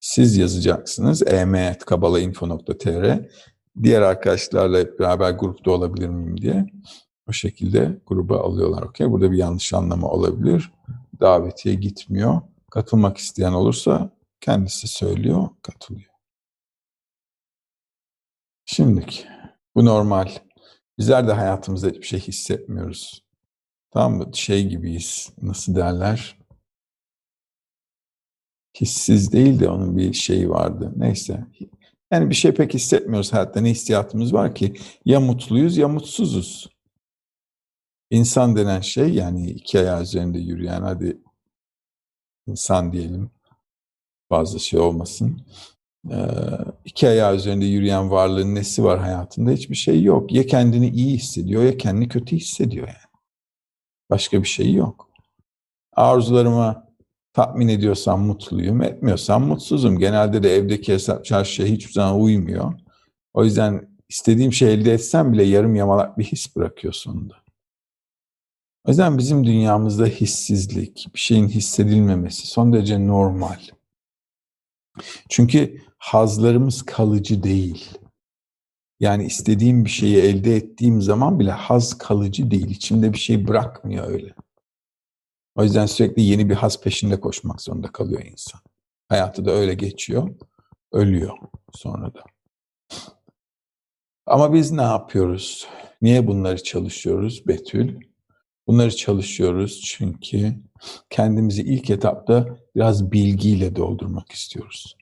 Siz 0.01 0.36
yazacaksınız 0.36 1.22
em.kabalainfo.tr 1.22 3.18
Diğer 3.82 4.03
arkadaşlarla 4.03 4.99
beraber 4.99 5.30
grupta 5.30 5.70
olabilir 5.70 6.09
miyim 6.09 6.41
diye. 6.41 6.66
O 7.28 7.32
şekilde 7.32 8.01
gruba 8.07 8.41
alıyorlar. 8.41 8.82
Okay? 8.82 9.11
Burada 9.11 9.32
bir 9.32 9.36
yanlış 9.36 9.74
anlama 9.74 10.09
olabilir. 10.09 10.72
Davetiye 11.20 11.74
gitmiyor. 11.74 12.41
Katılmak 12.70 13.16
isteyen 13.16 13.53
olursa 13.53 14.11
kendisi 14.41 14.89
söylüyor, 14.89 15.49
katılıyor. 15.62 16.11
Şimdilik 18.64 19.26
bu 19.74 19.84
normal. 19.84 20.28
Bizler 20.99 21.28
de 21.28 21.32
hayatımızda 21.32 21.89
hiçbir 21.89 22.07
şey 22.07 22.20
hissetmiyoruz. 22.20 23.28
Mı? 23.95 24.30
Şey 24.34 24.68
gibiyiz. 24.68 25.32
Nasıl 25.43 25.74
derler? 25.74 26.39
Hissiz 28.80 29.32
değil 29.32 29.61
de 29.61 29.68
onun 29.68 29.97
bir 29.97 30.12
şeyi 30.12 30.51
vardı. 30.51 30.93
Neyse. 30.97 31.47
Yani 32.12 32.30
bir 32.30 32.34
şey 32.34 32.53
pek 32.55 32.74
hissetmiyoruz 32.74 33.32
hayatta. 33.32 33.61
Ne 33.61 33.70
hissiyatımız 33.70 34.32
var 34.32 34.55
ki? 34.55 34.74
Ya 35.05 35.20
mutluyuz 35.20 35.76
ya 35.76 35.89
mutsuzuz. 35.89 36.68
İnsan 38.11 38.57
denen 38.57 38.80
şey 38.80 39.14
yani 39.14 39.51
iki 39.51 39.78
ayağı 39.78 40.03
üzerinde 40.03 40.39
yürüyen 40.39 40.82
hadi 40.82 41.20
insan 42.47 42.93
diyelim 42.93 43.30
fazla 44.28 44.59
şey 44.59 44.80
olmasın. 44.80 45.41
Ee, 46.11 46.16
iki 46.84 47.09
ayağı 47.09 47.36
üzerinde 47.36 47.64
yürüyen 47.64 48.11
varlığın 48.11 48.55
nesi 48.55 48.84
var 48.84 48.99
hayatında? 48.99 49.51
Hiçbir 49.51 49.74
şey 49.76 50.03
yok. 50.03 50.32
Ya 50.32 50.47
kendini 50.47 50.89
iyi 50.89 51.14
hissediyor 51.16 51.62
ya 51.62 51.76
kendini 51.76 52.09
kötü 52.09 52.36
hissediyor 52.36 52.89
yani. 52.89 53.07
Başka 54.11 54.42
bir 54.42 54.48
şey 54.48 54.74
yok. 54.74 55.11
Arzularıma 55.92 56.88
tatmin 57.32 57.68
ediyorsam 57.68 58.26
mutluyum, 58.26 58.82
etmiyorsam 58.82 59.46
mutsuzum. 59.46 59.98
Genelde 59.98 60.42
de 60.42 60.56
evdeki 60.56 60.92
hesap 60.92 61.24
çarşıya 61.24 61.68
hiçbir 61.68 61.92
zaman 61.92 62.20
uymuyor. 62.20 62.74
O 63.34 63.44
yüzden 63.44 63.88
istediğim 64.09 64.52
şey 64.52 64.74
elde 64.74 64.92
etsem 64.92 65.32
bile 65.32 65.44
yarım 65.44 65.76
yamalak 65.76 66.18
bir 66.18 66.24
his 66.24 66.56
bırakıyor 66.56 66.92
sonunda. 66.92 67.34
O 68.84 68.90
yüzden 68.90 69.18
bizim 69.18 69.46
dünyamızda 69.46 70.06
hissizlik, 70.06 71.09
bir 71.14 71.20
şeyin 71.20 71.48
hissedilmemesi 71.48 72.46
son 72.46 72.72
derece 72.72 73.06
normal. 73.06 73.59
Çünkü 75.28 75.82
hazlarımız 75.98 76.82
kalıcı 76.82 77.42
değil. 77.42 77.88
Yani 79.01 79.24
istediğim 79.24 79.84
bir 79.84 79.90
şeyi 79.90 80.16
elde 80.16 80.57
ettiğim 80.57 81.03
zaman 81.03 81.40
bile 81.40 81.51
haz 81.51 81.99
kalıcı 81.99 82.51
değil. 82.51 82.70
İçimde 82.70 83.12
bir 83.12 83.18
şey 83.18 83.49
bırakmıyor 83.49 84.09
öyle. 84.09 84.34
O 85.55 85.64
yüzden 85.64 85.86
sürekli 85.86 86.22
yeni 86.22 86.51
bir 86.51 86.55
haz 86.55 86.80
peşinde 86.80 87.20
koşmak 87.20 87.62
zorunda 87.62 87.92
kalıyor 87.92 88.22
insan. 88.24 88.61
Hayatı 89.09 89.44
da 89.44 89.51
öyle 89.51 89.74
geçiyor. 89.74 90.34
Ölüyor 90.92 91.36
sonra 91.72 92.14
da. 92.14 92.22
Ama 94.26 94.55
biz 94.55 94.72
ne 94.72 94.82
yapıyoruz? 94.82 95.68
Niye 96.03 96.26
bunları 96.26 96.62
çalışıyoruz 96.62 97.46
Betül? 97.46 98.01
Bunları 98.66 98.96
çalışıyoruz 98.96 99.80
çünkü 99.80 100.55
kendimizi 101.11 101.62
ilk 101.62 101.90
etapta 101.90 102.59
biraz 102.76 103.12
bilgiyle 103.12 103.76
doldurmak 103.76 104.32
istiyoruz. 104.32 104.96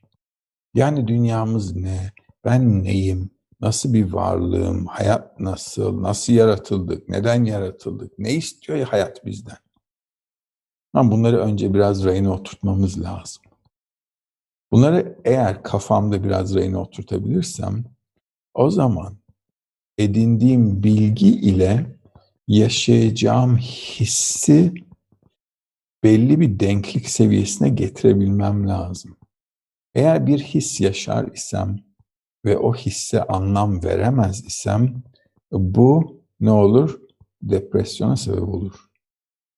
Yani 0.75 1.09
dünyamız 1.09 1.77
ne? 1.77 2.13
Ben 2.45 2.83
neyim? 2.85 3.36
Nasıl 3.61 3.93
bir 3.93 4.13
varlığım? 4.13 4.87
Hayat 4.87 5.41
nasıl? 5.41 6.03
Nasıl 6.03 6.33
yaratıldık? 6.33 7.09
Neden 7.09 7.45
yaratıldık? 7.45 8.19
Ne 8.19 8.35
istiyor 8.35 8.79
ya 8.79 8.93
hayat 8.93 9.25
bizden? 9.25 9.59
Ama 10.93 11.11
bunları 11.11 11.39
önce 11.39 11.75
biraz 11.75 12.05
rayına 12.05 12.33
oturtmamız 12.33 13.03
lazım. 13.03 13.43
Bunları 14.73 15.19
eğer 15.25 15.63
kafamda 15.63 16.25
biraz 16.25 16.55
rayına 16.55 16.81
oturtabilirsem 16.81 17.85
o 18.55 18.71
zaman 18.71 19.19
edindiğim 19.99 20.83
bilgi 20.83 21.29
ile 21.29 21.99
yaşayacağım 22.49 23.57
hissi 23.57 24.75
belli 26.03 26.41
bir 26.41 26.61
denklik 26.61 27.09
seviyesine 27.09 27.69
getirebilmem 27.69 28.69
lazım. 28.69 29.17
Eğer 29.95 30.27
bir 30.27 30.39
his 30.39 30.81
yaşar 30.81 31.29
isem 31.33 31.86
ve 32.47 32.59
o 32.59 32.75
hisse 32.75 33.23
anlam 33.23 33.85
veremez 33.85 34.45
isem 34.47 35.03
bu 35.53 36.21
ne 36.41 36.51
olur? 36.51 37.01
Depresyona 37.43 38.17
sebep 38.17 38.49
olur. 38.49 38.87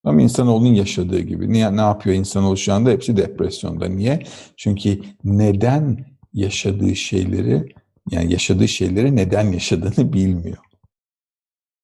Ama 0.05 0.23
insanoğlunun 0.23 0.75
yaşadığı 0.75 1.21
gibi. 1.21 1.53
Niye, 1.53 1.77
ne 1.77 1.81
yapıyor 1.81 2.17
insanoğlu 2.17 2.57
şu 2.57 2.73
anda? 2.73 2.91
Hepsi 2.91 3.17
depresyonda. 3.17 3.87
Niye? 3.89 4.23
Çünkü 4.57 5.01
neden 5.25 6.07
yaşadığı 6.33 6.97
şeyleri, 6.97 7.75
yani 8.11 8.33
yaşadığı 8.33 8.69
şeyleri 8.69 9.17
neden 9.17 9.53
yaşadığını 9.53 10.13
bilmiyor. 10.13 10.59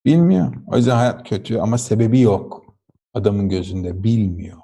Bilmiyor. 0.04 0.54
O 0.66 0.76
yüzden 0.76 0.96
hayat 0.96 1.28
kötü 1.28 1.58
ama 1.58 1.78
sebebi 1.78 2.20
yok. 2.20 2.64
Adamın 3.14 3.48
gözünde 3.48 4.02
bilmiyor. 4.02 4.58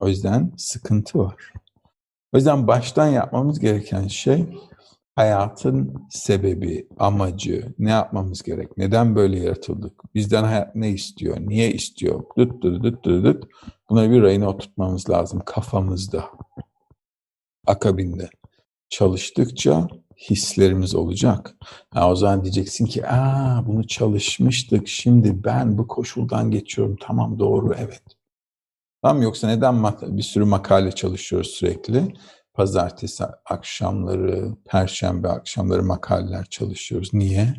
O 0.00 0.08
yüzden 0.08 0.52
sıkıntı 0.56 1.18
var. 1.18 1.52
O 2.32 2.36
yüzden 2.36 2.66
baştan 2.66 3.06
yapmamız 3.06 3.60
gereken 3.60 4.06
şey 4.06 4.46
hayatın 5.16 5.94
sebebi, 6.10 6.88
amacı, 6.98 7.74
ne 7.78 7.90
yapmamız 7.90 8.42
gerek, 8.42 8.76
neden 8.76 9.16
böyle 9.16 9.38
yaratıldık, 9.38 10.14
bizden 10.14 10.44
hayat 10.44 10.76
ne 10.76 10.90
istiyor, 10.90 11.36
niye 11.40 11.72
istiyor, 11.72 12.22
dıt 12.38 12.62
dıt 12.62 12.84
dıt 12.84 13.04
dıt 13.04 13.24
dıt. 13.24 13.44
Bunları 13.90 14.10
bir 14.10 14.22
rayına 14.22 14.48
oturtmamız 14.48 15.10
lazım 15.10 15.42
kafamızda. 15.46 16.24
Akabinde 17.66 18.30
çalıştıkça 18.88 19.88
hislerimiz 20.30 20.94
olacak. 20.94 21.56
Ha, 21.90 22.10
o 22.10 22.16
zaman 22.16 22.44
diyeceksin 22.44 22.86
ki 22.86 23.06
Aa, 23.06 23.66
bunu 23.66 23.86
çalışmıştık 23.86 24.88
şimdi 24.88 25.44
ben 25.44 25.78
bu 25.78 25.86
koşuldan 25.86 26.50
geçiyorum 26.50 26.96
tamam 27.00 27.38
doğru 27.38 27.74
evet. 27.78 28.02
Tamam 29.02 29.22
yoksa 29.22 29.46
neden 29.46 29.84
bir 30.02 30.22
sürü 30.22 30.44
makale 30.44 30.92
çalışıyoruz 30.92 31.50
sürekli? 31.50 32.14
Pazartesi 32.54 33.24
akşamları, 33.44 34.56
perşembe 34.64 35.28
akşamları 35.28 35.82
makaleler 35.82 36.44
çalışıyoruz. 36.44 37.14
Niye? 37.14 37.54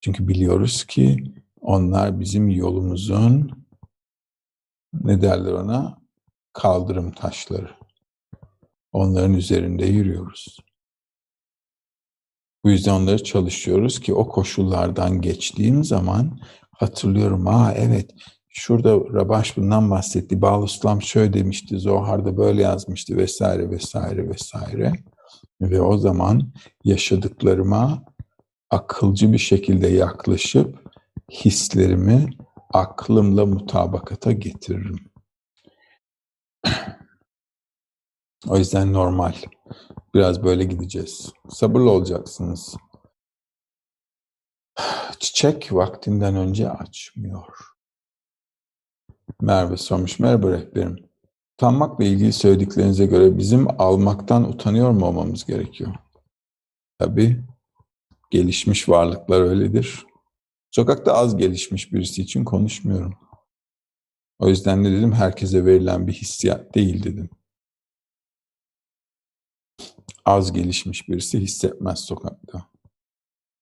Çünkü 0.00 0.28
biliyoruz 0.28 0.84
ki 0.84 1.24
onlar 1.60 2.20
bizim 2.20 2.48
yolumuzun 2.48 3.66
ne 4.92 5.22
derler 5.22 5.52
ona? 5.52 6.02
Kaldırım 6.52 7.12
taşları. 7.12 7.70
Onların 8.92 9.34
üzerinde 9.34 9.86
yürüyoruz. 9.86 10.58
Bu 12.64 12.70
yüzden 12.70 12.92
onları 12.92 13.24
çalışıyoruz 13.24 14.00
ki 14.00 14.14
o 14.14 14.28
koşullardan 14.28 15.20
geçtiğim 15.20 15.84
zaman 15.84 16.40
hatırlıyorum. 16.70 17.48
Aa 17.48 17.72
evet 17.72 18.10
şurada 18.52 18.94
Rabaş 18.94 19.56
bundan 19.56 19.90
bahsetti. 19.90 20.42
Bağluslam 20.42 21.02
şöyle 21.02 21.32
demişti. 21.32 21.78
Zohar'da 21.78 22.36
böyle 22.36 22.62
yazmıştı 22.62 23.16
vesaire 23.16 23.70
vesaire 23.70 24.28
vesaire. 24.28 24.92
Ve 25.60 25.80
o 25.80 25.98
zaman 25.98 26.52
yaşadıklarıma 26.84 28.04
akılcı 28.70 29.32
bir 29.32 29.38
şekilde 29.38 29.88
yaklaşıp 29.88 30.90
hislerimi 31.30 32.30
aklımla 32.72 33.46
mutabakata 33.46 34.32
getiririm. 34.32 35.12
O 38.48 38.58
yüzden 38.58 38.92
normal. 38.92 39.34
Biraz 40.14 40.44
böyle 40.44 40.64
gideceğiz. 40.64 41.32
Sabırlı 41.48 41.90
olacaksınız. 41.90 42.76
Çiçek 45.18 45.72
vaktinden 45.72 46.36
önce 46.36 46.70
açmıyor. 46.70 47.71
Merve 49.42 49.76
sormuş. 49.76 50.18
Merhaba 50.18 50.50
rehberim. 50.50 50.96
Utanmakla 51.54 52.04
ilgili 52.04 52.32
söylediklerinize 52.32 53.06
göre 53.06 53.38
bizim 53.38 53.80
almaktan 53.80 54.48
utanıyor 54.48 54.90
mu 54.90 55.06
olmamız 55.06 55.44
gerekiyor? 55.44 55.94
Tabii 56.98 57.44
gelişmiş 58.30 58.88
varlıklar 58.88 59.40
öyledir. 59.40 60.06
Sokakta 60.70 61.12
az 61.12 61.36
gelişmiş 61.36 61.92
birisi 61.92 62.22
için 62.22 62.44
konuşmuyorum. 62.44 63.14
O 64.38 64.48
yüzden 64.48 64.84
ne 64.84 64.92
dedim? 64.92 65.12
Herkese 65.12 65.64
verilen 65.64 66.06
bir 66.06 66.12
hissiyat 66.12 66.74
değil 66.74 67.02
dedim. 67.02 67.30
az 70.24 70.52
gelişmiş 70.52 71.08
birisi 71.08 71.40
hissetmez 71.40 72.00
sokakta. 72.00 72.66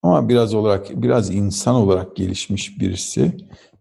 Ama 0.03 0.28
biraz 0.28 0.55
olarak 0.55 1.03
biraz 1.03 1.31
insan 1.31 1.74
olarak 1.74 2.16
gelişmiş 2.16 2.81
birisi 2.81 3.37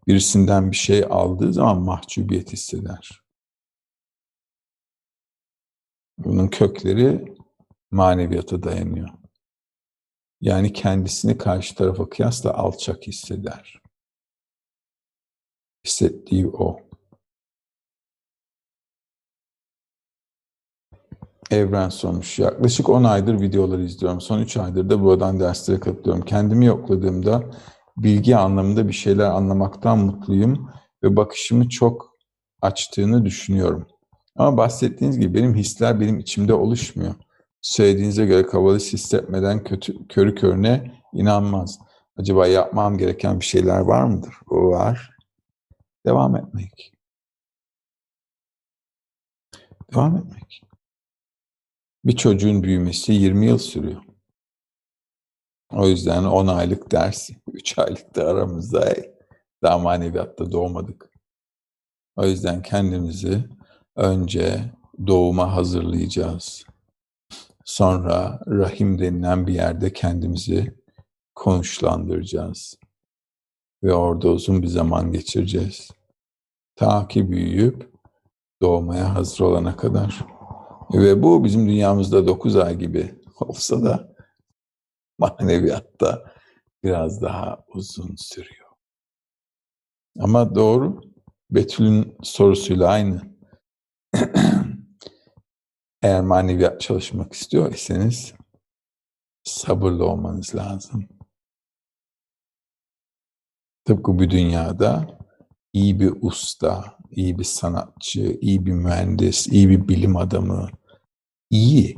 birisinden 0.10 0.72
bir 0.72 0.76
şey 0.76 1.03
aldığı 1.10 1.53
zaman 1.53 1.82
mahcubiyet 1.82 2.53
hisseder. 2.53 3.22
Bunun 6.18 6.47
kökleri 6.47 7.36
maneviyata 7.91 8.64
dayanıyor. 8.64 9.10
Yani 10.41 10.74
kendisini 10.74 11.38
karşı 11.38 11.76
tarafa 11.76 12.10
kıyasla 12.10 12.53
alçak 12.53 13.07
hisseder. 13.07 13.82
Hissettiği 15.86 16.47
o. 16.47 16.80
Evren 21.51 21.89
sormuş. 21.89 22.39
Yaklaşık 22.39 22.89
10 22.89 23.03
aydır 23.03 23.41
videoları 23.41 23.84
izliyorum. 23.84 24.22
Son 24.22 24.39
3 24.39 24.57
aydır 24.57 24.89
da 24.89 25.03
buradan 25.03 25.39
derslere 25.39 25.80
katılıyorum. 25.80 26.26
Kendimi 26.26 26.66
yokladığımda 26.66 27.51
bilgi 28.04 28.38
anlamında 28.38 28.88
bir 28.88 28.93
şeyler 28.93 29.26
anlamaktan 29.26 30.00
mutluyum 30.00 30.72
ve 31.04 31.16
bakışımı 31.16 31.70
çok 31.70 32.18
açtığını 32.62 33.26
düşünüyorum. 33.26 33.88
Ama 34.36 34.58
bahsettiğiniz 34.58 35.20
gibi 35.20 35.34
benim 35.34 35.56
hisler 35.56 36.00
benim 36.00 36.20
içimde 36.20 36.54
oluşmuyor. 36.54 37.16
Söylediğinize 37.62 38.26
göre 38.26 38.45
kavalisi 38.45 38.93
hissetmeden 38.93 39.64
kötü, 39.64 40.08
körü 40.08 40.36
körüne 40.36 41.02
inanmaz. 41.14 41.80
Acaba 42.18 42.47
yapmam 42.47 42.97
gereken 42.97 43.39
bir 43.39 43.45
şeyler 43.45 43.80
var 43.80 44.04
mıdır? 44.04 44.34
O 44.50 44.56
var. 44.56 45.12
Devam 46.06 46.36
etmek. 46.36 46.93
Devam 49.93 50.18
etmek. 50.18 50.62
Bir 52.06 52.16
çocuğun 52.16 52.64
büyümesi 52.64 53.14
20 53.14 53.45
yıl 53.45 53.58
sürüyor. 53.58 54.09
O 55.74 55.88
yüzden 55.88 56.24
10 56.24 56.47
aylık 56.47 56.91
ders, 56.91 57.30
3 57.53 57.78
aylık 57.78 58.15
da 58.15 58.28
aramızda 58.28 58.95
daha 59.63 59.78
maneviyatta 59.78 60.51
doğmadık. 60.51 61.09
O 62.15 62.26
yüzden 62.26 62.61
kendimizi 62.61 63.43
önce 63.95 64.72
doğuma 65.07 65.55
hazırlayacağız. 65.55 66.65
Sonra 67.65 68.39
rahim 68.47 68.99
denilen 68.99 69.47
bir 69.47 69.53
yerde 69.53 69.93
kendimizi 69.93 70.80
konuşlandıracağız. 71.36 72.78
Ve 73.84 73.93
orada 73.93 74.30
uzun 74.30 74.61
bir 74.61 74.67
zaman 74.67 75.11
geçireceğiz. 75.11 75.91
Ta 76.76 77.07
ki 77.07 77.32
büyüyüp 77.32 77.89
doğmaya 78.61 79.15
hazır 79.15 79.39
olana 79.39 79.78
kadar. 79.78 80.26
Ve 80.93 81.24
bu 81.24 81.43
bizim 81.43 81.67
dünyamızda 81.67 82.28
9 82.28 82.55
ay 82.55 82.78
gibi 82.78 83.15
olsa 83.39 83.84
da 83.84 84.15
maneviyatta 85.20 86.34
biraz 86.84 87.22
daha 87.22 87.63
uzun 87.67 88.15
sürüyor. 88.17 88.70
Ama 90.20 90.55
doğru. 90.55 91.01
Betül'ün 91.51 92.17
sorusuyla 92.24 92.88
aynı. 92.88 93.22
Eğer 96.03 96.22
maneviyat 96.22 96.82
çalışmak 96.82 97.34
istiyorsanız 97.34 98.34
sabırlı 99.43 100.05
olmanız 100.05 100.55
lazım. 100.55 101.09
Tıpkı 103.86 104.20
bu 104.20 104.30
dünyada 104.30 105.17
iyi 105.74 105.99
bir 105.99 106.13
usta, 106.22 106.97
iyi 107.11 107.39
bir 107.39 107.43
sanatçı, 107.43 108.38
iyi 108.41 108.65
bir 108.65 108.72
mühendis, 108.72 109.47
iyi 109.47 109.70
bir 109.70 109.88
bilim 109.88 110.17
adamı, 110.17 110.70
iyi 111.49 111.95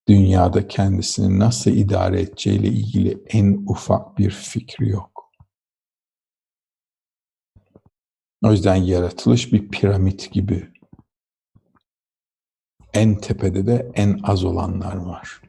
dünyada 0.08 0.68
kendisini 0.68 1.38
nasıl 1.38 1.70
idare 1.70 2.20
edeceğiyle 2.20 2.68
ilgili 2.68 3.22
en 3.28 3.64
ufak 3.68 4.18
bir 4.18 4.30
fikri 4.30 4.88
yok. 4.88 5.30
O 8.44 8.52
yüzden 8.52 8.76
yaratılış 8.76 9.52
bir 9.52 9.68
piramit 9.68 10.32
gibi. 10.32 10.68
En 12.94 13.14
tepede 13.14 13.66
de 13.66 13.92
en 13.94 14.20
az 14.22 14.44
olanlar 14.44 14.96
var. 14.96 15.41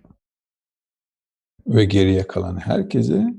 Ve 1.68 1.86
geriye 1.86 2.28
kalan 2.28 2.57
herkese 2.57 3.34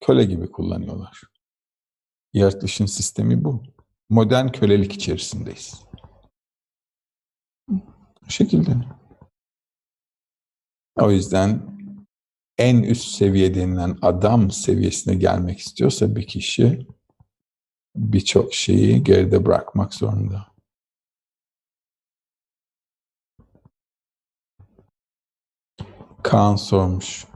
köle 0.00 0.24
gibi 0.24 0.50
kullanıyorlar. 0.50 1.22
Yaratılışın 2.32 2.86
sistemi 2.86 3.44
bu. 3.44 3.62
Modern 4.10 4.48
kölelik 4.48 4.92
içerisindeyiz. 4.92 5.82
Bu 7.68 8.30
şekilde. 8.30 8.76
O 10.96 11.10
yüzden 11.10 11.78
en 12.58 12.82
üst 12.82 13.08
seviye 13.08 13.54
denilen 13.54 13.98
adam 14.02 14.50
seviyesine 14.50 15.14
gelmek 15.14 15.58
istiyorsa 15.58 16.16
bir 16.16 16.26
kişi 16.26 16.86
birçok 17.96 18.54
şeyi 18.54 19.02
geride 19.02 19.46
bırakmak 19.46 19.94
zorunda. 19.94 20.47
Kaan 26.22 26.56
sormuş. 26.56 27.26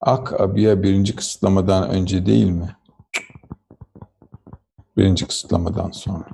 Ak 0.00 0.40
abiye 0.40 0.82
birinci 0.82 1.16
kısıtlamadan 1.16 1.90
önce 1.90 2.26
değil 2.26 2.50
mi? 2.50 2.76
Birinci 4.96 5.26
kısıtlamadan 5.26 5.90
sonra. 5.90 6.28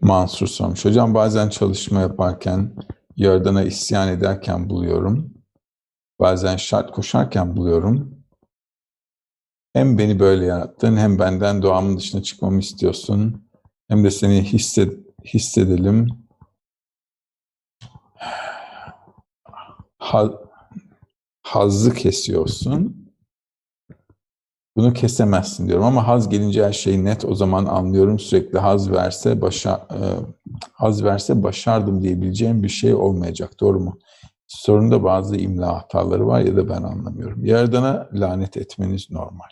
Mansur 0.00 0.46
sormuş. 0.46 0.84
Hocam 0.84 1.14
bazen 1.14 1.48
çalışma 1.48 2.00
yaparken, 2.00 2.76
Yaradan'a 3.16 3.62
isyan 3.62 4.08
ederken 4.08 4.70
buluyorum. 4.70 5.34
Bazen 6.20 6.56
şart 6.56 6.92
koşarken 6.92 7.56
buluyorum. 7.56 8.24
Hem 9.72 9.98
beni 9.98 10.18
böyle 10.18 10.46
yarattın, 10.46 10.96
hem 10.96 11.18
benden 11.18 11.62
doğamın 11.62 11.96
dışına 11.96 12.22
çıkmamı 12.22 12.58
istiyorsun. 12.58 13.48
Hem 13.88 14.04
de 14.04 14.10
seni 14.10 14.44
hissed 14.44 14.92
hissedelim. 15.24 16.19
Ha 20.00 20.30
hazzı 21.42 21.94
kesiyorsun. 21.94 23.10
Bunu 24.76 24.92
kesemezsin 24.92 25.68
diyorum 25.68 25.84
ama 25.84 26.08
haz 26.08 26.28
gelince 26.28 26.64
her 26.64 26.72
şey 26.72 27.04
net 27.04 27.24
o 27.24 27.34
zaman 27.34 27.64
anlıyorum. 27.64 28.18
Sürekli 28.18 28.58
haz 28.58 28.90
verse 28.90 29.40
başa, 29.40 29.86
e, 29.90 30.00
haz 30.72 31.04
verse 31.04 31.42
başardım 31.42 32.02
diyebileceğim 32.02 32.62
bir 32.62 32.68
şey 32.68 32.94
olmayacak. 32.94 33.60
Doğru 33.60 33.80
mu? 33.80 33.98
Sorunda 34.46 35.04
bazı 35.04 35.36
imla 35.36 35.76
hataları 35.76 36.26
var 36.26 36.40
ya 36.40 36.56
da 36.56 36.68
ben 36.68 36.82
anlamıyorum. 36.82 37.44
Yaradan'a 37.44 38.08
lanet 38.12 38.56
etmeniz 38.56 39.10
normal. 39.10 39.50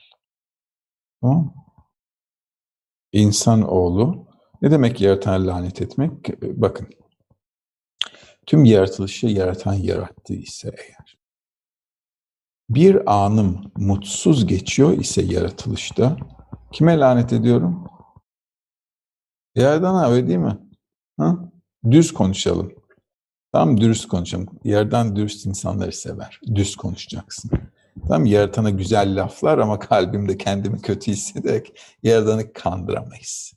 Tamam 1.21 1.55
İnsan 3.13 3.63
oğlu 3.63 4.27
Ne 4.63 4.71
demek 4.71 5.01
yaratana 5.01 5.47
lanet 5.47 5.83
etmek? 5.83 6.43
Bakın, 6.43 6.89
tüm 8.49 8.65
yaratılışı 8.65 9.27
yaratan 9.27 9.75
yarattığı 9.75 10.35
ise 10.35 10.75
eğer, 10.79 11.19
bir 12.71 13.25
anım 13.25 13.73
mutsuz 13.77 14.47
geçiyor 14.47 14.99
ise 14.99 15.23
yaratılışta, 15.23 16.17
kime 16.73 16.99
lanet 16.99 17.33
ediyorum? 17.33 17.87
Yaradana 19.55 20.09
öyle 20.09 20.29
değil 20.29 20.39
mi? 20.39 20.59
Ha? 21.17 21.51
Düz 21.91 22.13
konuşalım. 22.13 22.73
Tam 23.53 23.81
dürüst 23.81 24.09
konuşalım. 24.09 24.47
Yerden 24.65 25.17
dürüst 25.17 25.47
insanları 25.47 25.93
sever. 25.93 26.41
Düz 26.55 26.77
konuşacaksın. 26.77 27.51
Tam 28.09 28.27
yaratana 28.27 28.71
güzel 28.71 29.23
laflar 29.23 29.59
ama 29.59 29.79
kalbimde 29.79 30.39
kendimi 30.39 30.83
kötü 30.83 31.11
hissederek 31.11 31.81
yaradanı 32.03 32.53
kandıramayız. 32.53 33.53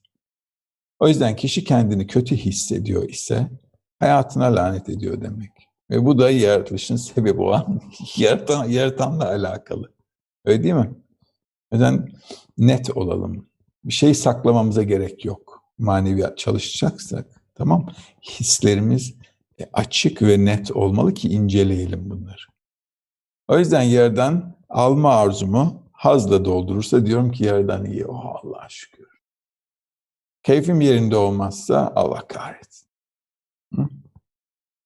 O 1.00 1.08
yüzden 1.08 1.36
kişi 1.36 1.64
kendini 1.64 2.08
kötü 2.08 2.36
hissediyor 2.36 3.10
ise 3.10 3.50
hayatına 4.02 4.56
lanet 4.56 4.90
ediyor 4.90 5.22
demek. 5.22 5.52
Ve 5.90 6.06
bu 6.06 6.20
da 6.20 6.32
yaratılışın 6.32 6.96
sebebi 6.96 7.42
olan 7.42 7.82
yaratan, 8.18 8.66
yaratanla 8.66 9.28
alakalı. 9.28 9.92
Öyle 10.46 10.64
değil 10.64 10.74
mi? 10.74 10.92
Yüzden 11.72 12.10
net 12.58 12.98
olalım. 12.98 13.48
Bir 13.84 13.94
şey 13.94 14.14
saklamamıza 14.14 14.84
gerek 14.84 15.26
yok. 15.26 15.64
Maneviyat 15.78 16.38
çalışacaksak 16.38 17.26
tamam 17.56 17.88
hislerimiz 18.24 19.16
açık 19.74 20.22
ve 20.22 20.46
net 20.46 20.72
olmalı 20.72 21.14
ki 21.14 21.30
inceleyelim 21.30 22.10
bunları. 22.10 22.42
O 23.48 23.60
yüzden 23.60 23.82
yerden 23.82 24.56
alma 24.70 25.16
arzumu 25.16 25.84
hazla 25.92 26.46
doldurursa 26.46 27.06
diyorum 27.06 27.32
ki 27.32 27.44
yerden 27.44 27.86
iyi. 27.86 28.06
Oh 28.06 28.36
Allah'a 28.44 28.70
şükür. 28.70 29.08
Keyfim 30.44 30.82
yerinde 30.82 31.16
olmazsa 31.16 31.94
Allah 31.96 32.28
kahretsin. 32.28 32.81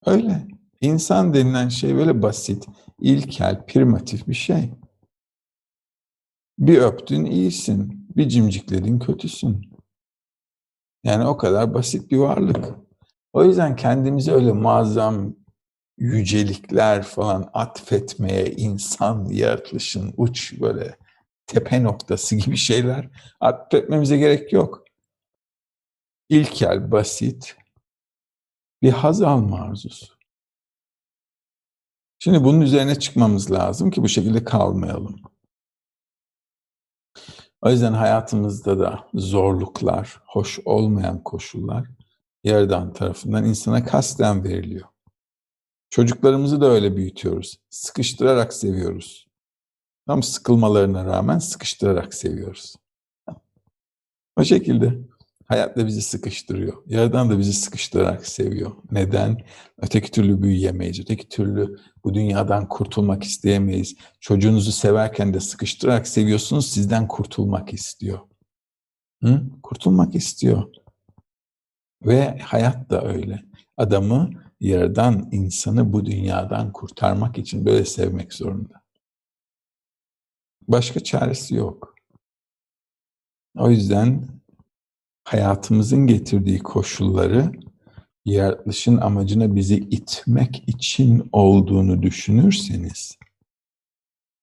Öyle. 0.06 0.48
İnsan 0.82 1.34
denilen 1.34 1.70
şey 1.70 1.96
böyle 1.96 2.22
basit, 2.22 2.68
ilkel, 3.02 3.66
primatif 3.66 4.28
bir 4.28 4.34
şey. 4.34 4.72
Bir 6.60 6.78
öptün 6.78 7.26
iyisin, 7.26 8.08
bir 8.16 8.30
cimcikledin 8.30 9.00
kötüsün. 9.00 9.72
Yani 11.04 11.28
o 11.28 11.38
kadar 11.38 11.74
basit 11.74 12.12
bir 12.12 12.18
varlık. 12.18 12.74
O 13.34 13.44
yüzden 13.44 13.76
kendimizi 13.76 14.32
öyle 14.32 14.52
muazzam 14.52 15.36
yücelikler 15.98 17.04
falan 17.04 17.50
atfetmeye, 17.54 18.52
insan 18.52 19.26
yaratılışın 19.26 20.14
uç 20.18 20.62
böyle 20.62 20.98
tepe 21.48 21.84
noktası 21.84 22.36
gibi 22.36 22.58
şeyler 22.58 23.10
atfetmemize 23.40 24.18
gerek 24.18 24.54
yok. 24.54 24.84
İlkel, 26.30 26.92
basit 26.92 27.56
bir 28.86 28.92
haz 28.92 29.22
alma 29.22 29.62
arzusu. 29.62 30.16
Şimdi 32.20 32.44
bunun 32.44 32.62
üzerine 32.62 33.00
çıkmamız 33.00 33.52
lazım 33.52 33.92
ki 33.92 34.04
bu 34.04 34.10
şekilde 34.10 34.44
kalmayalım. 34.44 35.22
O 37.62 37.70
yüzden 37.70 37.94
hayatımızda 37.94 38.80
da 38.80 39.08
zorluklar, 39.14 40.22
hoş 40.26 40.60
olmayan 40.66 41.24
koşullar 41.24 41.88
Yaradan 42.46 42.94
tarafından 42.94 43.46
insana 43.46 43.86
kasten 43.86 44.44
veriliyor. 44.44 44.88
Çocuklarımızı 45.90 46.62
da 46.62 46.66
öyle 46.66 46.98
büyütüyoruz. 46.98 47.60
Sıkıştırarak 47.70 48.54
seviyoruz. 48.54 49.28
Tam 50.08 50.24
sıkılmalarına 50.24 51.06
rağmen 51.06 51.40
sıkıştırarak 51.40 52.14
seviyoruz. 52.14 52.76
O 54.38 54.44
şekilde 54.44 55.00
hayat 55.46 55.78
da 55.78 55.88
bizi 55.88 56.02
sıkıştırıyor. 56.02 56.84
Yaradan 56.86 57.30
da 57.30 57.40
bizi 57.40 57.54
sıkıştırarak 57.54 58.28
seviyor. 58.28 58.72
Neden? 58.92 59.38
Öteki 59.78 60.12
türlü 60.12 60.42
büyüyemeyiz. 60.42 61.00
Öteki 61.00 61.30
türlü 61.30 61.78
bu 62.04 62.14
dünyadan 62.14 62.68
kurtulmak 62.68 63.24
isteyemeyiz. 63.24 63.96
Çocuğunuzu 64.20 64.72
severken 64.72 65.34
de 65.34 65.40
sıkıştırarak 65.40 66.08
seviyorsunuz. 66.08 66.70
Sizden 66.70 67.08
kurtulmak 67.08 67.74
istiyor. 67.74 68.20
Hı? 69.24 69.42
Kurtulmak 69.64 70.16
istiyor. 70.16 70.64
Ve 72.06 72.38
hayat 72.38 72.90
da 72.90 73.06
öyle. 73.08 73.46
Adamı 73.78 74.30
yerden 74.60 75.30
insanı 75.32 75.94
bu 75.94 76.06
dünyadan 76.06 76.72
kurtarmak 76.72 77.38
için 77.38 77.66
böyle 77.66 77.86
sevmek 77.86 78.34
zorunda. 78.34 78.82
Başka 80.68 81.00
çaresi 81.00 81.56
yok. 81.56 81.96
O 83.58 83.70
yüzden 83.70 84.35
hayatımızın 85.26 86.08
getirdiği 86.08 86.60
koşulları 86.60 87.52
yaratılışın 88.26 88.98
amacına 88.98 89.56
bizi 89.56 89.76
itmek 89.76 90.64
için 90.68 91.30
olduğunu 91.32 92.02
düşünürseniz 92.02 93.18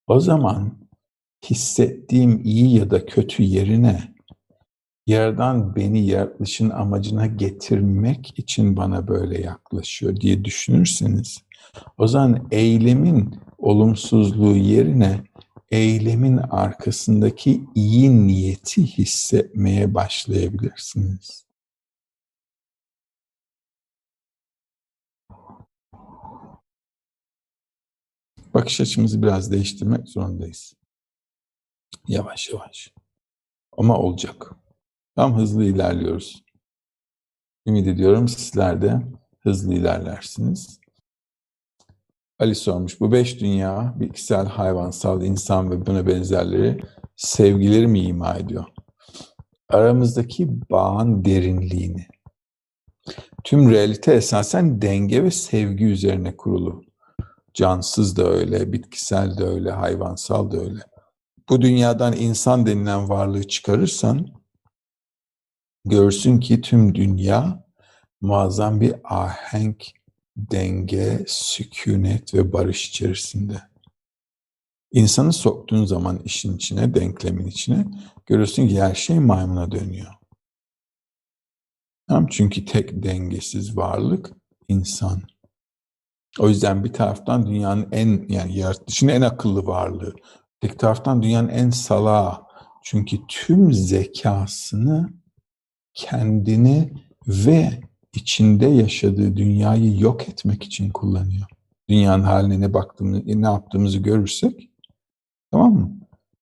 o 0.07 0.21
zaman 0.21 0.73
hissettiğim 1.51 2.41
iyi 2.45 2.77
ya 2.77 2.91
da 2.91 3.07
kötü 3.07 3.43
yerine 3.43 4.13
Yerden 5.07 5.77
beni 5.77 6.07
yaratılışın 6.07 6.71
amacına 6.71 7.27
getirmek 7.27 8.39
için 8.39 8.77
bana 8.77 9.09
böyle 9.09 9.41
yaklaşıyor 9.41 10.17
diye 10.17 10.45
düşünürseniz 10.45 11.43
o 11.99 12.07
zaman 12.07 12.49
eylemin 12.51 13.35
olumsuzluğu 13.59 14.57
yerine 14.57 15.21
eylemin 15.73 16.37
arkasındaki 16.37 17.65
iyi 17.75 18.27
niyeti 18.27 18.83
hissetmeye 18.83 19.95
başlayabilirsiniz. 19.95 21.47
Bakış 28.55 28.81
açımızı 28.81 29.23
biraz 29.23 29.53
değiştirmek 29.53 30.09
zorundayız. 30.09 30.75
Yavaş 32.09 32.51
yavaş. 32.51 32.93
Ama 33.79 33.99
olacak. 33.99 34.51
Tam 35.17 35.37
hızlı 35.37 35.65
ilerliyoruz. 35.65 36.45
Ümit 37.67 37.87
ediyorum 37.87 38.29
sizler 38.29 38.83
de 38.83 39.03
hızlı 39.41 39.75
ilerlersiniz. 39.75 40.82
Ali 42.43 42.55
sormuş, 42.55 43.01
bu 43.01 43.13
beş 43.13 43.41
dünya, 43.41 43.95
bitkisel, 44.01 44.47
hayvansal, 44.47 45.23
insan 45.23 45.71
ve 45.71 45.87
buna 45.87 46.07
benzerleri 46.07 46.81
sevgileri 47.17 47.87
mi 47.87 48.01
ima 48.01 48.35
ediyor? 48.35 48.65
Aramızdaki 49.69 50.71
bağın 50.71 51.25
derinliğini. 51.25 52.07
Tüm 53.45 53.71
realite 53.71 54.13
esasen 54.13 54.83
denge 54.83 55.25
ve 55.25 55.31
sevgi 55.31 55.85
üzerine 55.85 56.37
kurulu. 56.37 56.83
Cansız 57.55 58.17
da 58.17 58.25
öyle, 58.25 58.73
bitkisel 58.73 59.39
de 59.39 59.45
öyle, 59.45 59.71
hayvansal 59.71 60.51
da 60.51 60.61
öyle. 60.61 60.81
Bu 61.49 61.63
dünyadan 61.63 62.13
insan 62.17 62.67
denilen 62.67 63.09
varlığı 63.09 63.49
çıkarırsan, 63.49 64.27
görsün 65.85 66.41
ki 66.41 66.61
tüm 66.61 66.95
dünya 66.95 67.65
muazzam 68.21 68.81
bir 68.81 68.95
ahenk, 69.05 70.02
denge, 70.37 71.25
sükunet 71.29 72.35
ve 72.35 72.53
barış 72.53 72.89
içerisinde. 72.89 73.63
İnsanı 74.93 75.33
soktuğun 75.33 75.85
zaman 75.85 76.19
işin 76.25 76.57
içine, 76.57 76.95
denklemin 76.95 77.47
içine 77.47 77.87
görürsün 78.27 78.69
ki 78.69 78.83
her 78.83 78.95
şey 78.95 79.19
maymuna 79.19 79.73
dönüyor. 79.73 80.13
Tamam, 82.09 82.27
çünkü 82.31 82.65
tek 82.65 83.03
dengesiz 83.03 83.77
varlık 83.77 84.33
insan. 84.69 85.23
O 86.39 86.49
yüzden 86.49 86.85
bir 86.85 86.93
taraftan 86.93 87.47
dünyanın 87.47 87.89
en 87.93 88.27
yani 88.29 88.59
yaratılışın 88.59 89.09
en 89.09 89.23
akıllı 89.23 89.67
varlığı, 89.67 90.15
tek 90.61 90.79
taraftan 90.79 91.23
dünyanın 91.23 91.49
en 91.49 91.71
salağı. 91.71 92.43
Çünkü 92.85 93.19
tüm 93.29 93.73
zekasını 93.73 95.13
kendini 95.95 96.93
ve 97.27 97.81
içinde 98.15 98.67
yaşadığı 98.67 99.37
dünyayı 99.37 100.01
yok 100.01 100.29
etmek 100.29 100.63
için 100.63 100.91
kullanıyor. 100.91 101.47
Dünyanın 101.89 102.23
haline 102.23 102.61
ne 102.61 102.75
baktığımız, 102.75 103.27
ne 103.27 103.47
yaptığımızı 103.47 103.99
görürsek 103.99 104.71
tamam 105.51 105.73
mı? 105.75 105.99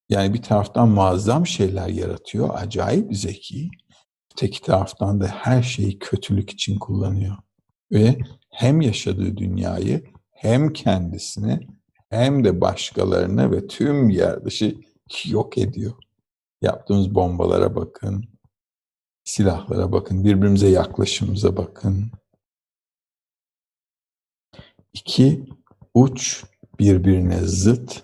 Yani 0.08 0.34
bir 0.34 0.42
taraftan 0.42 0.88
muazzam 0.88 1.46
şeyler 1.46 1.88
yaratıyor, 1.88 2.50
acayip 2.52 3.16
zeki. 3.16 3.70
Tek 4.36 4.62
taraftan 4.64 5.20
da 5.20 5.26
her 5.26 5.62
şeyi 5.62 5.98
kötülük 5.98 6.50
için 6.50 6.78
kullanıyor. 6.78 7.36
Ve 7.92 8.18
hem 8.50 8.80
yaşadığı 8.80 9.36
dünyayı 9.36 10.04
hem 10.30 10.72
kendisini 10.72 11.60
hem 12.10 12.44
de 12.44 12.60
başkalarını 12.60 13.52
ve 13.52 13.66
tüm 13.66 14.10
yer 14.10 14.44
dışı 14.44 14.76
yok 15.26 15.58
ediyor. 15.58 15.92
Yaptığımız 16.62 17.14
bombalara 17.14 17.76
bakın, 17.76 18.24
silahlara 19.24 19.92
bakın, 19.92 20.24
birbirimize 20.24 20.68
yaklaşımıza 20.68 21.56
bakın. 21.56 22.10
İki 24.92 25.46
uç 25.94 26.44
birbirine 26.78 27.38
zıt 27.42 28.02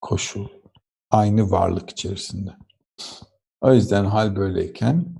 koşul. 0.00 0.48
Aynı 1.10 1.50
varlık 1.50 1.90
içerisinde. 1.90 2.50
O 3.60 3.72
yüzden 3.72 4.04
hal 4.04 4.36
böyleyken 4.36 5.16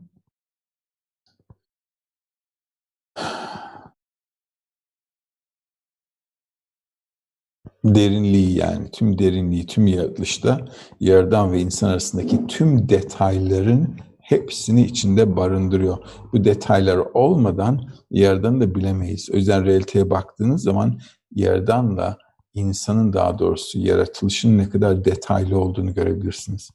derinliği 7.84 8.58
yani 8.58 8.90
tüm 8.90 9.18
derinliği, 9.18 9.66
tüm 9.66 9.86
yaratılışta 9.86 10.68
yerden 11.00 11.52
ve 11.52 11.60
insan 11.60 11.88
arasındaki 11.88 12.46
tüm 12.46 12.88
detayların 12.88 13.96
hepsini 14.26 14.82
içinde 14.82 15.36
barındırıyor. 15.36 15.98
Bu 16.32 16.44
detaylar 16.44 16.96
olmadan 16.96 17.80
yaradanı 18.10 18.60
da 18.60 18.74
bilemeyiz. 18.74 19.30
O 19.32 19.36
yüzden 19.36 19.64
realiteye 19.64 20.10
baktığınız 20.10 20.62
zaman 20.62 21.00
yaradanla 21.34 22.18
insanın 22.54 23.12
daha 23.12 23.38
doğrusu 23.38 23.78
yaratılışın 23.78 24.58
ne 24.58 24.68
kadar 24.68 25.04
detaylı 25.04 25.60
olduğunu 25.60 25.94
görebilirsiniz. 25.94 26.70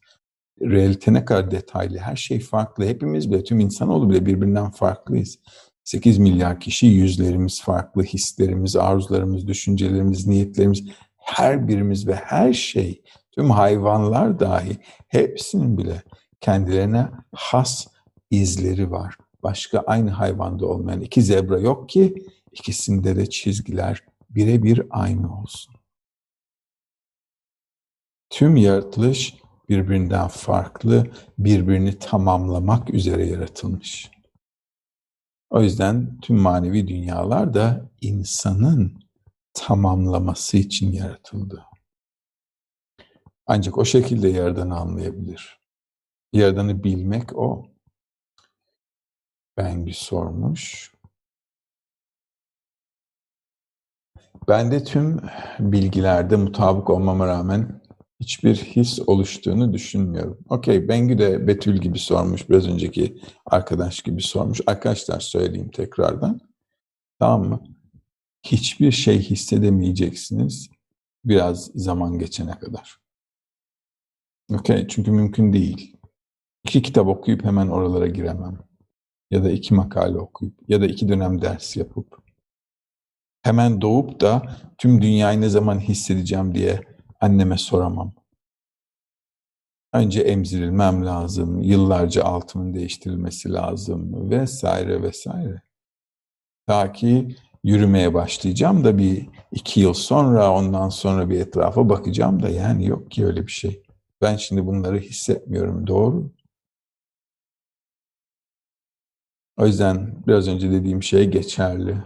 Realite 0.62 1.14
ne 1.14 1.26
kadar 1.26 1.52
detaylı, 1.52 1.98
her 1.98 2.16
şey 2.16 2.40
farklı. 2.40 2.86
Hepimiz 2.86 3.32
bile, 3.32 3.44
tüm 3.44 3.60
insanoğlu 3.60 4.10
bile 4.10 4.26
birbirinden 4.26 4.72
farklıyız. 4.72 5.40
8 5.84 6.18
milyar 6.18 6.60
kişi, 6.60 6.86
yüzlerimiz 6.86 7.62
farklı, 7.62 8.04
hislerimiz, 8.04 8.76
arzularımız, 8.76 9.48
düşüncelerimiz, 9.48 10.28
niyetlerimiz, 10.28 10.84
her 11.18 11.68
birimiz 11.68 12.08
ve 12.08 12.16
her 12.16 12.54
şey, 12.54 13.02
tüm 13.32 13.50
hayvanlar 13.50 14.40
dahi 14.40 14.78
hepsinin 15.08 15.78
bile 15.78 16.04
kendilerine 16.42 17.08
has 17.36 17.88
izleri 18.32 18.92
var. 18.92 19.18
Başka 19.44 19.80
aynı 19.80 20.10
hayvanda 20.10 20.66
olmayan 20.66 21.02
iki 21.02 21.22
zebra 21.22 21.60
yok 21.60 21.90
ki 21.90 22.26
ikisinde 22.52 23.16
de 23.16 23.30
çizgiler 23.30 24.04
birebir 24.30 24.82
aynı 24.90 25.42
olsun. 25.42 25.76
Tüm 28.30 28.56
yaratılış 28.56 29.36
birbirinden 29.70 30.28
farklı, 30.28 31.12
birbirini 31.38 32.00
tamamlamak 32.00 32.94
üzere 32.94 33.26
yaratılmış. 33.28 34.12
O 35.50 35.62
yüzden 35.62 36.20
tüm 36.22 36.38
manevi 36.38 36.88
dünyalar 36.88 37.54
da 37.54 37.90
insanın 38.02 39.04
tamamlaması 39.54 40.58
için 40.58 40.92
yaratıldı. 40.92 41.66
Ancak 43.46 43.78
o 43.78 43.86
şekilde 43.86 44.28
Yaradan'ı 44.30 44.78
anlayabilir. 44.78 45.61
Yaradan'ı 46.34 46.84
bilmek 46.84 47.38
o. 47.38 47.72
Bengü 49.58 49.94
sormuş. 49.94 50.94
Ben 54.48 54.72
de 54.72 54.84
tüm 54.84 55.22
bilgilerde 55.60 56.36
mutabık 56.36 56.90
olmama 56.90 57.28
rağmen 57.28 57.82
hiçbir 58.20 58.56
his 58.56 59.00
oluştuğunu 59.08 59.74
düşünmüyorum. 59.74 60.40
Okey, 60.50 60.88
Bengü 60.88 61.18
de 61.18 61.48
Betül 61.48 61.78
gibi 61.78 62.00
sormuş, 62.00 62.50
biraz 62.50 62.68
önceki 62.68 63.22
arkadaş 63.46 64.02
gibi 64.02 64.22
sormuş. 64.22 64.62
Arkadaşlar 64.68 65.20
söyleyeyim 65.20 65.72
tekrardan. 65.72 66.40
Tamam 67.20 67.50
mı? 67.50 67.64
Hiçbir 68.44 68.92
şey 68.92 69.20
hissedemeyeceksiniz 69.20 70.70
biraz 71.26 71.66
zaman 71.76 72.20
geçene 72.20 72.60
kadar. 72.60 72.98
Okey, 74.54 74.88
çünkü 74.88 75.12
mümkün 75.12 75.54
değil. 75.54 75.98
İki 76.66 76.82
kitap 76.82 77.08
okuyup 77.08 77.44
hemen 77.44 77.68
oralara 77.68 78.08
giremem. 78.08 78.60
Ya 79.32 79.44
da 79.44 79.52
iki 79.52 79.74
makale 79.74 80.18
okuyup 80.18 80.54
ya 80.68 80.82
da 80.82 80.86
iki 80.86 81.10
dönem 81.10 81.42
ders 81.42 81.78
yapıp 81.78 82.22
hemen 83.42 83.82
doğup 83.82 84.22
da 84.22 84.42
tüm 84.78 85.02
dünyayı 85.02 85.42
ne 85.42 85.50
zaman 85.50 85.80
hissedeceğim 85.80 86.56
diye 86.56 86.82
anneme 87.22 87.58
soramam. 87.58 88.14
Önce 89.94 90.22
emzirilmem 90.22 91.06
lazım, 91.06 91.62
yıllarca 91.62 92.24
altımın 92.24 92.74
değiştirilmesi 92.74 93.54
lazım 93.54 94.30
vesaire 94.30 95.02
vesaire. 95.04 95.62
Ta 96.68 96.92
ki 96.92 97.36
yürümeye 97.64 98.14
başlayacağım 98.14 98.84
da 98.84 98.98
bir 98.98 99.30
iki 99.52 99.80
yıl 99.80 99.94
sonra 99.94 100.52
ondan 100.52 100.90
sonra 100.90 101.30
bir 101.30 101.40
etrafa 101.40 101.90
bakacağım 101.90 102.44
da 102.44 102.50
yani 102.50 102.88
yok 102.88 103.12
ki 103.12 103.26
öyle 103.26 103.48
bir 103.48 103.52
şey. 103.52 103.84
Ben 104.22 104.36
şimdi 104.36 104.66
bunları 104.66 105.00
hissetmiyorum 105.00 105.88
doğru. 105.88 106.32
O 109.62 109.66
yüzden 109.66 110.24
biraz 110.28 110.48
önce 110.48 110.72
dediğim 110.72 111.04
şey 111.04 111.30
geçerli. 111.30 112.04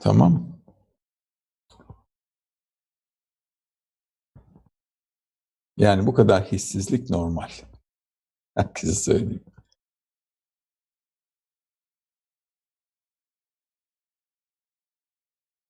Tamam. 0.00 0.46
Yani 5.76 6.06
bu 6.06 6.14
kadar 6.14 6.44
hissizlik 6.44 7.10
normal. 7.10 7.48
Herkese 8.56 8.92
söyleyeyim. 8.94 9.44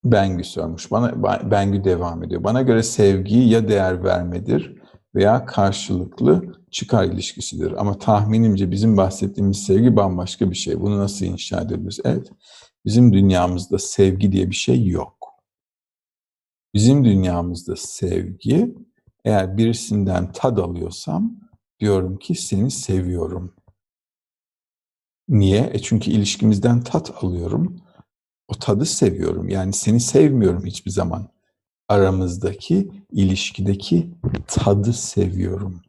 Bengü 0.05 0.45
sormuş. 0.45 0.91
Bana 0.91 1.51
Bengü 1.51 1.85
devam 1.85 2.25
ediyor. 2.25 2.45
Bana 2.45 2.62
göre 2.62 2.83
sevgi 2.83 3.39
ya 3.39 3.69
değer 3.69 4.05
vermedir 4.05 4.76
veya 5.17 5.47
karşılıklı 5.47 6.62
çıkar 6.71 7.05
ilişkisidir. 7.05 7.73
Ama 7.81 7.99
tahminimce 7.99 8.71
bizim 8.71 8.97
bahsettiğimiz 8.97 9.59
sevgi 9.59 9.97
bambaşka 9.97 10.51
bir 10.51 10.57
şey. 10.57 10.81
Bunu 10.81 10.99
nasıl 10.99 11.27
inşa 11.27 11.61
edebiliriz? 11.61 12.01
Evet. 12.05 12.31
Bizim 12.85 13.12
dünyamızda 13.12 13.79
sevgi 13.79 14.33
diye 14.33 14.51
bir 14.51 14.55
şey 14.55 14.87
yok. 14.87 15.17
Bizim 16.75 17.05
dünyamızda 17.05 17.77
sevgi 17.77 18.75
eğer 19.25 19.57
birisinden 19.57 20.33
tad 20.33 20.57
alıyorsam 20.57 21.41
diyorum 21.81 22.19
ki 22.19 22.35
seni 22.35 22.71
seviyorum. 22.71 23.55
Niye? 25.29 25.71
E 25.73 25.79
çünkü 25.79 26.11
ilişkimizden 26.11 26.81
tat 26.81 27.25
alıyorum. 27.25 27.81
O 28.49 28.55
tadı 28.55 28.87
seviyorum. 28.87 29.49
Yani 29.49 29.73
seni 29.73 30.01
sevmiyorum 30.01 30.67
hiçbir 30.67 30.91
zaman. 30.91 31.29
Aramızdaki 31.89 32.91
ilişkideki 33.11 34.11
tadı 34.47 34.93
seviyorum. 34.93 35.82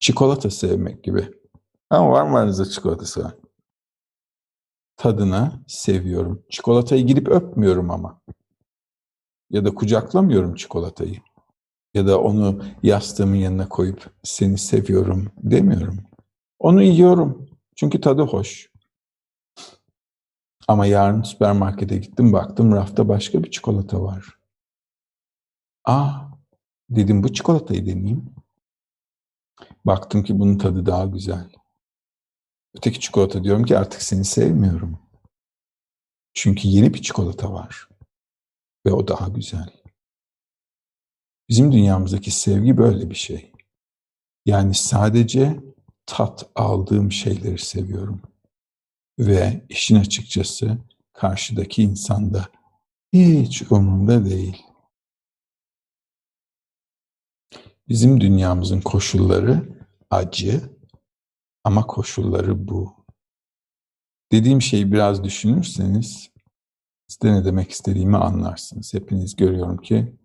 Çikolata 0.00 0.50
sevmek 0.50 1.04
gibi. 1.04 1.30
Ama 1.90 2.10
var 2.10 2.30
mı 2.30 2.38
aranızda 2.38 2.64
çikolatası 2.64 3.24
var? 3.24 3.34
Tadına 4.96 5.62
seviyorum. 5.66 6.42
Çikolatayı 6.50 7.06
gidip 7.06 7.28
öpmüyorum 7.28 7.90
ama. 7.90 8.20
Ya 9.50 9.64
da 9.64 9.74
kucaklamıyorum 9.74 10.54
çikolatayı. 10.54 11.16
Ya 11.94 12.06
da 12.06 12.20
onu 12.20 12.62
yastığımın 12.82 13.36
yanına 13.36 13.68
koyup 13.68 14.10
seni 14.22 14.58
seviyorum 14.58 15.32
demiyorum. 15.36 15.98
Onu 16.58 16.82
yiyorum. 16.82 17.46
Çünkü 17.76 18.00
tadı 18.00 18.22
hoş. 18.22 18.70
Ama 20.68 20.86
yarın 20.86 21.22
süpermarkete 21.22 21.96
gittim 21.96 22.32
baktım 22.32 22.72
rafta 22.72 23.08
başka 23.08 23.44
bir 23.44 23.50
çikolata 23.50 24.02
var. 24.02 24.38
Ah 25.84 26.32
dedim 26.90 27.22
bu 27.22 27.32
çikolatayı 27.32 27.86
deneyeyim. 27.86 28.34
Baktım 29.84 30.22
ki 30.22 30.38
bunun 30.38 30.58
tadı 30.58 30.86
daha 30.86 31.04
güzel. 31.04 31.50
Öteki 32.74 33.00
çikolata 33.00 33.44
diyorum 33.44 33.64
ki 33.64 33.78
artık 33.78 34.02
seni 34.02 34.24
sevmiyorum. 34.24 34.98
Çünkü 36.34 36.68
yeni 36.68 36.94
bir 36.94 37.02
çikolata 37.02 37.52
var. 37.52 37.88
Ve 38.86 38.92
o 38.92 39.08
daha 39.08 39.28
güzel. 39.28 39.70
Bizim 41.48 41.72
dünyamızdaki 41.72 42.30
sevgi 42.30 42.78
böyle 42.78 43.10
bir 43.10 43.14
şey. 43.14 43.52
Yani 44.46 44.74
sadece 44.74 45.60
tat 46.06 46.50
aldığım 46.54 47.12
şeyleri 47.12 47.58
seviyorum. 47.58 48.22
Ve 49.18 49.66
işin 49.68 49.96
açıkçası 49.96 50.78
karşıdaki 51.12 51.82
insanda 51.82 52.48
hiç 53.12 53.62
umurumda 53.62 54.24
değil. 54.24 54.62
Bizim 57.88 58.20
dünyamızın 58.20 58.80
koşulları 58.80 59.68
acı 60.10 60.70
ama 61.64 61.86
koşulları 61.86 62.68
bu. 62.68 62.96
Dediğim 64.32 64.62
şeyi 64.62 64.92
biraz 64.92 65.24
düşünürseniz 65.24 66.30
size 67.08 67.32
ne 67.32 67.44
demek 67.44 67.70
istediğimi 67.70 68.16
anlarsınız. 68.16 68.94
Hepiniz 68.94 69.36
görüyorum 69.36 69.76
ki 69.76 70.16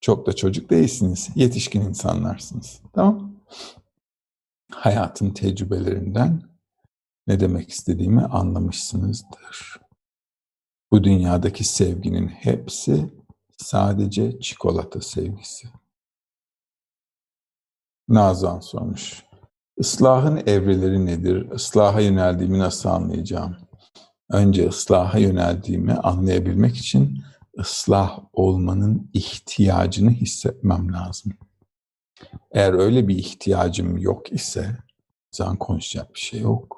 çok 0.00 0.26
da 0.26 0.32
çocuk 0.32 0.70
değilsiniz. 0.70 1.28
Yetişkin 1.34 1.80
insanlarsınız. 1.80 2.80
Tamam 2.92 3.36
Hayatın 4.72 5.30
tecrübelerinden 5.30 6.55
ne 7.26 7.40
demek 7.40 7.70
istediğimi 7.70 8.22
anlamışsınızdır. 8.22 9.80
Bu 10.90 11.04
dünyadaki 11.04 11.64
sevginin 11.64 12.28
hepsi 12.28 13.10
sadece 13.56 14.40
çikolata 14.40 15.00
sevgisi. 15.00 15.68
Nazan 18.08 18.60
sormuş. 18.60 19.24
Islahın 19.76 20.36
evreleri 20.46 21.06
nedir? 21.06 21.50
Islaha 21.50 22.00
yöneldiğimi 22.00 22.58
nasıl 22.58 22.88
anlayacağım? 22.88 23.56
Önce 24.30 24.68
ıslaha 24.68 25.18
yöneldiğimi 25.18 25.92
anlayabilmek 25.94 26.76
için 26.76 27.24
ıslah 27.58 28.18
olmanın 28.32 29.10
ihtiyacını 29.12 30.10
hissetmem 30.10 30.92
lazım. 30.92 31.32
Eğer 32.50 32.72
öyle 32.72 33.08
bir 33.08 33.18
ihtiyacım 33.18 33.98
yok 33.98 34.32
ise 34.32 34.76
zaman 35.30 35.56
konuşacak 35.56 36.14
bir 36.14 36.20
şey 36.20 36.40
yok. 36.40 36.75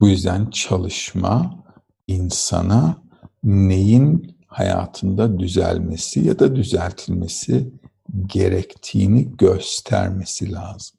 Bu 0.00 0.08
yüzden 0.08 0.50
çalışma 0.50 1.64
insana 2.06 3.02
neyin 3.44 4.36
hayatında 4.46 5.38
düzelmesi 5.38 6.20
ya 6.20 6.38
da 6.38 6.56
düzeltilmesi 6.56 7.72
gerektiğini 8.26 9.36
göstermesi 9.36 10.52
lazım. 10.52 10.98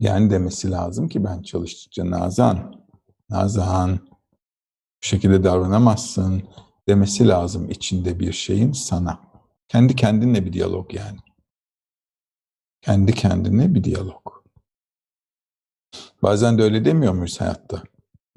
Yani 0.00 0.30
demesi 0.30 0.70
lazım 0.70 1.08
ki 1.08 1.24
ben 1.24 1.42
çalıştıkça 1.42 2.10
Nazan, 2.10 2.86
Nazan 3.30 3.98
bu 5.02 5.06
şekilde 5.06 5.44
davranamazsın 5.44 6.42
demesi 6.88 7.28
lazım 7.28 7.70
içinde 7.70 8.20
bir 8.20 8.32
şeyin 8.32 8.72
sana. 8.72 9.20
Kendi 9.68 9.96
kendinle 9.96 10.46
bir 10.46 10.52
diyalog 10.52 10.94
yani. 10.94 11.18
Kendi 12.80 13.12
kendine 13.12 13.74
bir 13.74 13.84
diyalog. 13.84 14.41
Bazen 16.22 16.58
de 16.58 16.62
öyle 16.62 16.84
demiyor 16.84 17.12
muyuz 17.12 17.40
hayatta? 17.40 17.82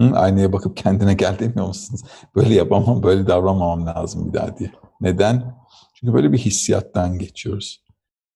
Hı? 0.02 0.12
Aynaya 0.14 0.54
bakıp 0.54 0.78
kendine 0.78 1.14
gel 1.14 1.40
demiyor 1.40 1.68
musunuz? 1.68 2.02
Böyle 2.36 2.54
yapamam, 2.54 3.04
böyle 3.04 3.28
davranmamam 3.28 3.86
lazım 3.86 4.28
bir 4.28 4.34
daha 4.34 4.58
diye. 4.58 4.72
Neden? 5.02 5.56
Çünkü 5.94 6.14
böyle 6.14 6.32
bir 6.32 6.38
hissiyattan 6.38 7.20
geçiyoruz. 7.20 7.84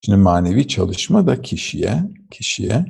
Şimdi 0.06 0.18
manevi 0.18 0.68
çalışma 0.68 1.28
da 1.28 1.42
kişiye, 1.42 2.04
kişiye 2.32 2.86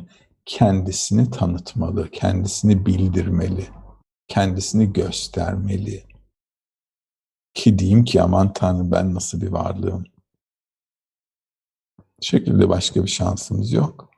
kendisini 0.46 1.32
tanıtmalı, 1.32 2.10
kendisini 2.12 2.86
bildirmeli, 2.86 3.68
kendisini 4.28 4.94
göstermeli. 4.94 6.04
Ki 7.54 7.80
diyeyim 7.80 8.04
ki 8.04 8.22
aman 8.22 8.54
Tanrım 8.54 8.92
ben 8.92 9.16
nasıl 9.16 9.42
bir 9.42 9.48
varlığım. 9.48 10.04
Bu 12.00 12.24
şekilde 12.26 12.70
başka 12.70 13.04
bir 13.04 13.10
şansımız 13.10 13.72
yok. 13.72 14.09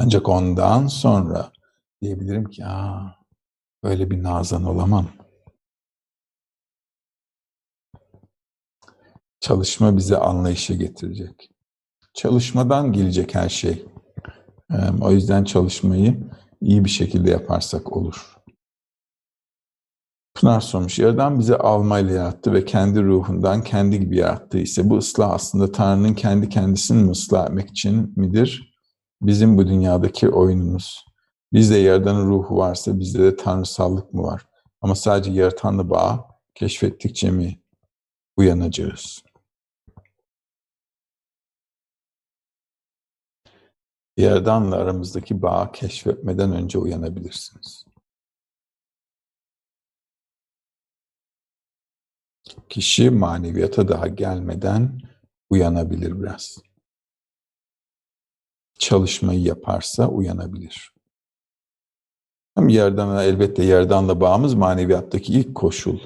Ancak 0.00 0.28
ondan 0.28 0.86
sonra 0.86 1.52
diyebilirim 2.02 2.44
ki 2.44 2.66
aa 2.66 3.14
böyle 3.84 4.10
bir 4.10 4.22
nazan 4.22 4.64
olamam. 4.64 5.08
Çalışma 9.40 9.96
bize 9.96 10.16
anlayışa 10.16 10.74
getirecek. 10.74 11.50
Çalışmadan 12.14 12.92
gelecek 12.92 13.34
her 13.34 13.48
şey. 13.48 13.86
O 15.00 15.10
yüzden 15.10 15.44
çalışmayı 15.44 16.30
iyi 16.60 16.84
bir 16.84 16.90
şekilde 16.90 17.30
yaparsak 17.30 17.92
olur. 17.96 18.36
Pınar 20.34 20.60
sormuş, 20.60 20.98
Yaradan 20.98 21.38
bizi 21.38 21.56
almayla 21.56 22.12
yarattı 22.14 22.52
ve 22.52 22.64
kendi 22.64 23.02
ruhundan 23.02 23.62
kendi 23.62 24.00
gibi 24.00 24.16
yarattı 24.16 24.58
ise 24.58 24.90
bu 24.90 24.96
ıslah 24.96 25.30
aslında 25.30 25.72
Tanrı'nın 25.72 26.14
kendi 26.14 26.48
kendisini 26.48 27.02
mi 27.02 27.10
ıslah 27.10 27.46
etmek 27.46 27.70
için 27.70 28.12
midir? 28.16 28.67
Bizim 29.22 29.58
bu 29.58 29.66
dünyadaki 29.66 30.28
oyunumuz. 30.28 31.04
Bizde 31.52 31.76
Yaradan'ın 31.76 32.30
ruhu 32.30 32.56
varsa 32.56 32.98
bizde 32.98 33.22
de 33.22 33.36
tanrısallık 33.36 34.14
mı 34.14 34.22
var? 34.22 34.46
Ama 34.80 34.94
sadece 34.94 35.32
yaratanla 35.32 35.90
bağ 35.90 36.28
keşfettikçe 36.54 37.30
mi 37.30 37.60
uyanacağız? 38.36 39.22
Yaradan'la 44.16 44.76
aramızdaki 44.76 45.42
bağı 45.42 45.72
keşfetmeden 45.72 46.52
önce 46.52 46.78
uyanabilirsiniz. 46.78 47.84
Kişi 52.68 53.10
maneviyata 53.10 53.88
daha 53.88 54.08
gelmeden 54.08 55.00
uyanabilir 55.50 56.22
biraz. 56.22 56.67
Çalışmayı 58.78 59.40
yaparsa 59.40 60.08
uyanabilir. 60.08 60.94
Hem 62.54 62.68
yerden 62.68 63.16
elbette 63.16 63.64
yerdanla 63.64 64.20
bağımız 64.20 64.54
maneviyattaki 64.54 65.32
ilk 65.32 65.54
koşul. 65.54 65.98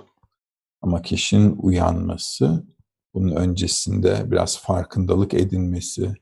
Ama 0.80 1.02
kişinin 1.02 1.56
uyanması, 1.56 2.66
bunun 3.14 3.36
öncesinde 3.36 4.30
biraz 4.30 4.58
farkındalık 4.58 5.34
edinmesi, 5.34 6.14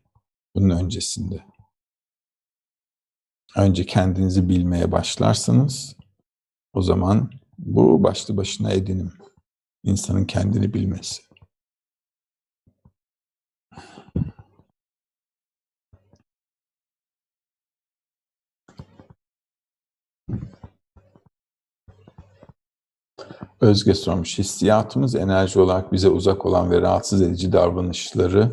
bunun 0.55 0.71
öncesinde. 0.71 1.45
Önce 3.57 3.87
kendinizi 3.87 4.49
bilmeye 4.49 4.93
başlarsınız. 4.93 5.97
O 6.73 6.83
zaman 6.83 7.31
bu 7.59 8.03
başlı 8.03 8.37
başına 8.37 8.73
edinim. 8.73 9.13
İnsanın 9.85 10.25
kendini 10.25 10.75
bilmesi. 10.75 11.23
Özge 23.61 23.95
sormuş. 23.95 24.39
Hissiyatımız 24.39 25.15
enerji 25.15 25.61
olarak 25.61 25.93
bize 25.93 26.09
uzak 26.09 26.47
olan 26.47 26.71
ve 26.71 26.81
rahatsız 26.81 27.23
edici 27.23 27.53
davranışları 27.53 28.53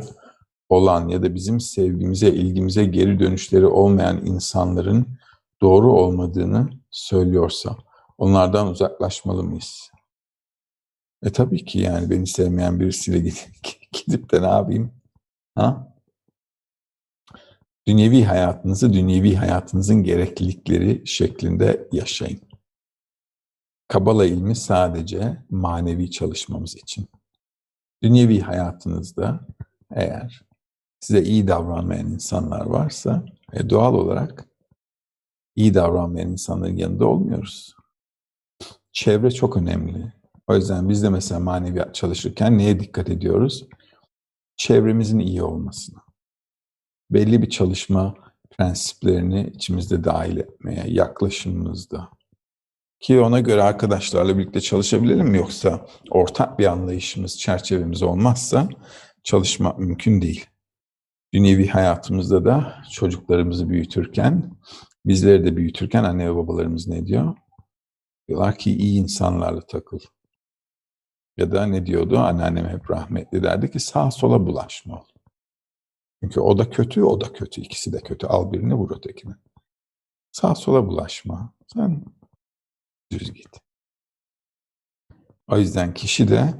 olan 0.69 1.07
ya 1.07 1.23
da 1.23 1.35
bizim 1.35 1.59
sevgimize, 1.59 2.29
ilgimize 2.29 2.85
geri 2.85 3.19
dönüşleri 3.19 3.65
olmayan 3.65 4.25
insanların 4.25 5.07
doğru 5.61 5.93
olmadığını 5.93 6.69
söylüyorsa 6.91 7.77
onlardan 8.17 8.67
uzaklaşmalı 8.67 9.43
mıyız? 9.43 9.91
E 11.23 11.29
tabii 11.29 11.65
ki 11.65 11.79
yani 11.79 12.09
beni 12.09 12.27
sevmeyen 12.27 12.79
birisiyle 12.79 13.19
gidip, 13.19 14.31
de 14.31 14.41
ne 14.41 14.47
yapayım? 14.47 14.91
Ha? 15.55 15.93
Dünyevi 17.87 18.23
hayatınızı 18.23 18.93
dünyevi 18.93 19.35
hayatınızın 19.35 20.03
gereklilikleri 20.03 21.07
şeklinde 21.07 21.87
yaşayın. 21.91 22.46
Kabala 23.87 24.25
ilmi 24.25 24.55
sadece 24.55 25.43
manevi 25.49 26.11
çalışmamız 26.11 26.75
için. 26.75 27.07
Dünyevi 28.03 28.39
hayatınızda 28.41 29.47
eğer 29.91 30.41
size 30.99 31.23
iyi 31.23 31.47
davranmayan 31.47 32.11
insanlar 32.11 32.65
varsa 32.65 33.25
e, 33.53 33.69
doğal 33.69 33.93
olarak 33.93 34.47
iyi 35.55 35.73
davranmayan 35.73 36.31
insanların 36.31 36.77
yanında 36.77 37.05
olmuyoruz. 37.05 37.75
Çevre 38.91 39.31
çok 39.31 39.57
önemli. 39.57 40.13
O 40.47 40.55
yüzden 40.55 40.89
biz 40.89 41.03
de 41.03 41.09
mesela 41.09 41.39
maneviyat 41.39 41.95
çalışırken 41.95 42.57
neye 42.57 42.79
dikkat 42.79 43.09
ediyoruz? 43.09 43.67
Çevremizin 44.57 45.19
iyi 45.19 45.43
olmasına. 45.43 45.99
Belli 47.11 47.41
bir 47.41 47.49
çalışma 47.49 48.15
prensiplerini 48.49 49.51
içimizde 49.55 50.03
dahil 50.03 50.37
etmeye, 50.37 50.83
yaklaşımımızda. 50.87 52.16
Ki 52.99 53.19
ona 53.19 53.39
göre 53.39 53.63
arkadaşlarla 53.63 54.37
birlikte 54.37 54.61
çalışabilelim? 54.61 55.35
Yoksa 55.35 55.87
ortak 56.09 56.59
bir 56.59 56.65
anlayışımız, 56.65 57.39
çerçevemiz 57.39 58.03
olmazsa 58.03 58.69
çalışmak 59.23 59.79
mümkün 59.79 60.21
değil. 60.21 60.45
Dünyevi 61.33 61.67
hayatımızda 61.67 62.45
da 62.45 62.83
çocuklarımızı 62.91 63.69
büyütürken, 63.69 64.57
bizleri 65.05 65.45
de 65.45 65.57
büyütürken 65.57 66.03
anne 66.03 66.29
ve 66.31 66.35
babalarımız 66.35 66.87
ne 66.87 67.05
diyor? 67.07 67.35
Diyorlar 68.27 68.57
ki 68.57 68.77
iyi 68.77 69.01
insanlarla 69.01 69.61
takıl. 69.61 69.99
Ya 71.37 71.51
da 71.51 71.65
ne 71.65 71.85
diyordu? 71.85 72.17
Anneannem 72.17 72.67
hep 72.67 72.91
rahmetli 72.91 73.43
derdi 73.43 73.71
ki 73.71 73.79
sağa 73.79 74.11
sola 74.11 74.47
bulaşma 74.47 74.95
ol. 74.95 75.05
Çünkü 76.23 76.39
o 76.39 76.57
da 76.57 76.69
kötü, 76.69 77.03
o 77.03 77.21
da 77.21 77.33
kötü. 77.33 77.61
İkisi 77.61 77.93
de 77.93 77.99
kötü. 77.99 78.27
Al 78.27 78.51
birini 78.51 78.73
vur 78.73 78.97
ötekini. 78.97 79.33
Sağa 80.31 80.55
sola 80.55 80.87
bulaşma. 80.87 81.53
Sen 81.73 82.05
düz 83.11 83.33
git. 83.33 83.59
O 85.47 85.57
yüzden 85.57 85.93
kişi 85.93 86.27
de 86.27 86.53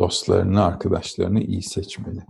dostlarını, 0.00 0.64
arkadaşlarını 0.64 1.40
iyi 1.40 1.62
seçmeli. 1.62 2.26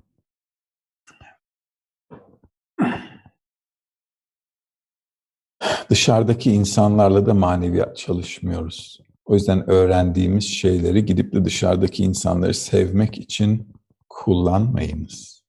Dışarıdaki 5.91 6.53
insanlarla 6.53 7.27
da 7.27 7.35
maneviyat 7.35 7.97
çalışmıyoruz. 7.97 9.01
O 9.25 9.35
yüzden 9.35 9.71
öğrendiğimiz 9.71 10.45
şeyleri 10.45 11.05
gidip 11.05 11.33
de 11.33 11.45
dışarıdaki 11.45 12.03
insanları 12.03 12.55
sevmek 12.55 13.19
için 13.19 13.75
kullanmayınız. 14.09 15.45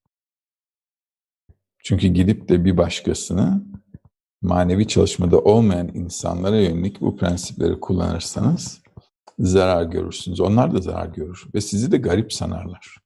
Çünkü 1.84 2.08
gidip 2.08 2.50
de 2.50 2.66
bir 2.66 2.78
başkasını 2.78 3.64
manevi 4.46 4.88
çalışmada 4.88 5.40
olmayan 5.40 5.88
insanlara 5.88 6.62
yönelik 6.62 7.02
bu 7.02 7.18
prensipleri 7.18 7.80
kullanırsanız 7.80 8.82
zarar 9.40 9.84
görürsünüz. 9.84 10.40
Onlar 10.40 10.74
da 10.74 10.82
zarar 10.82 11.08
görür 11.08 11.46
ve 11.54 11.62
sizi 11.62 11.92
de 11.92 11.98
garip 11.98 12.34
sanarlar. 12.34 12.98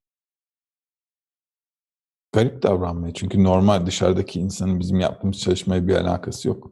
Garip 2.31 2.63
davranmaya 2.63 3.13
çünkü 3.13 3.43
normal 3.43 3.85
dışarıdaki 3.85 4.39
insanın 4.39 4.79
bizim 4.79 4.99
yaptığımız 4.99 5.39
çalışmaya 5.39 5.87
bir 5.87 5.95
alakası 5.95 6.47
yok. 6.47 6.71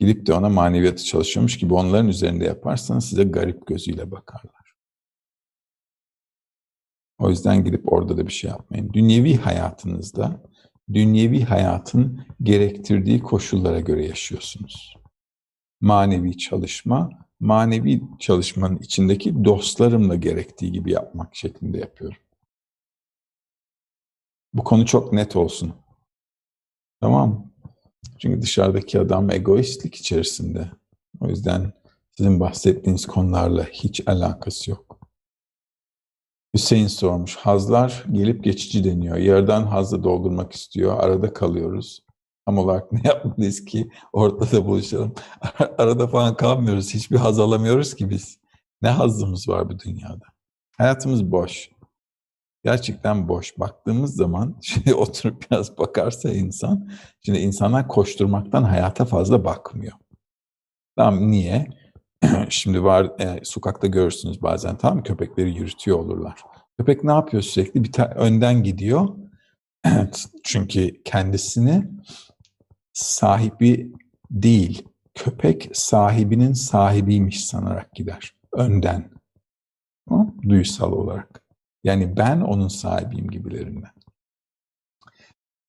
Gidip 0.00 0.26
de 0.26 0.32
ona 0.34 0.48
maneviyatı 0.48 1.04
çalışıyormuş 1.04 1.58
gibi 1.58 1.74
onların 1.74 2.08
üzerinde 2.08 2.44
yaparsanız 2.44 3.04
size 3.04 3.24
garip 3.24 3.66
gözüyle 3.66 4.10
bakarlar. 4.10 4.74
O 7.18 7.30
yüzden 7.30 7.64
gidip 7.64 7.92
orada 7.92 8.16
da 8.16 8.26
bir 8.26 8.32
şey 8.32 8.50
yapmayın. 8.50 8.92
Dünyevi 8.92 9.36
hayatınızda, 9.36 10.42
dünyevi 10.94 11.42
hayatın 11.42 12.26
gerektirdiği 12.42 13.20
koşullara 13.20 13.80
göre 13.80 14.06
yaşıyorsunuz. 14.06 14.94
manevi 15.80 16.38
çalışma, 16.38 17.10
manevi 17.40 18.02
çalışmanın 18.18 18.78
içindeki 18.78 19.44
dostlarımla 19.44 20.14
gerektiği 20.16 20.72
gibi 20.72 20.92
yapmak 20.92 21.36
şeklinde 21.36 21.78
yapıyorum. 21.78 22.18
Bu 24.54 24.64
konu 24.64 24.86
çok 24.86 25.12
net 25.12 25.36
olsun. 25.36 25.74
Tamam 27.00 27.28
mı? 27.28 27.50
Çünkü 28.18 28.42
dışarıdaki 28.42 29.00
adam 29.00 29.30
egoistlik 29.30 29.94
içerisinde. 29.94 30.70
O 31.20 31.28
yüzden 31.28 31.72
sizin 32.16 32.40
bahsettiğiniz 32.40 33.06
konularla 33.06 33.64
hiç 33.64 34.08
alakası 34.08 34.70
yok. 34.70 34.89
Hüseyin 36.54 36.86
sormuş. 36.86 37.36
Hazlar 37.36 38.04
gelip 38.12 38.44
geçici 38.44 38.84
deniyor. 38.84 39.16
Yarıdan 39.16 39.66
hazla 39.66 40.04
doldurmak 40.04 40.52
istiyor. 40.52 41.00
Arada 41.00 41.32
kalıyoruz. 41.32 42.04
Tam 42.46 42.58
olarak 42.58 42.92
ne 42.92 43.00
yapmalıyız 43.04 43.64
ki 43.64 43.90
ortada 44.12 44.66
buluşalım. 44.66 45.14
Arada 45.78 46.06
falan 46.06 46.36
kalmıyoruz. 46.36 46.94
Hiçbir 46.94 47.16
haz 47.16 47.38
alamıyoruz 47.38 47.94
ki 47.94 48.10
biz. 48.10 48.38
Ne 48.82 48.88
hazımız 48.88 49.48
var 49.48 49.68
bu 49.70 49.78
dünyada? 49.78 50.24
Hayatımız 50.78 51.30
boş. 51.30 51.70
Gerçekten 52.64 53.28
boş. 53.28 53.58
Baktığımız 53.58 54.14
zaman, 54.14 54.56
şimdi 54.62 54.94
oturup 54.94 55.50
biraz 55.50 55.78
bakarsa 55.78 56.30
insan, 56.30 56.90
şimdi 57.24 57.38
insanlar 57.38 57.88
koşturmaktan 57.88 58.62
hayata 58.62 59.04
fazla 59.04 59.44
bakmıyor. 59.44 59.92
Tamam 60.96 61.30
niye? 61.30 61.79
Şimdi 62.52 62.84
var 62.84 63.12
e, 63.20 63.40
sokakta 63.44 63.86
görürsünüz 63.86 64.42
bazen 64.42 64.78
tamam 64.78 64.96
mı? 64.96 65.02
Köpekleri 65.02 65.54
yürütüyor 65.54 65.98
olurlar. 65.98 66.40
Köpek 66.78 67.04
ne 67.04 67.12
yapıyor 67.12 67.42
sürekli? 67.42 67.84
Bir 67.84 67.98
önden 67.98 68.62
gidiyor. 68.62 69.08
Çünkü 70.44 71.02
kendisini 71.02 71.88
sahibi 72.92 73.92
değil, 74.30 74.88
köpek 75.14 75.70
sahibinin 75.72 76.52
sahibiymiş 76.52 77.44
sanarak 77.46 77.94
gider. 77.94 78.34
Önden. 78.52 79.10
Tamam? 80.08 80.36
Duysal 80.48 80.92
olarak. 80.92 81.42
Yani 81.84 82.16
ben 82.16 82.40
onun 82.40 82.68
sahibiyim 82.68 83.30
gibilerinden. 83.30 83.90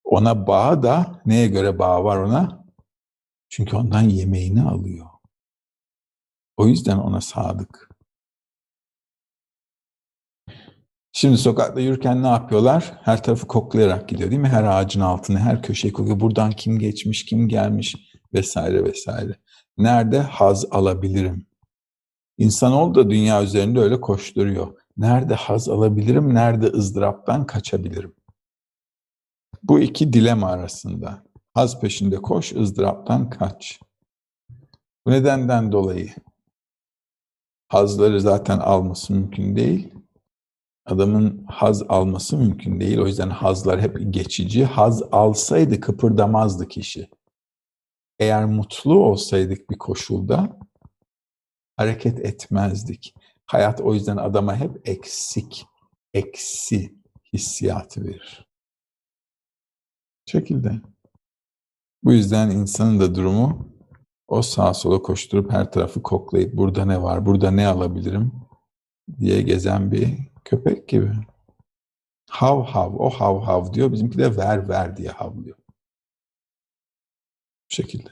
Ona 0.04 0.48
bağ 0.48 0.84
da 0.84 1.22
neye 1.26 1.48
göre 1.48 1.80
bağ 1.80 2.04
var 2.04 2.18
ona? 2.18 2.66
Çünkü 3.50 3.76
ondan 3.76 4.02
yemeğini 4.02 4.62
alıyor. 4.62 5.11
O 6.62 6.68
yüzden 6.68 6.98
ona 6.98 7.22
sadık. 7.22 7.90
Şimdi 11.12 11.38
sokakta 11.38 11.82
yürürken 11.82 12.24
ne 12.24 12.28
yapıyorlar? 12.28 12.94
Her 13.04 13.24
tarafı 13.24 13.48
koklayarak 13.48 14.10
gidiyor 14.10 14.32
değil 14.32 14.42
mi? 14.42 14.48
Her 14.48 14.64
ağacın 14.64 15.02
altını, 15.02 15.40
her 15.40 15.64
köşeyi 15.64 15.94
kokuyor. 15.94 16.20
Buradan 16.20 16.52
kim 16.52 16.80
geçmiş, 16.80 17.26
kim 17.26 17.48
gelmiş 17.48 17.96
vesaire 18.34 18.84
vesaire. 18.84 19.36
Nerede 19.78 20.20
haz 20.20 20.66
alabilirim? 20.72 21.46
İnsanoğlu 22.38 22.96
da 22.96 23.10
dünya 23.10 23.44
üzerinde 23.44 23.80
öyle 23.80 24.02
koşturuyor. 24.02 24.78
Nerede 24.98 25.34
haz 25.34 25.70
alabilirim, 25.70 26.34
nerede 26.34 26.66
ızdıraptan 26.66 27.46
kaçabilirim? 27.46 28.16
Bu 29.64 29.80
iki 29.80 30.14
dilema 30.14 30.52
arasında. 30.52 31.24
Haz 31.54 31.80
peşinde 31.80 32.16
koş, 32.16 32.54
ızdıraptan 32.54 33.30
kaç. 33.30 33.80
Bu 35.08 35.12
nedenden 35.12 35.72
dolayı 35.72 36.10
hazları 37.72 38.22
zaten 38.22 38.60
alması 38.60 39.14
mümkün 39.14 39.56
değil. 39.56 39.94
Adamın 40.86 41.46
haz 41.48 41.84
alması 41.84 42.38
mümkün 42.38 42.80
değil. 42.80 42.98
O 43.00 43.08
yüzden 43.08 43.30
hazlar 43.30 43.82
hep 43.82 43.98
geçici. 44.10 44.66
Haz 44.66 45.04
alsaydı 45.12 45.80
kıpırdamazdı 45.80 46.68
kişi. 46.68 47.10
Eğer 48.20 48.46
mutlu 48.46 49.00
olsaydık 49.00 49.70
bir 49.70 49.78
koşulda 49.78 50.60
hareket 51.78 52.20
etmezdik. 52.20 53.16
Hayat 53.46 53.82
o 53.82 53.94
yüzden 53.94 54.18
adama 54.18 54.56
hep 54.56 54.90
eksik, 54.90 55.66
eksi 56.14 56.96
hissiyatı 57.34 58.04
verir. 58.06 58.48
Bu 60.28 60.32
şekilde. 60.32 60.82
Bu 62.04 62.14
yüzden 62.14 62.50
insanın 62.50 63.00
da 63.00 63.16
durumu 63.16 63.71
o 64.32 64.42
sağa 64.42 64.74
sola 64.74 65.02
koşturup 65.02 65.52
her 65.52 65.72
tarafı 65.72 66.04
koklayıp 66.04 66.58
burada 66.58 66.86
ne 66.86 67.02
var, 67.02 67.26
burada 67.26 67.52
ne 67.52 67.68
alabilirim 67.68 68.32
diye 69.20 69.42
gezen 69.42 69.92
bir 69.92 70.18
köpek 70.46 70.88
gibi. 70.88 71.12
Hav 72.30 72.64
hav, 72.64 72.94
o 72.94 73.10
hav 73.10 73.42
hav 73.42 73.74
diyor. 73.74 73.92
Bizimki 73.92 74.18
de 74.18 74.38
ver 74.38 74.70
ver 74.70 74.98
diye 74.98 75.10
havlıyor. 75.10 75.58
Bu 77.70 77.76
şekilde. 77.76 78.10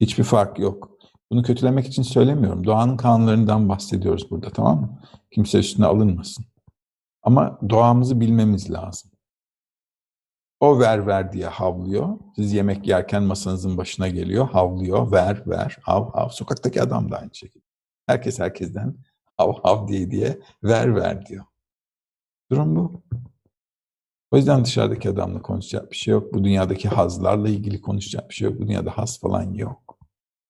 Hiçbir 0.00 0.24
fark 0.24 0.58
yok. 0.58 0.90
Bunu 1.30 1.42
kötülemek 1.42 1.86
için 1.86 2.02
söylemiyorum. 2.02 2.64
Doğanın 2.64 2.96
kanunlarından 2.96 3.68
bahsediyoruz 3.68 4.30
burada 4.30 4.50
tamam 4.50 4.80
mı? 4.80 5.00
Kimse 5.30 5.58
üstüne 5.58 5.86
alınmasın. 5.86 6.44
Ama 7.22 7.58
doğamızı 7.70 8.20
bilmemiz 8.20 8.70
lazım. 8.70 9.10
O 10.60 10.80
ver 10.80 11.06
ver 11.06 11.32
diye 11.32 11.46
havlıyor. 11.46 12.18
Siz 12.36 12.52
yemek 12.52 12.86
yerken 12.86 13.22
masanızın 13.22 13.76
başına 13.76 14.08
geliyor, 14.08 14.48
havlıyor, 14.50 15.12
ver 15.12 15.42
ver, 15.46 15.78
hav 15.82 16.12
hav. 16.12 16.28
Sokaktaki 16.28 16.82
adam 16.82 17.10
da 17.10 17.18
aynı 17.18 17.34
şekilde. 17.34 17.64
Herkes 18.06 18.38
herkesten 18.38 18.96
hav 19.36 19.52
hav 19.62 19.88
diye 19.88 20.10
diye 20.10 20.38
ver 20.64 20.96
ver 20.96 21.26
diyor. 21.26 21.44
Durum 22.50 22.76
bu. 22.76 23.02
O 24.30 24.36
yüzden 24.36 24.64
dışarıdaki 24.64 25.10
adamla 25.10 25.42
konuşacak 25.42 25.90
bir 25.90 25.96
şey 25.96 26.12
yok. 26.12 26.34
Bu 26.34 26.44
dünyadaki 26.44 26.88
hazlarla 26.88 27.48
ilgili 27.48 27.80
konuşacak 27.80 28.30
bir 28.30 28.34
şey 28.34 28.50
yok. 28.50 28.60
Bu 28.60 28.66
dünyada 28.66 28.98
haz 28.98 29.20
falan 29.20 29.54
yok. 29.54 29.98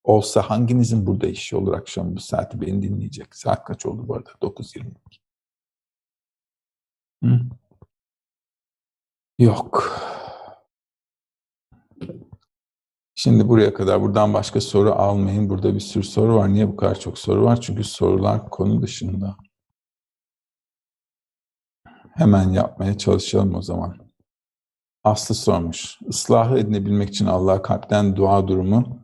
Olsa 0.05 0.43
hanginizin 0.43 1.07
burada 1.07 1.27
işi 1.27 1.57
olur 1.57 1.75
akşam 1.75 2.17
bu 2.17 2.21
saati 2.21 2.61
beni 2.61 2.83
dinleyecek? 2.83 3.37
Saat 3.37 3.65
kaç 3.65 3.87
oldu 3.87 4.09
bu 4.09 4.15
arada? 4.15 4.31
9.22. 4.31 4.93
Hı? 7.25 7.41
Yok. 9.39 9.93
Şimdi 13.15 13.49
buraya 13.49 13.75
kadar 13.75 14.03
buradan 14.03 14.35
başka 14.35 14.61
soru 14.61 14.93
almayın. 14.93 15.51
Burada 15.51 15.75
bir 15.75 15.81
sürü 15.81 16.05
soru 16.05 16.37
var. 16.37 16.53
Niye 16.53 16.69
bu 16.69 16.77
kadar 16.77 17.01
çok 17.01 17.19
soru 17.19 17.45
var? 17.45 17.61
Çünkü 17.61 17.85
sorular 17.85 18.51
konu 18.51 18.83
dışında. 18.83 19.37
Hemen 22.15 22.51
yapmaya 22.51 22.99
çalışalım 22.99 23.55
o 23.55 23.63
zaman. 23.63 23.97
Aslı 25.05 25.35
sormuş. 25.35 25.99
Islahı 26.09 26.59
edinebilmek 26.59 27.09
için 27.09 27.27
Allah'a 27.27 27.63
kalpten 27.63 28.17
dua 28.17 28.49
durumu 28.49 29.01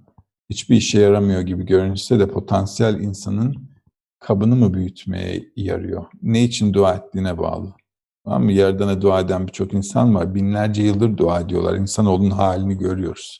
hiçbir 0.50 0.76
işe 0.76 1.00
yaramıyor 1.00 1.40
gibi 1.40 1.66
görünse 1.66 2.18
de 2.18 2.28
potansiyel 2.28 3.00
insanın 3.00 3.70
kabını 4.18 4.56
mı 4.56 4.74
büyütmeye 4.74 5.52
yarıyor? 5.56 6.06
Ne 6.22 6.44
için 6.44 6.74
dua 6.74 6.94
ettiğine 6.94 7.38
bağlı. 7.38 7.74
Tamam 8.24 8.44
mı? 8.44 8.52
Yaradan'a 8.52 9.02
dua 9.02 9.20
eden 9.20 9.46
birçok 9.46 9.74
insan 9.74 10.14
var. 10.14 10.34
Binlerce 10.34 10.82
yıldır 10.82 11.16
dua 11.16 11.40
ediyorlar. 11.40 11.74
İnsanoğlunun 11.74 12.30
halini 12.30 12.78
görüyoruz. 12.78 13.38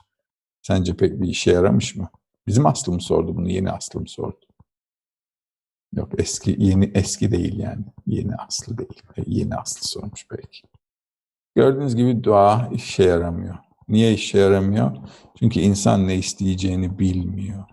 Sence 0.62 0.96
pek 0.96 1.20
bir 1.22 1.28
işe 1.28 1.52
yaramış 1.52 1.96
mı? 1.96 2.09
Bizim 2.46 2.66
aslım 2.66 3.00
sordu 3.00 3.36
bunu, 3.36 3.50
yeni 3.50 3.70
aslım 3.70 4.06
sordu. 4.06 4.46
Yok 5.92 6.09
eski, 6.18 6.56
yeni 6.59 6.90
eski 6.94 7.30
değil 7.30 7.59
yani. 7.59 7.84
Yeni 8.06 8.34
aslı 8.34 8.78
değil. 8.78 9.02
Yeni 9.26 9.54
aslı 9.54 9.88
sormuş 9.88 10.26
belki. 10.30 10.62
Gördüğünüz 11.54 11.96
gibi 11.96 12.24
dua 12.24 12.70
işe 12.72 13.02
yaramıyor. 13.02 13.56
Niye 13.88 14.12
işe 14.12 14.38
yaramıyor? 14.38 14.96
Çünkü 15.38 15.60
insan 15.60 16.09
ne 16.09 16.16
isteyeceğini 16.16 16.98
bilmiyor. 16.98 17.64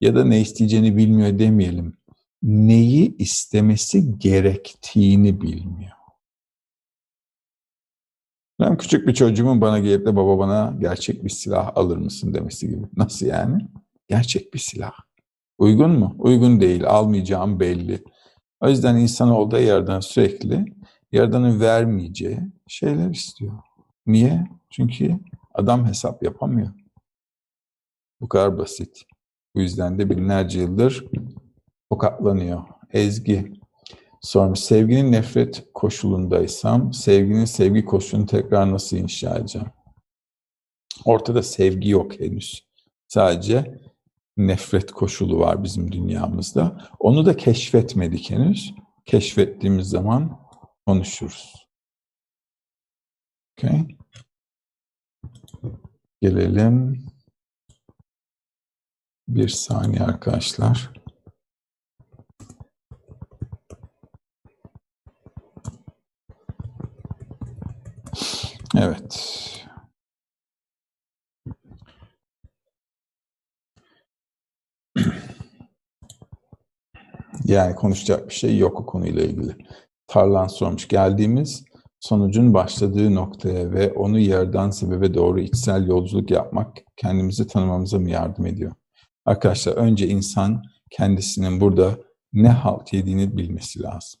Ya 0.00 0.14
da 0.14 0.24
ne 0.24 0.40
isteyeceğini 0.40 0.96
bilmiyor 0.96 1.38
demeyelim. 1.38 1.96
Neyi 2.42 3.16
istemesi 3.16 4.18
gerektiğini 4.18 5.40
bilmiyor. 5.40 5.92
Ben 8.64 8.76
küçük 8.76 9.08
bir 9.08 9.14
çocuğumun 9.14 9.60
bana 9.60 9.78
gelip 9.78 10.06
de 10.06 10.16
baba 10.16 10.38
bana 10.38 10.74
gerçek 10.78 11.24
bir 11.24 11.30
silah 11.30 11.72
alır 11.76 11.96
mısın 11.96 12.34
demesi 12.34 12.68
gibi. 12.68 12.86
Nasıl 12.96 13.26
yani? 13.26 13.68
Gerçek 14.08 14.54
bir 14.54 14.58
silah. 14.58 14.92
Uygun 15.58 15.90
mu? 15.90 16.14
Uygun 16.18 16.60
değil. 16.60 16.86
Almayacağım 16.86 17.60
belli. 17.60 18.04
O 18.60 18.68
yüzden 18.68 18.96
insan 18.96 19.30
olduğu 19.30 19.58
yerden 19.58 20.00
sürekli 20.00 20.64
Yaradan'ın 21.12 21.60
vermeyeceği 21.60 22.38
şeyler 22.68 23.10
istiyor. 23.10 23.52
Niye? 24.06 24.46
Çünkü 24.70 25.18
adam 25.54 25.86
hesap 25.86 26.22
yapamıyor. 26.22 26.70
Bu 28.20 28.28
kadar 28.28 28.58
basit. 28.58 29.02
Bu 29.54 29.60
yüzden 29.60 29.98
de 29.98 30.10
binlerce 30.10 30.60
yıldır 30.60 31.04
tokatlanıyor. 31.90 32.62
Ezgi 32.92 33.52
sormuş. 34.24 34.58
Sevginin 34.58 35.12
nefret 35.12 35.64
koşulundaysam, 35.74 36.92
sevginin 36.92 37.44
sevgi 37.44 37.84
koşulunu 37.84 38.26
tekrar 38.26 38.72
nasıl 38.72 38.96
inşa 38.96 39.36
edeceğim? 39.36 39.68
Ortada 41.04 41.42
sevgi 41.42 41.88
yok 41.88 42.20
henüz. 42.20 42.68
Sadece 43.08 43.80
nefret 44.36 44.92
koşulu 44.92 45.38
var 45.38 45.64
bizim 45.64 45.92
dünyamızda. 45.92 46.90
Onu 46.98 47.26
da 47.26 47.36
keşfetmedik 47.36 48.30
henüz. 48.30 48.74
Keşfettiğimiz 49.06 49.88
zaman 49.88 50.40
konuşuruz. 50.86 51.68
Okay. 53.58 53.86
Gelelim 56.22 57.06
Bir 59.28 59.48
saniye 59.48 60.02
arkadaşlar. 60.02 60.93
Evet. 68.76 69.50
Yani 77.44 77.74
konuşacak 77.74 78.28
bir 78.28 78.34
şey 78.34 78.58
yok 78.58 78.80
o 78.80 78.86
konuyla 78.86 79.22
ilgili. 79.22 79.56
Tarlan 80.06 80.46
sormuş. 80.46 80.88
Geldiğimiz 80.88 81.64
sonucun 82.00 82.54
başladığı 82.54 83.14
noktaya 83.14 83.72
ve 83.72 83.92
onu 83.92 84.18
yerden 84.18 84.70
sebebe 84.70 85.14
doğru 85.14 85.40
içsel 85.40 85.86
yolculuk 85.86 86.30
yapmak 86.30 86.76
kendimizi 86.96 87.46
tanımamıza 87.46 87.98
mı 87.98 88.10
yardım 88.10 88.46
ediyor? 88.46 88.72
Arkadaşlar 89.26 89.72
önce 89.72 90.08
insan 90.08 90.62
kendisinin 90.90 91.60
burada 91.60 91.98
ne 92.32 92.48
halt 92.48 92.92
yediğini 92.92 93.36
bilmesi 93.36 93.82
lazım. 93.82 94.20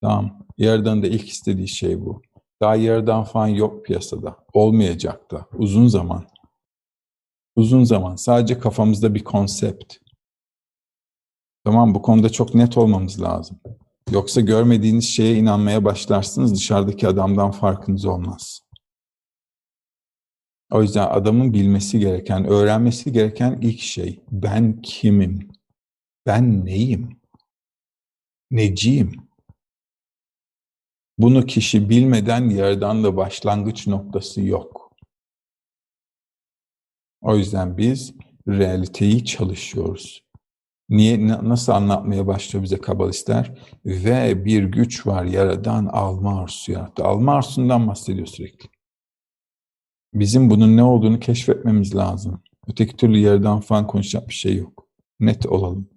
Tamam. 0.00 0.46
Yerden 0.58 1.02
de 1.02 1.10
ilk 1.10 1.28
istediği 1.28 1.68
şey 1.68 2.00
bu. 2.00 2.22
Daha 2.60 2.74
yerden 2.74 3.24
falan 3.24 3.48
yok 3.48 3.84
piyasada. 3.84 4.36
Olmayacak 4.52 5.30
da. 5.30 5.46
Uzun 5.58 5.88
zaman. 5.88 6.26
Uzun 7.56 7.84
zaman. 7.84 8.16
Sadece 8.16 8.58
kafamızda 8.58 9.14
bir 9.14 9.24
konsept. 9.24 9.94
Tamam 11.64 11.94
bu 11.94 12.02
konuda 12.02 12.28
çok 12.28 12.54
net 12.54 12.76
olmamız 12.76 13.22
lazım. 13.22 13.60
Yoksa 14.10 14.40
görmediğiniz 14.40 15.04
şeye 15.04 15.36
inanmaya 15.36 15.84
başlarsınız 15.84 16.54
dışarıdaki 16.54 17.08
adamdan 17.08 17.50
farkınız 17.50 18.04
olmaz. 18.04 18.60
O 20.72 20.82
yüzden 20.82 21.06
adamın 21.10 21.52
bilmesi 21.52 21.98
gereken, 21.98 22.44
öğrenmesi 22.44 23.12
gereken 23.12 23.58
ilk 23.62 23.80
şey 23.80 24.20
ben 24.30 24.82
kimim? 24.82 25.48
Ben 26.26 26.64
neyim? 26.64 27.20
Neciyim? 28.50 29.25
Bunu 31.18 31.46
kişi 31.46 31.90
bilmeden 31.90 32.50
de 33.04 33.16
başlangıç 33.16 33.86
noktası 33.86 34.42
yok. 34.42 34.92
O 37.20 37.36
yüzden 37.36 37.78
biz 37.78 38.14
realiteyi 38.48 39.24
çalışıyoruz. 39.24 40.22
Niye, 40.88 41.28
nasıl 41.28 41.72
anlatmaya 41.72 42.26
başlıyor 42.26 42.64
bize 42.64 42.78
kabalistler? 42.78 43.58
Ve 43.84 44.44
bir 44.44 44.64
güç 44.64 45.06
var 45.06 45.24
yaradan 45.24 45.86
alma 45.86 46.40
arzusu 46.40 46.72
yarattı. 46.72 47.04
Alma 47.04 47.34
arzusundan 47.34 47.88
bahsediyor 47.88 48.26
sürekli. 48.26 48.68
Bizim 50.14 50.50
bunun 50.50 50.76
ne 50.76 50.82
olduğunu 50.82 51.20
keşfetmemiz 51.20 51.96
lazım. 51.96 52.42
Öteki 52.68 52.96
türlü 52.96 53.18
yerden 53.18 53.60
falan 53.60 53.86
konuşacak 53.86 54.28
bir 54.28 54.34
şey 54.34 54.56
yok. 54.56 54.86
Net 55.20 55.46
olalım. 55.46 55.88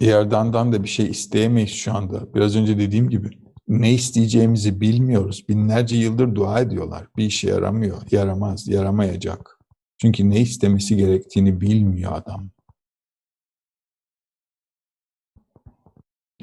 Yerdan'dan 0.00 0.72
da 0.72 0.82
bir 0.82 0.88
şey 0.88 1.06
isteyemeyiz 1.06 1.70
şu 1.70 1.94
anda. 1.94 2.34
Biraz 2.34 2.56
önce 2.56 2.78
dediğim 2.78 3.10
gibi 3.10 3.30
ne 3.68 3.92
isteyeceğimizi 3.92 4.80
bilmiyoruz. 4.80 5.48
Binlerce 5.48 5.96
yıldır 5.96 6.34
dua 6.34 6.60
ediyorlar. 6.60 7.06
Bir 7.16 7.24
işe 7.24 7.48
yaramıyor, 7.48 8.02
yaramaz, 8.10 8.68
yaramayacak. 8.68 9.58
Çünkü 9.98 10.30
ne 10.30 10.40
istemesi 10.40 10.96
gerektiğini 10.96 11.60
bilmiyor 11.60 12.12
adam. 12.14 12.50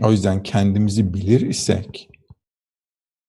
O 0.01 0.11
yüzden 0.11 0.43
kendimizi 0.43 1.13
bilir 1.13 1.41
isek 1.41 2.09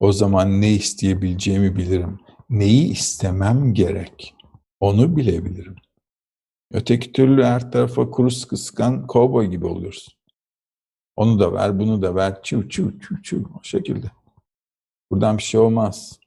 o 0.01 0.12
zaman 0.12 0.60
ne 0.60 0.72
isteyebileceğimi 0.72 1.76
bilirim. 1.76 2.18
Neyi 2.51 2.92
istemem 2.92 3.74
gerek 3.74 4.34
onu 4.80 5.16
bilebilirim. 5.16 5.76
Öteki 6.72 7.12
türlü 7.12 7.44
her 7.44 7.72
tarafa 7.72 8.10
kuru 8.10 8.28
kıskan 8.48 9.06
kovboy 9.06 9.46
gibi 9.46 9.66
oluyoruz. 9.66 10.14
Onu 11.16 11.39
da 11.39 11.53
ver, 11.53 11.78
bunu 11.78 12.03
da 12.03 12.15
ver, 12.15 12.43
çiv 12.43 12.69
çiv 12.69 13.01
çiv 13.01 13.23
çiv 13.23 13.45
o 13.61 13.62
şekilde. 13.62 14.07
Buradan 15.11 15.39
bir 15.39 15.43
şey 15.43 15.61
olmaz. 15.61 16.19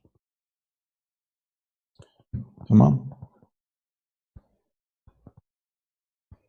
Tamam. 2.67 3.07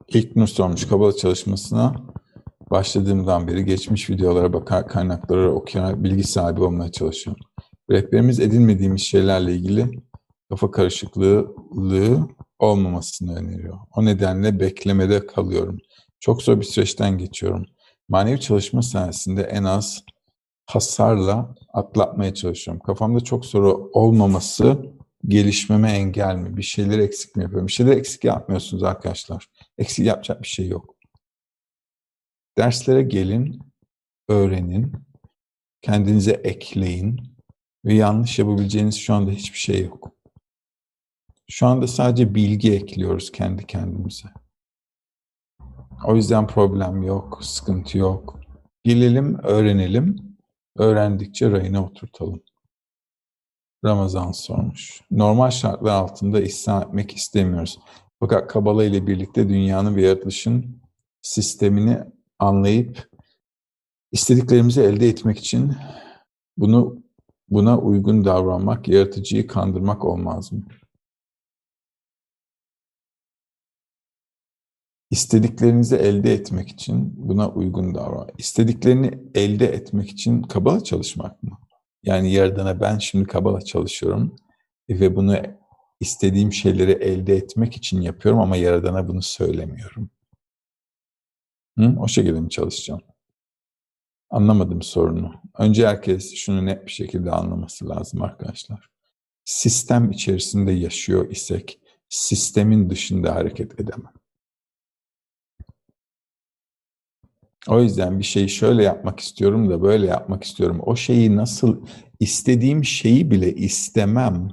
İlk 0.09 0.37
Nur 0.37 0.47
sormuş 0.47 0.89
Kabala 0.89 1.17
çalışmasına 1.17 1.95
başladığımdan 2.71 3.49
beri 3.49 3.65
geçmiş 3.65 4.11
videolara 4.11 4.53
bakar, 4.53 4.89
kaynakları 4.89 5.53
okuyarak 5.53 6.05
bilgi 6.05 6.25
sahibi 6.25 6.63
olmaya 6.63 6.93
çalışıyorum. 6.93 7.43
Rehberimiz 7.91 8.41
edinmediğimiz 8.41 9.03
şeylerle 9.03 9.55
ilgili 9.55 10.03
kafa 10.51 10.71
karışıklığı 10.71 11.55
olmamasını 12.59 13.37
öneriyor. 13.37 13.79
O 13.97 14.05
nedenle 14.05 14.61
beklemede 14.61 15.27
kalıyorum. 15.27 15.79
Çok 16.21 16.43
zor 16.43 16.61
bir 16.61 16.65
süreçten 16.65 17.19
geçiyorum. 17.19 17.67
Manevi 18.09 18.41
çalışma 18.41 18.83
sayesinde 18.83 19.43
en 19.43 19.65
az 19.65 20.05
hasarla 20.67 21.55
atlatmaya 21.73 22.35
çalışıyorum. 22.35 22.83
Kafamda 22.83 23.21
çok 23.21 23.47
soru 23.47 23.91
olmaması 23.93 24.87
gelişmeme 25.27 25.91
engel 25.91 26.37
mi? 26.37 26.57
Bir 26.57 26.63
şeyleri 26.63 27.03
eksik 27.03 27.37
mi 27.37 27.43
yapıyorum? 27.43 27.67
Bir 27.67 27.73
şeyleri 27.73 27.99
eksik 27.99 28.25
yapmıyorsunuz 28.25 28.83
arkadaşlar. 28.83 29.49
Eksik 29.79 30.07
yapacak 30.07 30.43
bir 30.43 30.49
şey 30.49 30.69
yok. 30.69 30.95
Derslere 32.59 33.03
gelin, 33.03 33.59
öğrenin, 34.29 34.93
kendinize 35.83 36.33
ekleyin 36.33 37.37
ve 37.85 37.95
yanlış 37.95 38.39
yapabileceğiniz 38.39 38.97
şu 38.97 39.15
anda 39.15 39.31
hiçbir 39.31 39.59
şey 39.59 39.85
yok. 39.85 40.13
Şu 41.51 41.67
anda 41.67 41.87
sadece 41.87 42.35
bilgi 42.35 42.73
ekliyoruz 42.73 43.33
kendi 43.33 43.67
kendimize. 43.67 44.29
O 46.05 46.17
yüzden 46.17 46.47
problem 46.47 47.03
yok, 47.03 47.39
sıkıntı 47.43 47.99
yok. 47.99 48.41
Gelelim, 48.85 49.39
öğrenelim. 49.43 50.17
Öğrendikçe 50.77 51.51
rayına 51.51 51.85
oturtalım. 51.85 52.43
Ramazan 53.85 54.33
sormuş. 54.33 55.01
Normal 55.11 55.51
şartlar 55.51 55.95
altında 55.95 56.41
ihsan 56.41 56.83
etmek 56.83 57.17
istemiyoruz. 57.17 57.79
Fakat 58.21 58.49
Kabala 58.53 58.85
ile 58.85 59.07
birlikte 59.07 59.49
dünyanın 59.49 59.97
ve 59.97 60.03
yaratılışın 60.03 60.81
sistemini 61.23 61.99
anlayıp 62.39 63.09
istediklerimizi 64.13 64.81
elde 64.81 65.09
etmek 65.09 65.39
için 65.39 65.77
bunu 66.57 67.03
buna 67.49 67.79
uygun 67.79 68.25
davranmak, 68.25 68.89
yaratıcıyı 68.89 69.47
kandırmak 69.47 70.05
olmaz 70.05 70.53
mı? 70.53 70.63
İstediklerinizi 75.11 75.97
elde 75.97 76.33
etmek 76.35 76.69
için 76.69 77.15
buna 77.17 77.51
uygun 77.51 77.95
davran. 77.95 78.29
İstediklerini 78.39 79.19
elde 79.35 79.67
etmek 79.67 80.11
için 80.11 80.43
kabala 80.43 80.85
çalışmak 80.85 81.43
mı? 81.43 81.59
Yani 82.03 82.33
Yaradan'a 82.33 82.81
ben 82.81 82.99
şimdi 82.99 83.25
kabala 83.25 83.61
çalışıyorum 83.61 84.37
ve 84.91 85.17
bunu 85.17 85.37
istediğim 86.01 86.53
şeyleri 86.53 86.93
elde 86.93 87.37
etmek 87.37 87.77
için 87.77 88.01
yapıyorum 88.01 88.41
ama 88.41 88.57
Yaradan'a 88.57 89.09
bunu 89.09 89.23
söylemiyorum. 89.23 90.11
Hı? 91.79 91.97
O 92.01 92.09
şekilde 92.09 92.41
mi 92.41 92.51
çalışacağım? 92.51 93.01
Anlamadım 94.31 94.83
sorunu. 94.83 95.35
Önce 95.59 95.87
herkes 95.87 96.35
şunu 96.35 96.67
net 96.67 96.87
bir 96.87 96.91
şekilde 96.91 97.31
anlaması 97.31 97.89
lazım 97.89 98.23
arkadaşlar. 98.23 98.91
Sistem 99.45 100.11
içerisinde 100.11 100.73
yaşıyor 100.73 101.31
isek 101.31 101.81
sistemin 102.09 102.91
dışında 102.91 103.35
hareket 103.35 103.81
edemem. 103.81 104.18
O 107.69 107.81
yüzden 107.83 108.19
bir 108.19 108.25
şeyi 108.25 108.49
şöyle 108.49 108.83
yapmak 108.83 109.21
istiyorum 109.21 109.71
da 109.71 109.83
böyle 109.83 110.07
yapmak 110.07 110.45
istiyorum. 110.45 110.81
O 110.87 110.97
şeyi 110.97 111.37
nasıl 111.37 111.87
istediğim 112.21 112.85
şeyi 112.85 113.31
bile 113.31 113.55
istemem 113.55 114.49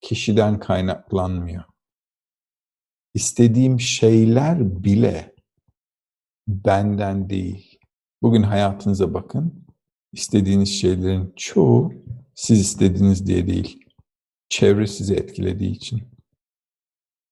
kişiden 0.00 0.58
kaynaklanmıyor. 0.58 1.64
İstediğim 3.14 3.80
şeyler 3.80 4.84
bile 4.84 5.34
benden 6.48 7.30
değil. 7.30 7.78
Bugün 8.22 8.42
hayatınıza 8.42 9.14
bakın. 9.14 9.66
İstediğiniz 10.12 10.68
şeylerin 10.68 11.32
çoğu 11.36 11.92
siz 12.34 12.60
istediğiniz 12.60 13.26
diye 13.26 13.46
değil. 13.46 13.84
Çevre 14.48 14.86
sizi 14.86 15.14
etkilediği 15.14 15.70
için. 15.70 16.02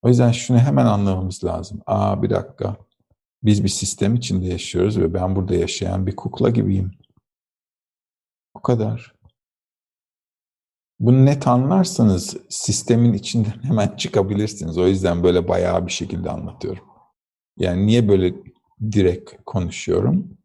O 0.03 0.09
yüzden 0.09 0.33
şunu 0.33 0.59
hemen 0.59 0.87
anlamamız 0.87 1.45
lazım. 1.45 1.81
Aa 1.87 2.23
bir 2.23 2.31
dakika 2.31 2.77
biz 3.43 3.65
bir 3.65 3.69
sistem 3.69 4.15
içinde 4.15 4.47
yaşıyoruz 4.47 4.99
ve 4.99 5.15
ben 5.15 5.37
burada 5.37 5.55
yaşayan 5.55 6.07
bir 6.07 6.17
kukla 6.17 6.51
gibiyim. 6.51 6.91
O 8.55 8.63
kadar. 8.63 9.15
Bunu 11.01 11.27
net 11.27 11.47
anlarsanız 11.47 12.37
sistemin 12.49 13.13
içinden 13.13 13.55
hemen 13.63 13.97
çıkabilirsiniz. 13.97 14.79
O 14.79 14.87
yüzden 14.87 15.23
böyle 15.23 15.49
bayağı 15.49 15.87
bir 15.87 15.93
şekilde 15.93 16.31
anlatıyorum. 16.31 16.85
Yani 17.59 17.87
niye 17.87 18.09
böyle 18.09 18.35
direkt 18.93 19.33
konuşuyorum? 19.47 20.39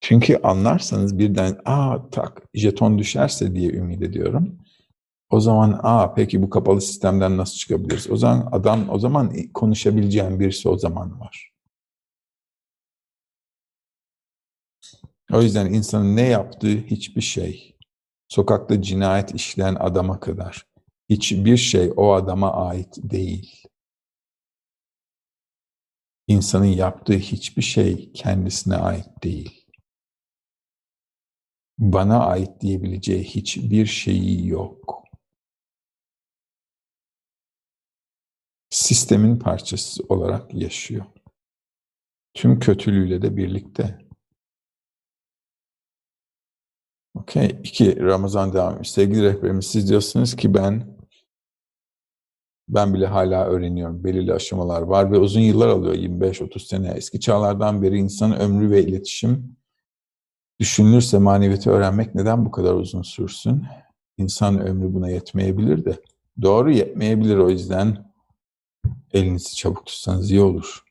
Çünkü 0.00 0.36
anlarsanız 0.42 1.18
birden 1.18 1.60
aa 1.64 2.10
tak 2.10 2.42
jeton 2.54 2.98
düşerse 2.98 3.54
diye 3.54 3.70
ümit 3.70 4.02
ediyorum. 4.02 4.63
O 5.34 5.40
zaman 5.40 5.80
aa 5.82 6.14
peki 6.14 6.42
bu 6.42 6.50
kapalı 6.50 6.80
sistemden 6.80 7.36
nasıl 7.36 7.56
çıkabiliriz? 7.56 8.10
O 8.10 8.16
zaman 8.16 8.48
adam 8.52 8.88
o 8.90 8.98
zaman 8.98 9.32
konuşabileceğin 9.54 10.40
birisi 10.40 10.68
o 10.68 10.78
zaman 10.78 11.20
var. 11.20 11.52
O 15.32 15.42
yüzden 15.42 15.66
insanın 15.72 16.16
ne 16.16 16.28
yaptığı 16.28 16.76
hiçbir 16.76 17.20
şey, 17.20 17.76
sokakta 18.28 18.82
cinayet 18.82 19.34
işleyen 19.34 19.76
adama 19.80 20.20
kadar 20.20 20.66
hiçbir 21.10 21.56
şey 21.56 21.92
o 21.96 22.12
adama 22.12 22.52
ait 22.52 22.96
değil. 22.96 23.62
İnsanın 26.28 26.64
yaptığı 26.64 27.18
hiçbir 27.18 27.62
şey 27.62 28.12
kendisine 28.12 28.76
ait 28.76 29.22
değil. 29.24 29.66
Bana 31.78 32.24
ait 32.24 32.60
diyebileceği 32.60 33.24
hiçbir 33.24 33.86
şeyi 33.86 34.48
yok. 34.48 35.03
Sistemin 38.74 39.36
parçası 39.36 40.02
olarak 40.08 40.54
yaşıyor. 40.54 41.04
Tüm 42.34 42.58
kötülüğüyle 42.58 43.22
de 43.22 43.36
birlikte. 43.36 43.98
Okey. 47.14 47.60
İki, 47.64 48.00
Ramazan 48.00 48.52
devam 48.52 48.72
etmiş. 48.72 48.90
Sevgili 48.90 49.22
rehberimiz 49.22 49.66
siz 49.66 49.88
diyorsunuz 49.88 50.36
ki 50.36 50.54
ben 50.54 50.96
ben 52.68 52.94
bile 52.94 53.06
hala 53.06 53.46
öğreniyorum. 53.46 54.04
Belirli 54.04 54.32
aşamalar 54.32 54.82
var 54.82 55.12
ve 55.12 55.18
uzun 55.18 55.40
yıllar 55.40 55.68
alıyor 55.68 55.94
25-30 55.94 56.58
sene. 56.58 56.92
Eski 56.96 57.20
çağlardan 57.20 57.82
beri 57.82 57.98
insan 57.98 58.40
ömrü 58.40 58.70
ve 58.70 58.82
iletişim 58.82 59.56
düşünülürse 60.60 61.18
maneviyatı 61.18 61.70
öğrenmek 61.70 62.14
neden 62.14 62.46
bu 62.46 62.50
kadar 62.50 62.74
uzun 62.74 63.02
sürsün? 63.02 63.64
İnsan 64.18 64.66
ömrü 64.66 64.94
buna 64.94 65.10
yetmeyebilir 65.10 65.84
de. 65.84 66.02
Doğru 66.42 66.72
yetmeyebilir 66.72 67.36
o 67.36 67.50
yüzden 67.50 68.13
elinizi 69.14 69.56
çabuk 69.56 69.86
tutsanız 69.86 70.30
iyi 70.30 70.40
olur. 70.40 70.84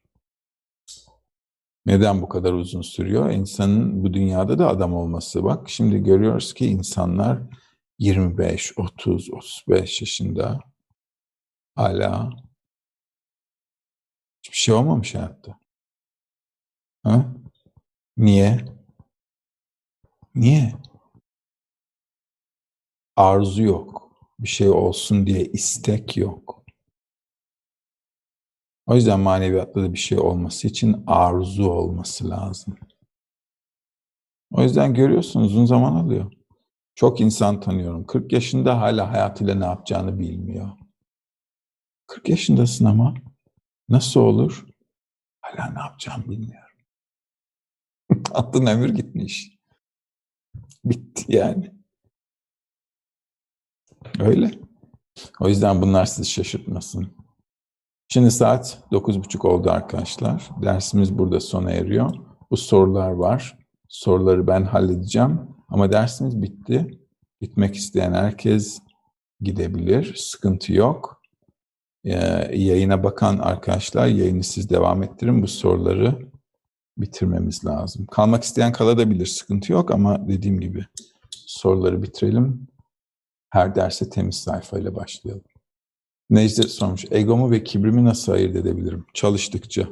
Neden 1.85 2.21
bu 2.21 2.29
kadar 2.29 2.53
uzun 2.53 2.81
sürüyor? 2.81 3.29
İnsanın 3.29 4.03
bu 4.03 4.13
dünyada 4.13 4.59
da 4.59 4.67
adam 4.67 4.93
olması. 4.93 5.43
Bak 5.43 5.69
şimdi 5.69 6.03
görüyoruz 6.03 6.53
ki 6.53 6.65
insanlar 6.67 7.39
25, 7.99 8.77
30, 8.77 9.29
35 9.33 10.01
yaşında 10.01 10.59
hala 11.75 12.29
hiçbir 14.43 14.57
şey 14.57 14.75
olmamış 14.75 15.15
hayatta. 15.15 15.59
Ha? 17.03 17.33
Niye? 18.17 18.65
Niye? 20.35 20.73
Arzu 23.15 23.63
yok. 23.63 24.11
Bir 24.39 24.47
şey 24.47 24.69
olsun 24.69 25.25
diye 25.27 25.45
istek 25.45 26.17
yok. 26.17 26.62
O 28.85 28.95
yüzden 28.95 29.19
maneviyatta 29.19 29.83
da 29.83 29.93
bir 29.93 29.97
şey 29.97 30.19
olması 30.19 30.67
için 30.67 31.03
arzu 31.07 31.69
olması 31.69 32.29
lazım. 32.29 32.75
O 34.51 34.63
yüzden 34.63 34.93
görüyorsunuz 34.93 35.51
uzun 35.51 35.65
zaman 35.65 35.95
alıyor. 35.95 36.31
Çok 36.95 37.21
insan 37.21 37.59
tanıyorum. 37.59 38.05
40 38.05 38.33
yaşında 38.33 38.81
hala 38.81 39.11
hayatıyla 39.11 39.55
ne 39.55 39.65
yapacağını 39.65 40.19
bilmiyor. 40.19 40.69
40 42.07 42.29
yaşındasın 42.29 42.85
ama 42.85 43.13
nasıl 43.89 44.19
olur? 44.19 44.65
Hala 45.41 45.69
ne 45.71 45.79
yapacağımı 45.79 46.29
bilmiyorum. 46.29 46.77
Aklın 48.31 48.65
ömür 48.65 48.89
gitmiş. 48.89 49.59
Bitti 50.85 51.25
yani. 51.27 51.71
Öyle. 54.19 54.51
O 55.39 55.47
yüzden 55.47 55.81
bunlar 55.81 56.05
sizi 56.05 56.29
şaşırtmasın. 56.29 57.22
Şimdi 58.07 58.31
saat 58.31 58.83
9.30 58.91 59.47
oldu 59.47 59.71
arkadaşlar. 59.71 60.49
Dersimiz 60.61 61.17
burada 61.17 61.39
sona 61.39 61.71
eriyor. 61.71 62.11
Bu 62.51 62.57
sorular 62.57 63.11
var. 63.11 63.57
Soruları 63.89 64.47
ben 64.47 64.63
halledeceğim. 64.63 65.39
Ama 65.69 65.91
dersimiz 65.91 66.41
bitti. 66.41 66.99
Gitmek 67.41 67.75
isteyen 67.75 68.13
herkes 68.13 68.79
gidebilir. 69.41 70.15
Sıkıntı 70.15 70.73
yok. 70.73 71.21
Ee, 72.03 72.15
yayına 72.57 73.03
bakan 73.03 73.37
arkadaşlar 73.37 74.07
yayını 74.07 74.43
siz 74.43 74.69
devam 74.69 75.03
ettirin. 75.03 75.41
Bu 75.41 75.47
soruları 75.47 76.31
bitirmemiz 76.97 77.65
lazım. 77.65 78.05
Kalmak 78.05 78.43
isteyen 78.43 78.71
kalabilir. 78.71 79.25
Sıkıntı 79.25 79.71
yok 79.71 79.91
ama 79.91 80.27
dediğim 80.27 80.59
gibi 80.59 80.85
soruları 81.31 82.03
bitirelim. 82.03 82.67
Her 83.49 83.75
derse 83.75 84.09
temiz 84.09 84.35
sayfayla 84.35 84.95
başlayalım. 84.95 85.43
Necdet 86.29 86.71
sormuş. 86.71 87.05
Egomu 87.11 87.51
ve 87.51 87.63
kibrimi 87.63 88.05
nasıl 88.05 88.31
ayırt 88.31 88.55
edebilirim? 88.55 89.05
Çalıştıkça. 89.13 89.89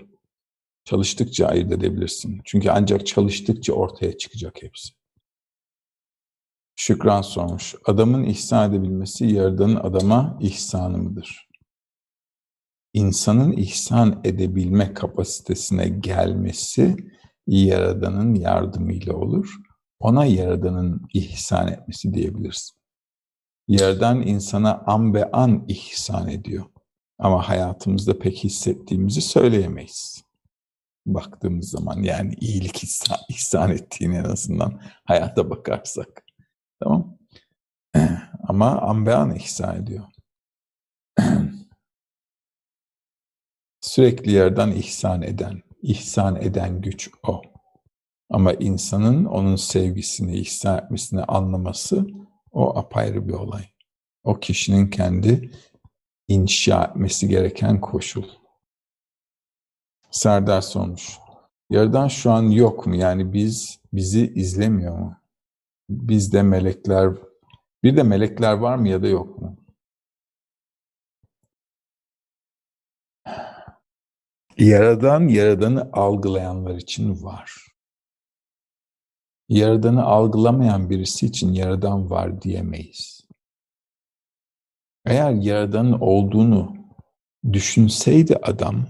Çalıştıkça 0.86 1.48
ayırt 1.48 1.72
edebilirsin. 1.72 2.41
Çünkü 2.45 2.70
ancak 2.70 3.08
çalıştıkça 3.08 3.74
ortaya 3.74 4.18
çıkacak 4.18 4.64
hepsi. 4.64 4.94
Şükran 6.76 7.22
sormuş. 7.22 7.76
Adamın 7.86 8.24
ihsan 8.24 8.72
edebilmesi 8.72 9.26
Yaradan'ın 9.26 9.76
adama 9.76 10.38
ihsanı 10.41 10.98
mıdır? 10.98 11.49
İnsanın 12.94 13.52
ihsan 13.52 14.22
edebilme 14.24 14.94
kapasitesine 14.94 15.90
gelmesi 15.90 16.95
Yaradan'ın 17.48 18.36
yardımıyla 18.36 19.14
olur. 19.14 19.56
Ona 19.99 20.26
Yaradan'ın 20.26 21.08
ihsan 21.14 21.68
etmesi 21.68 22.14
diyebilirsin. 22.14 22.81
Yerden 23.72 24.22
insana 24.22 24.84
an 24.85 25.14
be 25.14 25.31
an 25.31 25.65
ihsan 25.68 26.27
ediyor. 26.30 26.65
Ama 27.19 27.49
hayatımızda 27.49 28.19
pek 28.19 28.43
hissettiğimizi 28.43 29.22
söyleyemeyiz. 29.22 30.23
Baktığımız 31.06 31.69
zaman 31.69 32.03
yani 32.03 32.34
iyilik 32.41 32.84
ihsan, 32.84 33.18
ihsan 33.30 33.72
ettiğini 33.72 34.15
en 34.15 34.23
azından 34.23 34.81
hayata 35.06 35.49
bakarsak. 35.49 36.23
Tamam 36.84 37.18
Ama 38.48 38.81
an 38.81 39.06
be 39.06 39.15
an 39.15 39.35
ihsan 39.35 39.84
ediyor. 39.84 40.06
Sürekli 43.81 44.31
yerden 44.31 44.72
ihsan 44.72 45.22
eden, 45.22 45.61
ihsan 45.81 46.35
eden 46.35 46.81
güç 46.81 47.10
o. 47.27 47.41
Ama 48.30 48.53
insanın 48.53 49.26
onun 49.26 49.56
sevgisini, 49.56 50.38
ihsan 50.38 50.77
etmesini 50.84 51.23
anlaması 51.23 52.20
o 52.52 52.78
apayrı 52.78 53.28
bir 53.28 53.34
olay. 53.34 53.64
O 54.23 54.40
kişinin 54.40 54.90
kendi 54.90 55.52
inşa 56.28 56.84
etmesi 56.84 57.28
gereken 57.28 57.82
koşul. 57.82 58.26
Serdar 60.11 60.61
sormuş. 60.61 61.18
Yerden 61.69 62.07
şu 62.07 62.32
an 62.32 62.44
yok 62.44 62.88
mu? 62.88 62.95
Yani 62.95 63.34
biz 63.34 63.80
bizi 63.94 64.34
izlemiyor 64.34 64.98
mu? 64.98 65.18
Bizde 65.90 66.41
melekler 66.44 67.14
bir 67.84 67.98
de 67.98 68.03
melekler 68.03 68.53
var 68.53 68.76
mı 68.76 68.90
ya 68.90 69.03
da 69.03 69.07
yok 69.07 69.41
mu? 69.41 69.57
Yaradan, 74.57 75.28
yaradanı 75.28 75.90
algılayanlar 75.94 76.76
için 76.76 77.23
var. 77.23 77.70
Yaradanı 79.52 80.03
algılamayan 80.03 80.90
birisi 80.90 81.26
için 81.26 81.53
yaradan 81.53 82.10
var 82.10 82.41
diyemeyiz. 82.41 83.28
Eğer 85.06 85.32
yaradanın 85.32 85.99
olduğunu 85.99 86.76
düşünseydi 87.53 88.36
adam 88.36 88.88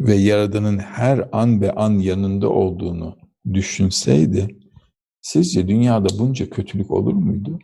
ve 0.00 0.14
yaradanın 0.14 0.78
her 0.78 1.28
an 1.32 1.60
ve 1.60 1.72
an 1.72 1.98
yanında 1.98 2.48
olduğunu 2.48 3.18
düşünseydi, 3.52 4.58
sizce 5.20 5.68
dünyada 5.68 6.18
bunca 6.18 6.50
kötülük 6.50 6.90
olur 6.90 7.14
muydu? 7.14 7.58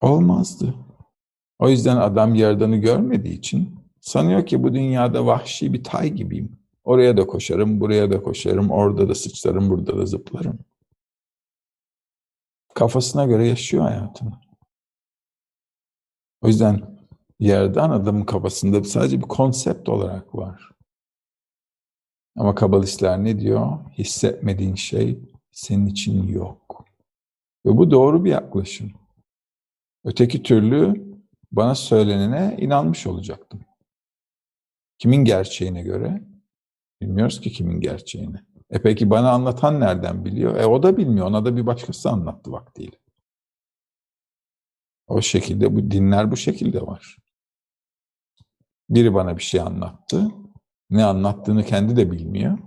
Olmazdı. 0.00 0.74
O 1.58 1.68
yüzden 1.68 1.96
adam 1.96 2.34
yaradanı 2.34 2.76
görmediği 2.76 3.38
için 3.38 3.78
sanıyor 4.00 4.46
ki 4.46 4.62
bu 4.62 4.74
dünyada 4.74 5.26
vahşi 5.26 5.72
bir 5.72 5.84
tay 5.84 6.10
gibiyim. 6.10 6.55
Oraya 6.86 7.16
da 7.16 7.26
koşarım, 7.26 7.80
buraya 7.80 8.10
da 8.10 8.22
koşarım, 8.22 8.70
orada 8.70 9.08
da 9.08 9.14
sıçrarım, 9.14 9.70
burada 9.70 9.98
da 9.98 10.06
zıplarım. 10.06 10.58
Kafasına 12.74 13.24
göre 13.24 13.48
yaşıyor 13.48 13.84
hayatını. 13.84 14.32
O 16.42 16.48
yüzden 16.48 16.98
yerden 17.38 17.90
adamın 17.90 18.24
kafasında 18.24 18.84
sadece 18.84 19.18
bir 19.18 19.28
konsept 19.28 19.88
olarak 19.88 20.34
var. 20.34 20.70
Ama 22.36 22.54
kabalistler 22.54 23.24
ne 23.24 23.40
diyor? 23.40 23.78
Hissetmediğin 23.98 24.74
şey 24.74 25.18
senin 25.50 25.86
için 25.86 26.28
yok. 26.28 26.84
Ve 27.66 27.76
bu 27.76 27.90
doğru 27.90 28.24
bir 28.24 28.30
yaklaşım. 28.30 28.92
Öteki 30.04 30.42
türlü 30.42 31.06
bana 31.52 31.74
söylenene 31.74 32.56
inanmış 32.60 33.06
olacaktım. 33.06 33.60
Kimin 34.98 35.24
gerçeğine 35.24 35.82
göre? 35.82 36.35
Bilmiyoruz 37.00 37.40
ki 37.40 37.52
kimin 37.52 37.80
gerçeğini. 37.80 38.36
E 38.70 38.82
peki 38.82 39.10
bana 39.10 39.30
anlatan 39.30 39.80
nereden 39.80 40.24
biliyor? 40.24 40.56
E 40.56 40.66
o 40.66 40.82
da 40.82 40.96
bilmiyor. 40.96 41.26
Ona 41.26 41.44
da 41.44 41.56
bir 41.56 41.66
başkası 41.66 42.10
anlattı 42.10 42.52
vaktiyle. 42.52 42.96
O 45.06 45.22
şekilde 45.22 45.76
bu 45.76 45.90
dinler 45.90 46.30
bu 46.30 46.36
şekilde 46.36 46.82
var. 46.82 47.16
Biri 48.90 49.14
bana 49.14 49.36
bir 49.36 49.42
şey 49.42 49.60
anlattı. 49.60 50.28
Ne 50.90 51.04
anlattığını 51.04 51.64
kendi 51.64 51.96
de 51.96 52.10
bilmiyor. 52.10 52.58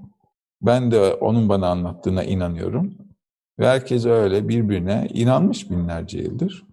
Ben 0.62 0.92
de 0.92 1.14
onun 1.14 1.50
bana 1.50 1.68
anlattığına 1.68 2.24
inanıyorum. 2.24 2.98
Ve 3.60 3.68
herkes 3.68 4.06
öyle 4.06 4.50
birbirine 4.50 5.08
inanmış 5.14 5.70
binlerce 5.72 6.20
yıldır. 6.20 6.66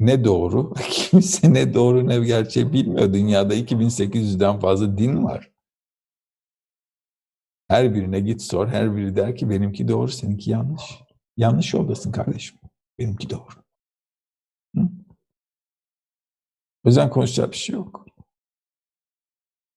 Ne 0.00 0.24
doğru? 0.24 0.74
Kimse 0.90 1.52
ne 1.52 1.74
doğru 1.74 2.08
ne 2.08 2.18
gerçeği 2.18 2.72
bilmiyor. 2.72 3.12
Dünyada 3.12 3.54
2800'den 3.54 4.60
fazla 4.60 4.98
din 4.98 5.24
var. 5.24 5.51
Her 7.72 7.94
birine 7.94 8.20
git 8.20 8.42
sor. 8.42 8.68
Her 8.68 8.96
biri 8.96 9.16
der 9.16 9.36
ki 9.36 9.50
benimki 9.50 9.88
doğru, 9.88 10.08
seninki 10.08 10.50
yanlış. 10.50 10.82
Yanlış 11.36 11.74
yoldasın 11.74 12.12
kardeşim. 12.12 12.58
Benimki 12.98 13.30
doğru. 13.30 13.52
Hı? 14.76 14.80
O 16.84 16.88
yüzden 16.88 17.10
konuşacak 17.10 17.52
bir 17.52 17.56
şey 17.56 17.74
yok. 17.74 18.06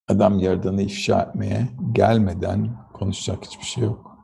Adam 0.07 0.39
yaradanı 0.39 0.81
ifşa 0.81 1.21
etmeye 1.21 1.69
gelmeden 1.91 2.77
konuşacak 2.93 3.45
hiçbir 3.45 3.65
şey 3.65 3.83
yok. 3.83 4.17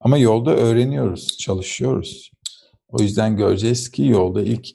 Ama 0.00 0.18
yolda 0.18 0.56
öğreniyoruz, 0.56 1.38
çalışıyoruz. 1.38 2.32
O 2.88 3.02
yüzden 3.02 3.36
göreceğiz 3.36 3.90
ki 3.90 4.06
yolda 4.06 4.42
ilk 4.42 4.68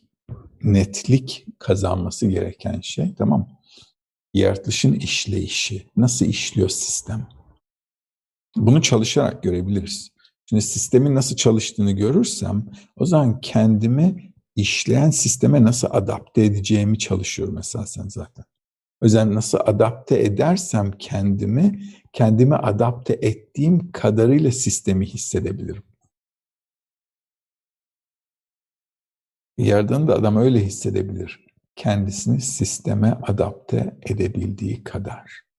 netlik 0.64 1.46
kazanması 1.60 2.28
gereken 2.28 2.82
şey 2.82 3.16
tamam 3.16 3.48
Yaratılışın 4.34 4.94
işleyişi. 4.94 5.88
Nasıl 5.98 6.26
işliyor 6.26 6.70
sistem? 6.70 7.41
Bunu 8.56 8.82
çalışarak 8.82 9.44
görebiliriz. 9.44 10.12
Şimdi 10.46 10.62
sistemin 10.62 11.16
nasıl 11.16 11.36
çalıştığını 11.36 11.92
görürsem 11.92 12.66
o 12.98 13.06
zaman 13.06 13.42
kendimi 13.42 14.34
işleyen 14.56 15.10
sisteme 15.10 15.64
nasıl 15.64 15.88
adapte 15.92 16.46
edeceğimi 16.46 17.00
çalışıyorum 17.00 17.58
esasen 17.58 18.08
zaten. 18.08 18.46
Yüzden 19.04 19.36
nasıl 19.36 19.58
adapte 19.66 20.24
edersem 20.24 20.92
kendimi, 20.92 21.84
kendimi 22.14 22.56
adapte 22.56 23.14
ettiğim 23.14 23.92
kadarıyla 23.92 24.52
sistemi 24.52 25.06
hissedebilirim. 25.06 25.84
Yerden 29.58 30.08
de 30.08 30.14
adam 30.14 30.38
öyle 30.38 30.66
hissedebilir. 30.66 31.46
Kendisini 31.76 32.42
sisteme 32.42 33.12
adapte 33.22 33.98
edebildiği 34.10 34.84
kadar. 34.84 35.51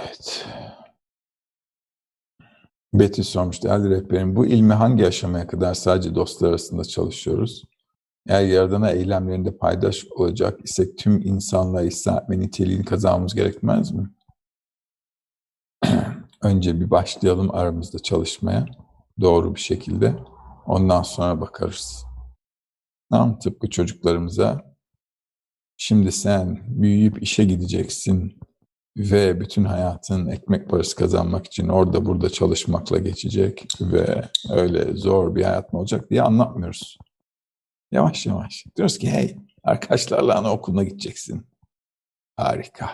Evet. 0.00 0.46
Betty 2.94 3.22
sormuş, 3.22 3.62
değerli 3.62 3.90
rehberim, 3.90 4.36
bu 4.36 4.46
ilmi 4.46 4.72
hangi 4.72 5.06
aşamaya 5.06 5.46
kadar 5.46 5.74
sadece 5.74 6.14
dostlar 6.14 6.48
arasında 6.48 6.84
çalışıyoruz? 6.84 7.64
Eğer 8.28 8.42
Yaradan'a 8.42 8.90
eylemlerinde 8.90 9.56
paydaş 9.56 10.04
olacak 10.10 10.60
isek 10.64 10.98
tüm 10.98 11.22
insanlığa 11.22 11.82
ihsan 11.82 12.16
etme 12.16 12.38
niteliğini 12.40 12.84
kazanmamız 12.84 13.34
gerekmez 13.34 13.92
mi? 13.92 14.10
Önce 16.42 16.80
bir 16.80 16.90
başlayalım 16.90 17.54
aramızda 17.54 17.98
çalışmaya 17.98 18.66
doğru 19.20 19.54
bir 19.54 19.60
şekilde. 19.60 20.16
Ondan 20.66 21.02
sonra 21.02 21.40
bakarız. 21.40 22.04
Tamam, 23.10 23.38
tıpkı 23.38 23.70
çocuklarımıza 23.70 24.74
şimdi 25.76 26.12
sen 26.12 26.60
büyüyüp 26.66 27.22
işe 27.22 27.44
gideceksin 27.44 28.38
ve 28.98 29.40
bütün 29.40 29.64
hayatın 29.64 30.26
ekmek 30.26 30.68
parası 30.68 30.96
kazanmak 30.96 31.46
için 31.46 31.68
orada 31.68 32.06
burada 32.06 32.30
çalışmakla 32.30 32.98
geçecek 32.98 33.66
ve 33.80 34.24
öyle 34.50 34.96
zor 34.96 35.34
bir 35.34 35.44
hayat 35.44 35.72
mı 35.72 35.78
olacak 35.78 36.10
diye 36.10 36.22
anlatmıyoruz. 36.22 36.98
Yavaş 37.92 38.26
yavaş. 38.26 38.64
Diyoruz 38.76 38.98
ki 38.98 39.10
hey 39.10 39.36
arkadaşlarla 39.64 40.38
anaokuluna 40.38 40.84
gideceksin. 40.84 41.46
Harika. 42.36 42.90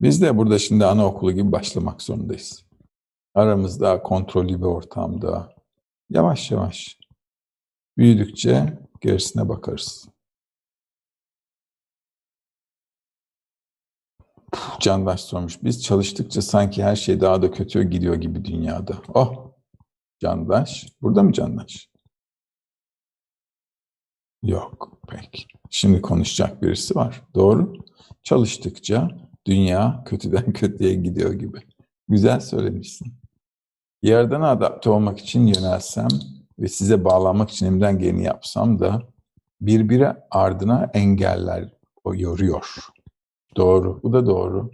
Biz 0.00 0.22
de 0.22 0.36
burada 0.36 0.58
şimdi 0.58 0.86
anaokulu 0.86 1.32
gibi 1.32 1.52
başlamak 1.52 2.02
zorundayız. 2.02 2.64
Aramızda 3.34 4.02
kontrollü 4.02 4.58
bir 4.58 4.66
ortamda 4.66 5.54
yavaş 6.10 6.50
yavaş 6.50 6.98
büyüdükçe 7.98 8.78
gerisine 9.00 9.48
bakarız. 9.48 10.08
Candaş 14.80 15.20
sormuş. 15.20 15.62
Biz 15.62 15.82
çalıştıkça 15.82 16.42
sanki 16.42 16.84
her 16.84 16.96
şey 16.96 17.20
daha 17.20 17.42
da 17.42 17.50
kötüye 17.50 17.84
gidiyor 17.84 18.14
gibi 18.14 18.44
dünyada. 18.44 18.94
Oh! 19.14 19.52
Candaş. 20.20 20.86
Burada 21.02 21.22
mı 21.22 21.32
Candaş? 21.32 21.88
Yok. 24.42 24.98
Peki. 25.08 25.44
Şimdi 25.70 26.02
konuşacak 26.02 26.62
birisi 26.62 26.94
var. 26.94 27.22
Doğru. 27.34 27.72
Çalıştıkça 28.22 29.10
dünya 29.46 30.02
kötüden 30.04 30.52
kötüye 30.52 30.94
gidiyor 30.94 31.32
gibi. 31.32 31.58
Güzel 32.08 32.40
söylemişsin. 32.40 33.14
Yerden 34.02 34.40
adapte 34.40 34.90
olmak 34.90 35.18
için 35.18 35.46
yönelsem 35.46 36.08
ve 36.58 36.68
size 36.68 37.04
bağlanmak 37.04 37.50
için 37.50 37.66
elimden 37.66 37.98
geleni 37.98 38.24
yapsam 38.24 38.78
da 38.78 39.02
birbiri 39.60 40.08
ardına 40.30 40.90
engeller 40.94 41.68
yoruyor. 42.14 42.93
Doğru. 43.56 44.02
Bu 44.02 44.12
da 44.12 44.26
doğru. 44.26 44.70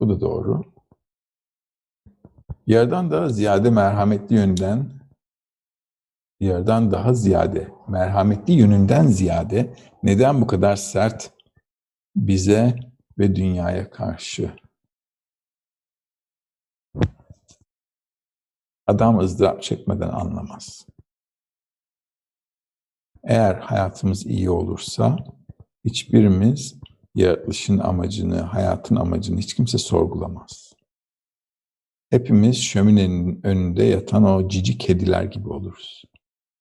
Bu 0.00 0.08
da 0.08 0.20
doğru. 0.20 0.62
Yerden 2.66 3.10
daha 3.10 3.28
ziyade 3.28 3.70
merhametli 3.70 4.36
yönden 4.36 5.00
yerden 6.40 6.90
daha 6.90 7.14
ziyade 7.14 7.72
merhametli 7.88 8.52
yönünden 8.52 9.06
ziyade 9.06 9.74
neden 10.02 10.40
bu 10.40 10.46
kadar 10.46 10.76
sert 10.76 11.30
bize 12.16 12.78
ve 13.18 13.36
dünyaya 13.36 13.90
karşı? 13.90 14.56
Adam 18.86 19.18
ızdırap 19.18 19.62
çekmeden 19.62 20.08
anlamaz. 20.08 20.86
Eğer 23.24 23.54
hayatımız 23.54 24.26
iyi 24.26 24.50
olursa 24.50 25.16
hiçbirimiz 25.84 26.79
yaratılışın 27.14 27.78
amacını, 27.78 28.40
hayatın 28.40 28.96
amacını 28.96 29.38
hiç 29.38 29.54
kimse 29.54 29.78
sorgulamaz. 29.78 30.72
Hepimiz 32.10 32.62
şöminenin 32.62 33.40
önünde 33.42 33.84
yatan 33.84 34.24
o 34.24 34.48
cici 34.48 34.78
kediler 34.78 35.24
gibi 35.24 35.48
oluruz. 35.48 36.04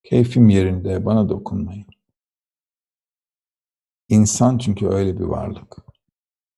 Keyfim 0.04 0.50
yerinde, 0.50 1.06
bana 1.06 1.30
dokunmayın. 1.30 1.86
İnsan 4.10 4.58
çünkü 4.58 4.88
öyle 4.88 5.20
bir 5.20 5.24
varlık. 5.24 5.78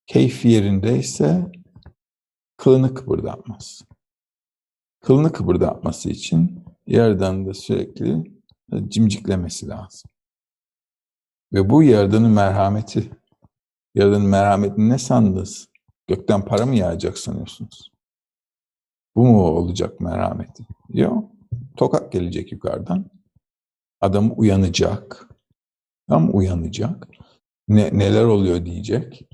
Keyfi 0.07 0.47
yerindeyse 0.47 1.51
kılını 2.57 2.93
kıpırdatmaz. 2.93 3.81
Kılını 4.99 5.31
kıpırdatması 5.31 6.09
için 6.09 6.65
yerden 6.87 7.45
de 7.45 7.53
sürekli 7.53 8.23
cimciklemesi 8.87 9.67
lazım. 9.67 10.11
Ve 11.53 11.69
bu 11.69 11.83
yaradanın 11.83 12.31
merhameti. 12.31 13.20
Yaradanın 13.95 14.27
merhametini 14.27 14.89
ne 14.89 14.97
sandınız? 14.97 15.69
Gökten 16.07 16.45
para 16.45 16.65
mı 16.65 16.75
yağacak 16.75 17.17
sanıyorsunuz? 17.17 17.91
Bu 19.15 19.23
mu 19.23 19.43
olacak 19.43 19.99
merhameti? 19.99 20.63
Yok. 20.89 21.31
Tokat 21.77 22.11
gelecek 22.11 22.51
yukarıdan. 22.51 23.05
Adam 24.01 24.33
uyanacak. 24.35 25.29
Tam 26.09 26.35
uyanacak. 26.35 27.07
Ne, 27.67 27.97
neler 27.97 28.23
oluyor 28.23 28.65
diyecek. 28.65 29.27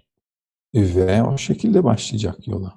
Ve 0.76 1.24
o 1.24 1.38
şekilde 1.38 1.84
başlayacak 1.84 2.48
yola. 2.48 2.76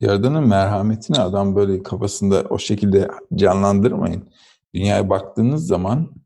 Yaradanın 0.00 0.48
merhametini 0.48 1.18
adam 1.18 1.56
böyle 1.56 1.82
kafasında 1.82 2.42
o 2.42 2.58
şekilde 2.58 3.08
canlandırmayın. 3.34 4.30
Dünyaya 4.74 5.10
baktığınız 5.10 5.66
zaman 5.66 6.24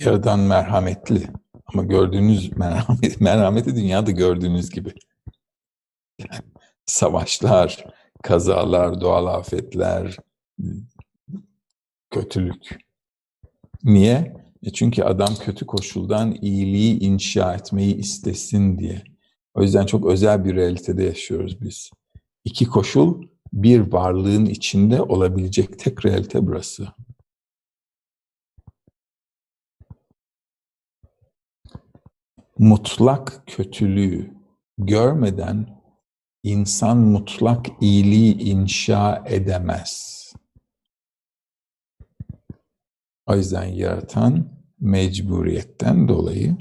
Yaradan 0.00 0.40
merhametli. 0.40 1.30
Ama 1.66 1.82
gördüğünüz 1.82 2.56
merhamet, 2.56 3.20
merhameti 3.20 3.76
dünyada 3.76 4.10
gördüğünüz 4.10 4.70
gibi. 4.70 4.94
Yani 6.18 6.42
savaşlar, 6.86 7.84
kazalar, 8.22 9.00
doğal 9.00 9.26
afetler, 9.26 10.16
kötülük. 12.10 12.78
Niye? 13.84 14.44
E 14.62 14.72
çünkü 14.72 15.02
adam 15.02 15.34
kötü 15.40 15.66
koşuldan 15.66 16.36
iyiliği 16.42 17.00
inşa 17.00 17.54
etmeyi 17.54 17.96
istesin 17.96 18.78
diye. 18.78 19.02
O 19.54 19.62
yüzden 19.62 19.86
çok 19.86 20.06
özel 20.06 20.44
bir 20.44 20.56
realitede 20.56 21.04
yaşıyoruz 21.04 21.60
biz. 21.62 21.90
İki 22.44 22.66
koşul 22.66 23.22
bir 23.52 23.92
varlığın 23.92 24.46
içinde 24.46 25.02
olabilecek 25.02 25.78
tek 25.78 26.06
realite 26.06 26.46
burası. 26.46 26.88
Mutlak 32.58 33.42
kötülüğü 33.46 34.34
görmeden 34.78 35.82
insan 36.42 36.98
mutlak 36.98 37.66
iyiliği 37.80 38.38
inşa 38.38 39.24
edemez. 39.26 40.14
O 43.26 43.36
yüzden 43.36 43.64
yaratan 43.64 44.48
mecburiyetten 44.80 46.08
dolayı 46.08 46.56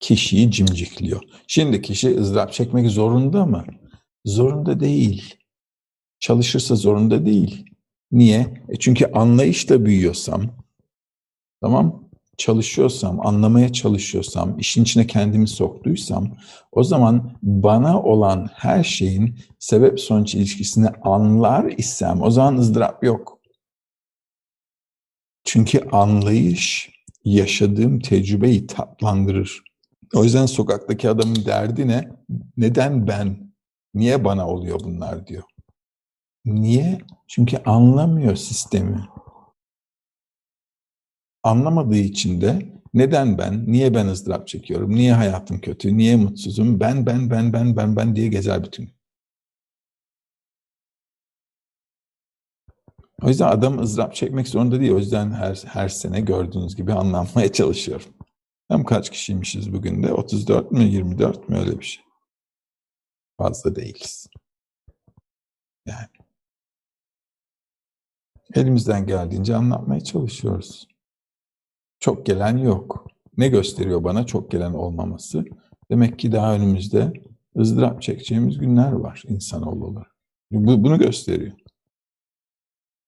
kişiyi 0.00 0.50
cimcikliyor. 0.50 1.22
Şimdi 1.46 1.82
kişi 1.82 2.20
ızdırap 2.20 2.52
çekmek 2.52 2.90
zorunda 2.90 3.46
mı? 3.46 3.64
Zorunda 4.24 4.80
değil. 4.80 5.34
Çalışırsa 6.20 6.74
zorunda 6.74 7.26
değil. 7.26 7.64
Niye? 8.12 8.64
E 8.68 8.76
çünkü 8.78 9.06
anlayışla 9.06 9.84
büyüyorsam, 9.84 10.42
tamam 11.60 12.05
çalışıyorsam, 12.38 13.26
anlamaya 13.26 13.72
çalışıyorsam, 13.72 14.58
işin 14.58 14.82
içine 14.82 15.06
kendimi 15.06 15.48
soktuysam, 15.48 16.36
o 16.72 16.84
zaman 16.84 17.32
bana 17.42 18.02
olan 18.02 18.48
her 18.54 18.84
şeyin 18.84 19.38
sebep 19.58 20.00
sonuç 20.00 20.34
ilişkisini 20.34 20.88
anlar 20.88 21.64
isem, 21.64 22.22
o 22.22 22.30
zaman 22.30 22.56
ızdırap 22.56 23.04
yok. 23.04 23.40
Çünkü 25.44 25.80
anlayış 25.92 26.90
yaşadığım 27.24 28.00
tecrübeyi 28.00 28.66
tatlandırır. 28.66 29.62
O 30.14 30.24
yüzden 30.24 30.46
sokaktaki 30.46 31.10
adamın 31.10 31.44
derdi 31.44 31.88
ne? 31.88 32.10
Neden 32.56 33.06
ben? 33.06 33.52
Niye 33.94 34.24
bana 34.24 34.48
oluyor 34.48 34.80
bunlar 34.84 35.26
diyor. 35.26 35.42
Niye? 36.44 36.98
Çünkü 37.28 37.56
anlamıyor 37.56 38.36
sistemi. 38.36 39.08
Anlamadığı 41.46 41.96
için 41.96 42.40
de 42.40 42.72
neden 42.94 43.38
ben, 43.38 43.66
niye 43.66 43.94
ben 43.94 44.06
ızdırap 44.06 44.48
çekiyorum, 44.48 44.94
niye 44.94 45.12
hayatım 45.12 45.60
kötü, 45.60 45.96
niye 45.96 46.16
mutsuzum, 46.16 46.80
ben, 46.80 47.06
ben, 47.06 47.30
ben, 47.30 47.52
ben, 47.52 47.76
ben, 47.76 47.96
ben 47.96 48.16
diye 48.16 48.28
gezer 48.28 48.64
bütün 48.64 48.90
O 53.22 53.28
yüzden 53.28 53.48
adam 53.48 53.78
ızdırap 53.78 54.14
çekmek 54.14 54.48
zorunda 54.48 54.80
değil. 54.80 54.92
O 54.92 54.98
yüzden 54.98 55.30
her, 55.30 55.62
her 55.66 55.88
sene 55.88 56.20
gördüğünüz 56.20 56.76
gibi 56.76 56.92
anlamaya 56.92 57.52
çalışıyorum. 57.52 58.14
Hem 58.68 58.84
kaç 58.84 59.10
kişiymişiz 59.10 59.72
bugün 59.72 60.02
de? 60.02 60.12
34 60.12 60.72
mü 60.72 60.84
24 60.84 61.48
mü 61.48 61.58
öyle 61.58 61.78
bir 61.78 61.84
şey. 61.84 62.04
Fazla 63.38 63.76
değiliz. 63.76 64.26
Yani. 65.86 66.08
Elimizden 68.54 69.06
geldiğince 69.06 69.56
anlatmaya 69.56 70.00
çalışıyoruz. 70.00 70.95
Çok 72.00 72.26
gelen 72.26 72.58
yok. 72.58 73.06
Ne 73.36 73.48
gösteriyor 73.48 74.04
bana 74.04 74.26
çok 74.26 74.50
gelen 74.50 74.72
olmaması? 74.72 75.44
Demek 75.90 76.18
ki 76.18 76.32
daha 76.32 76.54
önümüzde 76.54 77.12
ızdırap 77.58 78.02
çekeceğimiz 78.02 78.58
günler 78.58 78.92
var 78.92 79.22
insanoğlu 79.28 79.86
olarak. 79.86 80.16
Bu, 80.50 80.84
bunu 80.84 80.98
gösteriyor. 80.98 81.52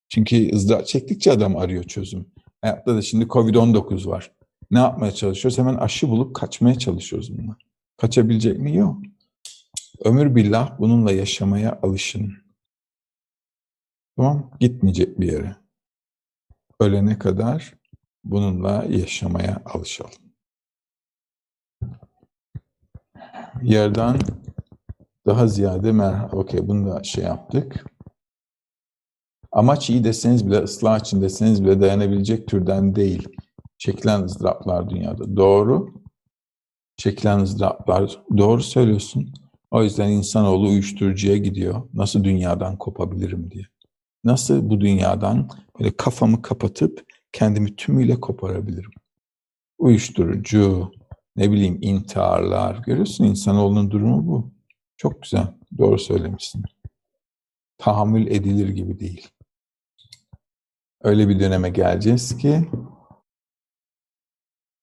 Çünkü 0.09 0.55
ızdırap 0.55 0.87
çektikçe 0.87 1.33
adam 1.33 1.57
arıyor 1.57 1.85
çözüm. 1.85 2.27
Hayatta 2.63 2.97
da 2.97 3.03
şimdi 3.03 3.25
Covid-19 3.25 4.07
var. 4.07 4.33
Ne 4.71 4.79
yapmaya 4.79 5.13
çalışıyoruz? 5.13 5.59
Hemen 5.59 5.75
aşı 5.75 6.09
bulup 6.09 6.37
kaçmaya 6.37 6.79
çalışıyoruz 6.79 7.39
bunlar. 7.39 7.57
Kaçabilecek 7.97 8.59
mi? 8.59 8.77
Yok. 8.77 8.99
Ömür 10.05 10.35
billah 10.35 10.79
bununla 10.79 11.13
yaşamaya 11.13 11.81
alışın. 11.83 12.33
Tamam 14.17 14.51
Gitmeyecek 14.61 15.21
bir 15.21 15.33
yere. 15.33 15.57
Ölene 16.81 17.19
kadar 17.19 17.78
bununla 18.29 18.85
yaşamaya 18.89 19.63
alışalım. 19.65 20.13
Yerden 23.63 24.19
daha 25.27 25.47
ziyade 25.47 25.93
merhaba. 25.93 26.37
Okey 26.37 26.69
bunu 26.69 26.91
da 26.91 27.03
şey 27.03 27.25
yaptık. 27.25 27.87
Amaç 29.53 29.91
iyi 29.91 30.05
deseniz 30.05 30.47
bile, 30.47 30.59
ıslah 30.59 31.01
için 31.01 31.23
deseniz 31.23 31.65
bile 31.65 31.81
dayanabilecek 31.81 32.49
türden 32.49 32.95
değil. 32.95 33.29
Çekilen 33.79 34.23
ızdıraplar 34.23 34.91
dünyada. 34.91 35.37
Doğru. 35.37 35.95
Çekilen 36.97 37.41
ızdıraplar. 37.41 38.23
Doğru 38.37 38.63
söylüyorsun. 38.63 39.33
O 39.71 39.83
yüzden 39.83 40.11
insanoğlu 40.11 40.69
uyuşturucuya 40.69 41.37
gidiyor. 41.37 41.83
Nasıl 41.95 42.25
dünyadan 42.25 42.77
kopabilirim 42.77 43.51
diye. 43.51 43.65
Nasıl 44.25 44.71
bu 44.71 44.81
dünyadan 44.81 45.49
böyle 45.79 45.97
kafamı 45.97 46.43
kapatıp 46.43 47.08
kendimi 47.33 47.77
tümüyle 47.77 48.21
koparabilirim. 48.21 48.91
Uyuşturucu, 49.79 50.93
ne 51.37 51.53
bileyim 51.53 51.79
intiharlar. 51.83 52.83
Görüyorsun 52.87 53.25
insanoğlunun 53.25 53.91
durumu 53.91 54.27
bu. 54.27 54.53
Çok 54.97 55.23
güzel. 55.23 55.55
Doğru 55.79 55.99
söylemişsin. 55.99 56.63
Tahammül 57.79 58.27
edilir 58.27 58.69
gibi 58.69 58.99
değil. 58.99 59.29
Öyle 61.01 61.29
bir 61.29 61.41
döneme 61.41 61.71
geleceğiz 61.71 62.37
ki 62.37 62.69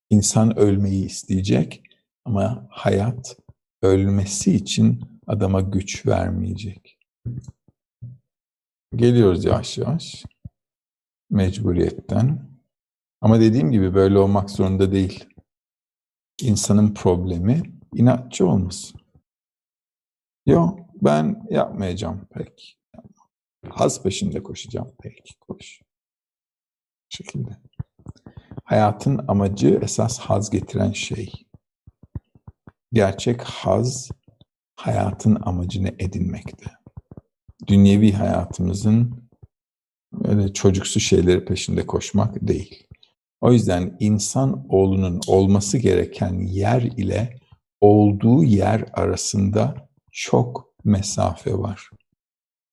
insan 0.10 0.60
ölmeyi 0.60 1.06
isteyecek 1.06 1.84
ama 2.26 2.68
hayat 2.70 3.38
ölmesi 3.82 4.56
için 4.56 5.02
adama 5.28 5.62
güç 5.62 6.06
vermeyecek. 6.06 6.98
Geliyoruz 8.96 9.46
yavaş 9.46 9.78
yavaş 9.78 10.26
mecburiyetten. 11.30 12.50
Ama 13.22 13.40
dediğim 13.40 13.72
gibi 13.72 13.94
böyle 13.94 14.20
olmak 14.20 14.50
zorunda 14.50 14.92
değil. 14.92 15.26
İnsanın 16.42 16.94
problemi 16.94 17.64
inatçı 17.94 18.48
olması. 18.48 18.98
Yok 20.46 20.80
ben 21.02 21.48
yapmayacağım 21.50 22.28
pek. 22.34 22.80
Haz 23.70 24.04
peşinde 24.04 24.44
koşacağım 24.44 24.92
pek. 25.02 25.38
Koş. 25.42 25.82
Bu 27.12 27.16
şekilde. 27.16 27.52
Hayatın 28.64 29.26
amacı 29.28 29.80
esas 29.84 30.20
haz 30.20 30.50
getiren 30.50 30.92
şey. 30.92 31.32
Gerçek 32.94 33.42
haz 33.42 34.10
hayatın 34.76 35.38
amacını 35.42 35.88
edinmekte. 36.00 36.72
Dünyevi 37.68 38.12
hayatımızın 38.12 39.25
öyle 40.24 40.54
çocuksu 40.54 41.00
şeyleri 41.00 41.46
peşinde 41.46 41.86
koşmak 41.86 42.48
değil. 42.48 42.88
O 43.42 43.52
yüzden 43.52 43.98
insan 44.00 44.66
oğlunun 44.70 45.22
olması 45.28 45.78
gereken 45.78 46.40
yer 46.40 46.82
ile 46.82 47.40
olduğu 47.82 48.44
yer 48.44 48.86
arasında 48.94 49.90
çok 50.12 50.74
mesafe 50.84 51.58
var. 51.58 51.90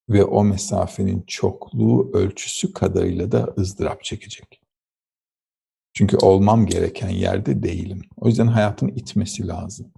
Ve 0.09 0.23
o 0.23 0.43
mesafenin 0.43 1.23
çokluğu 1.27 2.11
ölçüsü 2.13 2.73
kadarıyla 2.73 3.31
da 3.31 3.53
ızdırap 3.57 4.03
çekecek. 4.03 4.61
Çünkü 5.93 6.17
olmam 6.17 6.65
gereken 6.65 7.09
yerde 7.09 7.63
değilim. 7.63 8.01
O 8.17 8.27
yüzden 8.27 8.47
hayatın 8.47 8.87
itmesi 8.87 9.47
lazım. 9.47 9.91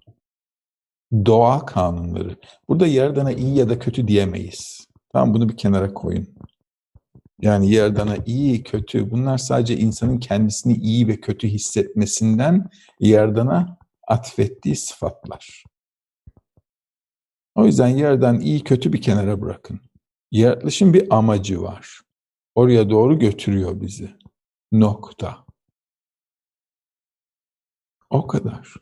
Doğa 1.25 1.65
kanunları. 1.65 2.35
Burada 2.69 2.87
Yaradan'a 2.87 3.31
iyi 3.31 3.57
ya 3.57 3.69
da 3.69 3.79
kötü 3.79 4.07
diyemeyiz. 4.07 4.87
Tamam 5.13 5.33
bunu 5.33 5.49
bir 5.49 5.57
kenara 5.57 5.93
koyun. 5.93 6.35
Yani 7.41 7.71
Yaradan'a 7.71 8.17
iyi, 8.25 8.63
kötü 8.63 9.11
bunlar 9.11 9.37
sadece 9.37 9.77
insanın 9.77 10.17
kendisini 10.19 10.73
iyi 10.73 11.07
ve 11.07 11.21
kötü 11.21 11.47
hissetmesinden 11.47 12.69
Yaradan'a 12.99 13.77
atfettiği 14.07 14.75
sıfatlar. 14.75 15.63
O 17.55 17.65
yüzden 17.65 17.87
Yaradan 17.87 18.39
iyi 18.39 18.63
kötü 18.63 18.93
bir 18.93 19.01
kenara 19.01 19.41
bırakın. 19.41 19.79
Yaratılışın 20.31 20.93
bir 20.93 21.17
amacı 21.17 21.61
var. 21.61 22.01
Oraya 22.55 22.89
doğru 22.89 23.19
götürüyor 23.19 23.81
bizi. 23.81 24.15
Nokta. 24.71 25.45
O 28.09 28.27
kadar. 28.27 28.73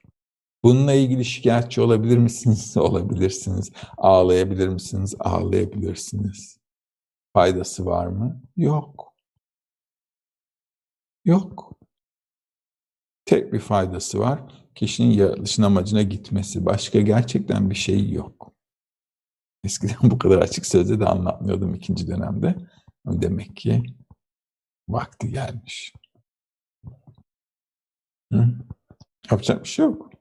Bununla 0.64 0.94
ilgili 0.94 1.26
şikayetçi 1.26 1.82
olabilir 1.82 2.18
misiniz? 2.18 2.78
Olabilirsiniz. 2.78 3.72
Ağlayabilir 3.98 4.68
misiniz? 4.68 5.16
Ağlayabilirsiniz. 5.20 6.63
Faydası 7.34 7.86
var 7.86 8.08
mı? 8.08 8.42
Yok. 8.58 9.14
Yok. 11.26 11.80
Tek 13.26 13.54
bir 13.54 13.60
faydası 13.60 14.20
var. 14.20 14.42
Kişinin 14.76 15.12
yaratılışın 15.12 15.64
amacına 15.64 16.02
gitmesi. 16.02 16.66
Başka 16.66 17.02
gerçekten 17.02 17.70
bir 17.70 17.76
şey 17.76 18.12
yok. 18.12 18.54
Eskiden 19.64 19.98
bu 20.12 20.18
kadar 20.20 20.38
açık 20.42 20.66
sözle 20.66 21.00
de 21.00 21.06
anlatmıyordum 21.06 21.74
ikinci 21.74 22.08
dönemde. 22.08 22.56
Demek 23.06 23.56
ki 23.56 23.84
vakti 24.90 25.32
gelmiş. 25.32 25.94
Hı? 28.34 28.48
Yapacak 29.32 29.64
bir 29.64 29.70
şey 29.70 29.86
yok. 29.86 30.13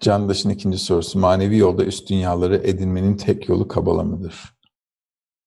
Candaş'ın 0.00 0.50
ikinci 0.50 0.78
sorusu. 0.78 1.18
Manevi 1.18 1.56
yolda 1.56 1.84
üst 1.84 2.10
dünyaları 2.10 2.56
edinmenin 2.56 3.16
tek 3.16 3.48
yolu 3.48 3.68
kabala 3.68 4.02
mıdır? 4.02 4.60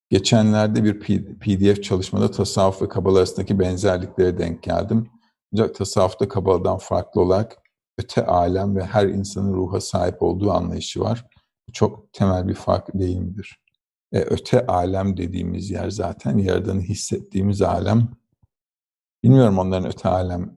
Geçenlerde 0.09 0.83
bir 0.83 0.99
PDF 1.39 1.83
çalışmada 1.83 2.31
tasavvuf 2.31 2.81
ve 2.81 2.89
kabala 2.89 3.17
arasındaki 3.17 3.59
benzerliklere 3.59 4.37
denk 4.37 4.63
geldim. 4.63 5.09
Ancak 5.53 5.75
tasavvufta 5.75 6.27
kabaladan 6.27 6.77
farklı 6.77 7.21
olarak 7.21 7.57
öte 7.97 8.25
alem 8.25 8.75
ve 8.75 8.85
her 8.85 9.07
insanın 9.07 9.53
ruha 9.53 9.81
sahip 9.81 10.23
olduğu 10.23 10.51
anlayışı 10.51 10.99
var. 10.99 11.25
Çok 11.73 12.13
temel 12.13 12.47
bir 12.47 12.53
fark 12.53 12.93
değil 12.93 13.17
midir? 13.17 13.59
E, 14.11 14.19
öte 14.19 14.65
alem 14.65 15.17
dediğimiz 15.17 15.71
yer 15.71 15.89
zaten 15.89 16.37
yaradanı 16.37 16.81
hissettiğimiz 16.81 17.61
alem. 17.61 18.09
Bilmiyorum 19.23 19.59
onların 19.59 19.87
öte 19.87 20.09
alem 20.09 20.55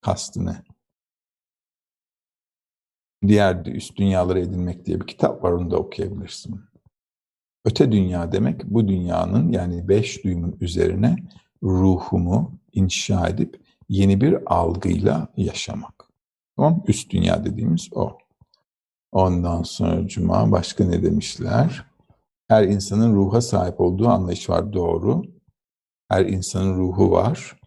kastı 0.00 0.46
ne? 0.46 0.62
Diğer 3.26 3.66
üst 3.66 3.96
dünyaları 3.96 4.40
edinmek 4.40 4.86
diye 4.86 5.00
bir 5.00 5.06
kitap 5.06 5.44
var 5.44 5.52
onu 5.52 5.70
da 5.70 5.76
okuyabilirsin. 5.76 6.60
Öte 7.64 7.92
dünya 7.92 8.32
demek 8.32 8.64
bu 8.64 8.88
dünyanın 8.88 9.52
yani 9.52 9.88
beş 9.88 10.24
duyumun 10.24 10.56
üzerine 10.60 11.16
ruhumu 11.62 12.58
inşa 12.72 13.28
edip 13.28 13.60
yeni 13.88 14.20
bir 14.20 14.54
algıyla 14.54 15.28
yaşamak. 15.36 16.08
Tamam 16.56 16.82
Üst 16.88 17.10
dünya 17.10 17.44
dediğimiz 17.44 17.88
o. 17.92 18.18
Ondan 19.12 19.62
sonra 19.62 20.06
cuma 20.08 20.52
başka 20.52 20.84
ne 20.84 21.02
demişler? 21.02 21.86
Her 22.48 22.64
insanın 22.64 23.14
ruha 23.14 23.40
sahip 23.40 23.80
olduğu 23.80 24.08
anlayış 24.08 24.50
var 24.50 24.72
doğru. 24.72 25.22
Her 26.08 26.26
insanın 26.26 26.76
ruhu 26.78 27.10
var. 27.10 27.60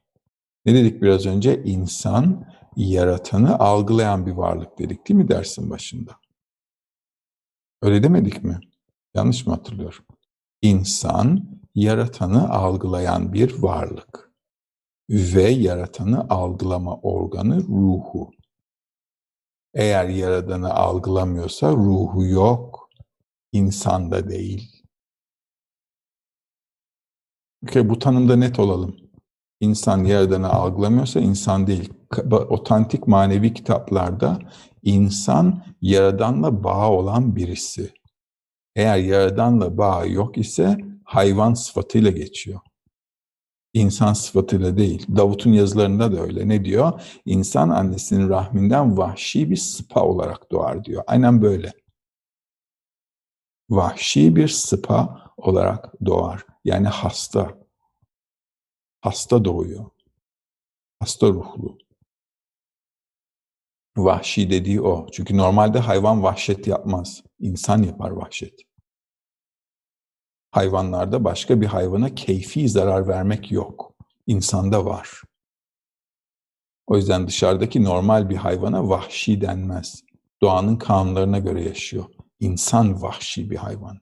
Ne 0.66 0.74
dedik 0.74 1.02
biraz 1.02 1.26
önce? 1.26 1.64
İnsan 1.64 2.46
yaratanı 2.76 3.60
algılayan 3.60 4.26
bir 4.26 4.32
varlık 4.32 4.80
dedik 4.80 5.08
değil 5.08 5.18
mi 5.18 5.28
dersin 5.28 5.70
başında? 5.70 6.16
Öyle 7.82 8.04
demedik 8.04 8.44
mi? 8.44 8.60
Yanlış 9.14 9.48
mı 9.48 9.54
hatırlıyorum? 9.54 10.06
İnsan 10.62 11.60
yaratanı 11.76 12.50
algılayan 12.50 13.34
bir 13.34 13.62
varlık 13.62 14.32
ve 15.10 15.44
yaratanı 15.44 16.30
algılama 16.30 16.96
organı 16.96 17.64
ruhu. 17.64 18.32
Eğer 19.74 20.10
yaradanı 20.10 20.74
algılamıyorsa 20.74 21.72
ruhu 21.72 22.26
yok, 22.26 22.90
insan 23.52 24.12
da 24.12 24.30
değil. 24.30 24.84
Okay, 27.64 27.90
bu 27.90 28.00
tanımda 28.00 28.36
net 28.36 28.60
olalım. 28.60 29.05
İnsan 29.60 30.04
yaradanı 30.06 30.50
algılamıyorsa 30.50 31.20
insan 31.20 31.68
değil. 31.68 31.94
Otantik 32.32 33.08
manevi 33.08 33.54
kitaplarda 33.54 34.40
insan 34.84 35.64
yaradanla 35.82 36.64
bağ 36.64 36.90
olan 36.92 37.36
birisi. 37.36 37.94
Eğer 38.76 38.98
yaradanla 38.98 39.78
bağ 39.78 40.06
yok 40.06 40.38
ise 40.38 40.78
hayvan 41.04 41.54
sıfatıyla 41.54 42.12
geçiyor. 42.12 42.60
İnsan 43.74 44.14
sıfatıyla 44.14 44.78
değil. 44.78 45.06
Davut'un 45.16 45.52
yazılarında 45.52 46.12
da 46.12 46.22
öyle. 46.22 46.48
Ne 46.48 46.66
diyor? 46.66 47.02
İnsan 47.26 47.70
annesinin 47.70 48.30
rahminden 48.30 48.98
vahşi 48.98 49.50
bir 49.50 49.58
sıpa 49.58 50.02
olarak 50.02 50.52
doğar 50.52 50.86
diyor. 50.86 51.04
Aynen 51.08 51.42
böyle. 51.42 51.74
Vahşi 53.70 54.36
bir 54.36 54.48
sıpa 54.48 55.22
olarak 55.38 56.06
doğar. 56.06 56.46
Yani 56.66 56.88
hasta. 56.88 57.65
Hasta 59.06 59.46
doğuyor. 59.46 59.86
Hasta 61.00 61.28
ruhlu. 61.28 61.78
Vahşi 63.98 64.50
dediği 64.50 64.82
o. 64.82 65.08
Çünkü 65.12 65.38
normalde 65.38 65.80
hayvan 65.80 66.24
vahşet 66.24 66.68
yapmaz. 66.68 67.24
İnsan 67.40 67.84
yapar 67.84 68.10
vahşet. 68.10 68.62
Hayvanlarda 70.52 71.24
başka 71.24 71.62
bir 71.62 71.66
hayvana 71.66 72.16
keyfi 72.16 72.70
zarar 72.70 73.08
vermek 73.08 73.52
yok. 73.52 73.94
İnsanda 74.28 74.86
var. 74.86 75.22
O 76.88 76.98
yüzden 76.98 77.28
dışarıdaki 77.28 77.84
normal 77.84 78.30
bir 78.30 78.36
hayvana 78.36 78.90
vahşi 78.90 79.42
denmez. 79.42 80.04
Doğanın 80.42 80.76
kanunlarına 80.76 81.40
göre 81.40 81.64
yaşıyor. 81.64 82.06
İnsan 82.40 83.02
vahşi 83.02 83.50
bir 83.52 83.58
hayvan. 83.58 84.00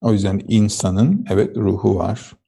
O 0.00 0.12
yüzden 0.12 0.44
insanın 0.48 1.26
evet 1.30 1.56
ruhu 1.56 1.96
var. 1.96 2.41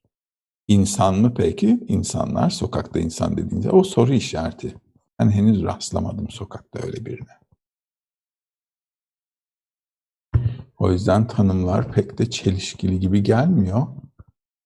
İnsan 0.69 1.15
mı 1.15 1.35
peki? 1.35 1.85
İnsanlar 1.89 2.51
sokakta 2.51 3.01
insan 3.01 3.37
dediğince 3.37 3.71
o 3.71 3.85
soru 3.85 4.15
işareti. 4.15 4.75
Ben 5.19 5.31
henüz 5.31 5.63
rastlamadım 5.63 6.31
sokakta 6.31 6.87
öyle 6.87 7.07
birine. 7.07 7.39
O 10.79 10.93
yüzden 10.93 11.27
tanımlar 11.27 11.93
pek 11.93 12.19
de 12.19 12.31
çelişkili 12.31 13.01
gibi 13.01 13.23
gelmiyor 13.23 13.87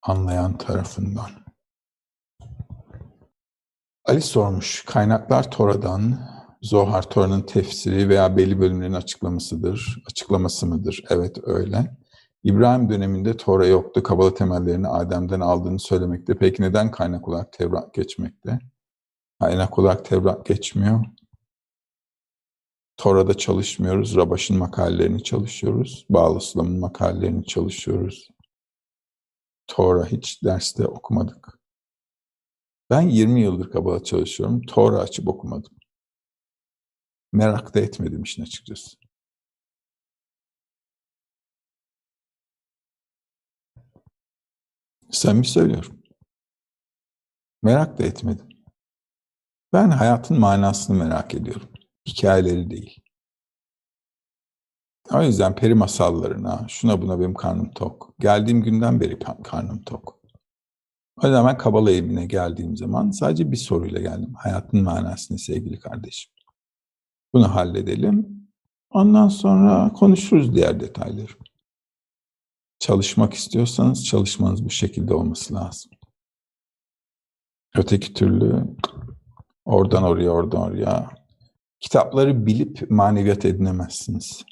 anlayan 0.01 0.57
tarafından. 0.57 1.29
Ali 4.05 4.21
sormuş, 4.21 4.85
kaynaklar 4.85 5.51
Tora'dan, 5.51 6.29
Zohar 6.61 7.09
Tora'nın 7.09 7.41
tefsiri 7.41 8.09
veya 8.09 8.37
belli 8.37 8.59
bölümlerin 8.59 8.93
açıklamasıdır, 8.93 10.03
açıklaması 10.07 10.65
mıdır? 10.65 11.03
Evet 11.09 11.37
öyle. 11.43 11.97
İbrahim 12.43 12.89
döneminde 12.89 13.37
Tora 13.37 13.67
yoktu, 13.67 14.03
Kabala 14.03 14.33
temellerini 14.33 14.87
Adem'den 14.87 15.39
aldığını 15.39 15.79
söylemekte. 15.79 16.37
Peki 16.37 16.61
neden 16.61 16.91
kaynak 16.91 17.27
olarak 17.27 17.53
Tevrat 17.53 17.93
geçmekte? 17.93 18.59
Kaynak 19.39 19.79
olarak 19.79 20.05
Tevrat 20.05 20.45
geçmiyor. 20.45 21.05
Tora'da 22.97 23.33
çalışmıyoruz. 23.33 24.15
Rabaş'ın 24.15 24.57
makalelerini 24.57 25.23
çalışıyoruz. 25.23 26.05
Bağlıslam'ın 26.09 26.79
makalelerini 26.79 27.45
çalışıyoruz. 27.45 28.29
Tora 29.67 30.05
hiç 30.05 30.43
derste 30.43 30.87
okumadık. 30.87 31.59
Ben 32.89 33.01
20 33.01 33.41
yıldır 33.41 33.71
Kabala 33.71 34.03
çalışıyorum. 34.03 34.61
Tora 34.61 34.97
açıp 34.97 35.27
okumadım. 35.27 35.71
Merak 37.31 37.75
da 37.75 37.79
etmedim 37.79 38.23
işin 38.23 38.43
açıkçası. 38.43 38.97
Samimi 45.11 45.45
söylüyorum. 45.45 45.99
Merak 47.63 47.97
da 47.99 48.03
etmedim. 48.03 48.49
Ben 49.73 49.89
hayatın 49.91 50.39
manasını 50.39 50.97
merak 50.97 51.35
ediyorum 51.35 51.69
hikayeleri 52.07 52.69
değil. 52.69 53.01
O 55.13 55.21
yüzden 55.21 55.55
peri 55.55 55.75
masallarına, 55.75 56.65
şuna 56.67 57.01
buna 57.01 57.19
benim 57.19 57.33
karnım 57.33 57.71
tok. 57.71 58.13
Geldiğim 58.19 58.61
günden 58.61 58.99
beri 58.99 59.19
karnım 59.43 59.81
tok. 59.81 60.19
O 61.23 61.27
yüzden 61.27 61.45
ben 61.45 61.57
Kabala 61.57 61.91
evine 61.91 62.25
geldiğim 62.25 62.77
zaman 62.77 63.11
sadece 63.11 63.51
bir 63.51 63.57
soruyla 63.57 64.01
geldim. 64.01 64.33
Hayatın 64.37 64.83
manasını 64.83 65.39
sevgili 65.39 65.79
kardeşim. 65.79 66.31
Bunu 67.33 67.55
halledelim. 67.55 68.47
Ondan 68.89 69.27
sonra 69.27 69.93
konuşuruz 69.93 70.55
diğer 70.55 70.79
detayları. 70.79 71.31
Çalışmak 72.79 73.33
istiyorsanız 73.33 74.05
çalışmanız 74.05 74.65
bu 74.65 74.69
şekilde 74.69 75.13
olması 75.13 75.53
lazım. 75.53 75.91
Öteki 77.75 78.13
türlü 78.13 78.65
oradan 79.65 80.03
oraya, 80.03 80.29
oradan 80.29 80.61
oraya 80.61 81.19
Kitapları 81.79 82.45
bilip 82.45 82.91
maneviyat 82.91 83.45
edinemezsiniz. 83.45 84.45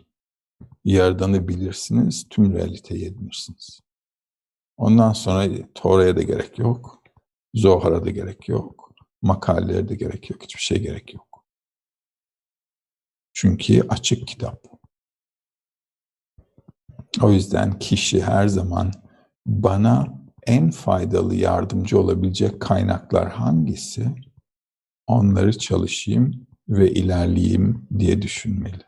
Yaradanı 0.85 1.47
bilirsiniz, 1.47 2.27
tüm 2.29 2.53
realiteyi 2.53 3.05
edinirsiniz. 3.05 3.79
Ondan 4.77 5.13
sonra 5.13 5.49
Tora'ya 5.75 6.15
da 6.15 6.21
gerek 6.21 6.59
yok, 6.59 7.03
Zohar'a 7.53 8.05
da 8.05 8.09
gerek 8.09 8.49
yok, 8.49 8.91
makalelere 9.21 9.89
de 9.89 9.95
gerek 9.95 10.29
yok, 10.29 10.43
hiçbir 10.43 10.61
şey 10.61 10.81
gerek 10.81 11.13
yok. 11.13 11.45
Çünkü 13.33 13.81
açık 13.89 14.27
kitap. 14.27 14.76
O 17.21 17.31
yüzden 17.31 17.79
kişi 17.79 18.23
her 18.23 18.47
zaman 18.47 18.91
bana 19.45 20.07
en 20.47 20.71
faydalı 20.71 21.35
yardımcı 21.35 21.99
olabilecek 21.99 22.61
kaynaklar 22.61 23.29
hangisi? 23.29 24.15
Onları 25.07 25.57
çalışayım, 25.57 26.47
ve 26.69 26.91
ilerleyeyim 26.91 27.87
diye 27.99 28.21
düşünmeli. 28.21 28.83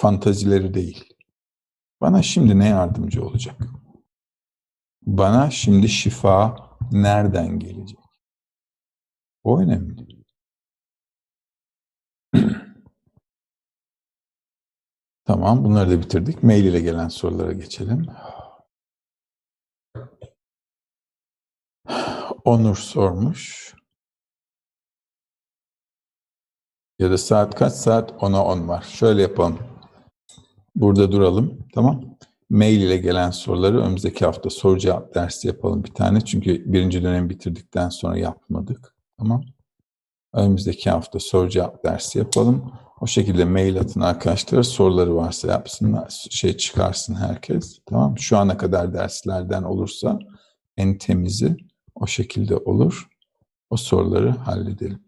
Fantazileri 0.00 0.74
değil. 0.74 1.04
Bana 2.00 2.22
şimdi 2.22 2.58
ne 2.58 2.68
yardımcı 2.68 3.24
olacak? 3.24 3.56
Bana 5.02 5.50
şimdi 5.50 5.88
şifa 5.88 6.56
nereden 6.92 7.58
gelecek? 7.58 7.98
O 9.44 9.60
önemli. 9.60 10.01
Tamam, 15.24 15.64
bunları 15.64 15.90
da 15.90 16.00
bitirdik. 16.00 16.42
Mail 16.42 16.64
ile 16.64 16.80
gelen 16.80 17.08
sorulara 17.08 17.52
geçelim. 17.52 18.06
Onur 22.44 22.76
sormuş. 22.76 23.74
Ya 26.98 27.10
da 27.10 27.18
saat 27.18 27.54
kaç 27.54 27.72
saat? 27.72 28.10
10'a 28.10 28.44
10 28.44 28.68
var. 28.68 28.82
Şöyle 28.82 29.22
yapalım. 29.22 29.58
Burada 30.76 31.12
duralım. 31.12 31.58
Tamam. 31.74 32.16
mail 32.50 32.80
ile 32.80 32.96
gelen 32.96 33.30
soruları 33.30 33.80
önümüzdeki 33.82 34.24
hafta 34.24 34.50
soru 34.50 34.78
cevap 34.78 35.14
dersi 35.14 35.48
yapalım 35.48 35.84
bir 35.84 35.94
tane. 35.94 36.20
Çünkü 36.20 36.72
birinci 36.72 37.02
dönemi 37.02 37.30
bitirdikten 37.30 37.88
sonra 37.88 38.18
yapmadık. 38.18 38.94
Tamam. 39.18 39.42
Önümüzdeki 40.32 40.90
hafta 40.90 41.18
soru 41.20 41.48
cevap 41.48 41.84
dersi 41.84 42.18
yapalım. 42.18 42.72
O 43.02 43.06
şekilde 43.06 43.44
mail 43.44 43.80
atın 43.80 44.00
arkadaşlar. 44.00 44.62
Soruları 44.62 45.16
varsa 45.16 45.48
yapsınlar. 45.48 46.26
Şey 46.30 46.56
çıkarsın 46.56 47.14
herkes. 47.14 47.78
Tamam. 47.86 48.18
Şu 48.18 48.38
ana 48.38 48.56
kadar 48.56 48.94
derslerden 48.94 49.62
olursa 49.62 50.18
en 50.76 50.98
temizi 50.98 51.56
o 51.94 52.06
şekilde 52.06 52.56
olur. 52.56 53.08
O 53.70 53.76
soruları 53.76 54.30
halledelim. 54.30 55.04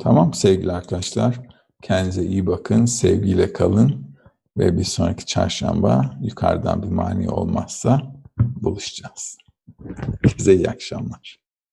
Tamam 0.00 0.34
sevgili 0.34 0.72
arkadaşlar. 0.72 1.40
Kendinize 1.82 2.24
iyi 2.24 2.46
bakın. 2.46 2.84
Sevgiyle 2.84 3.52
kalın. 3.52 4.16
Ve 4.58 4.78
bir 4.78 4.84
sonraki 4.84 5.26
çarşamba 5.26 6.18
yukarıdan 6.20 6.82
bir 6.82 6.88
mani 6.88 7.30
olmazsa 7.30 8.02
buluşacağız. 8.38 9.38
Herkese 10.22 10.54
iyi 10.54 10.70
akşamlar. 10.70 11.47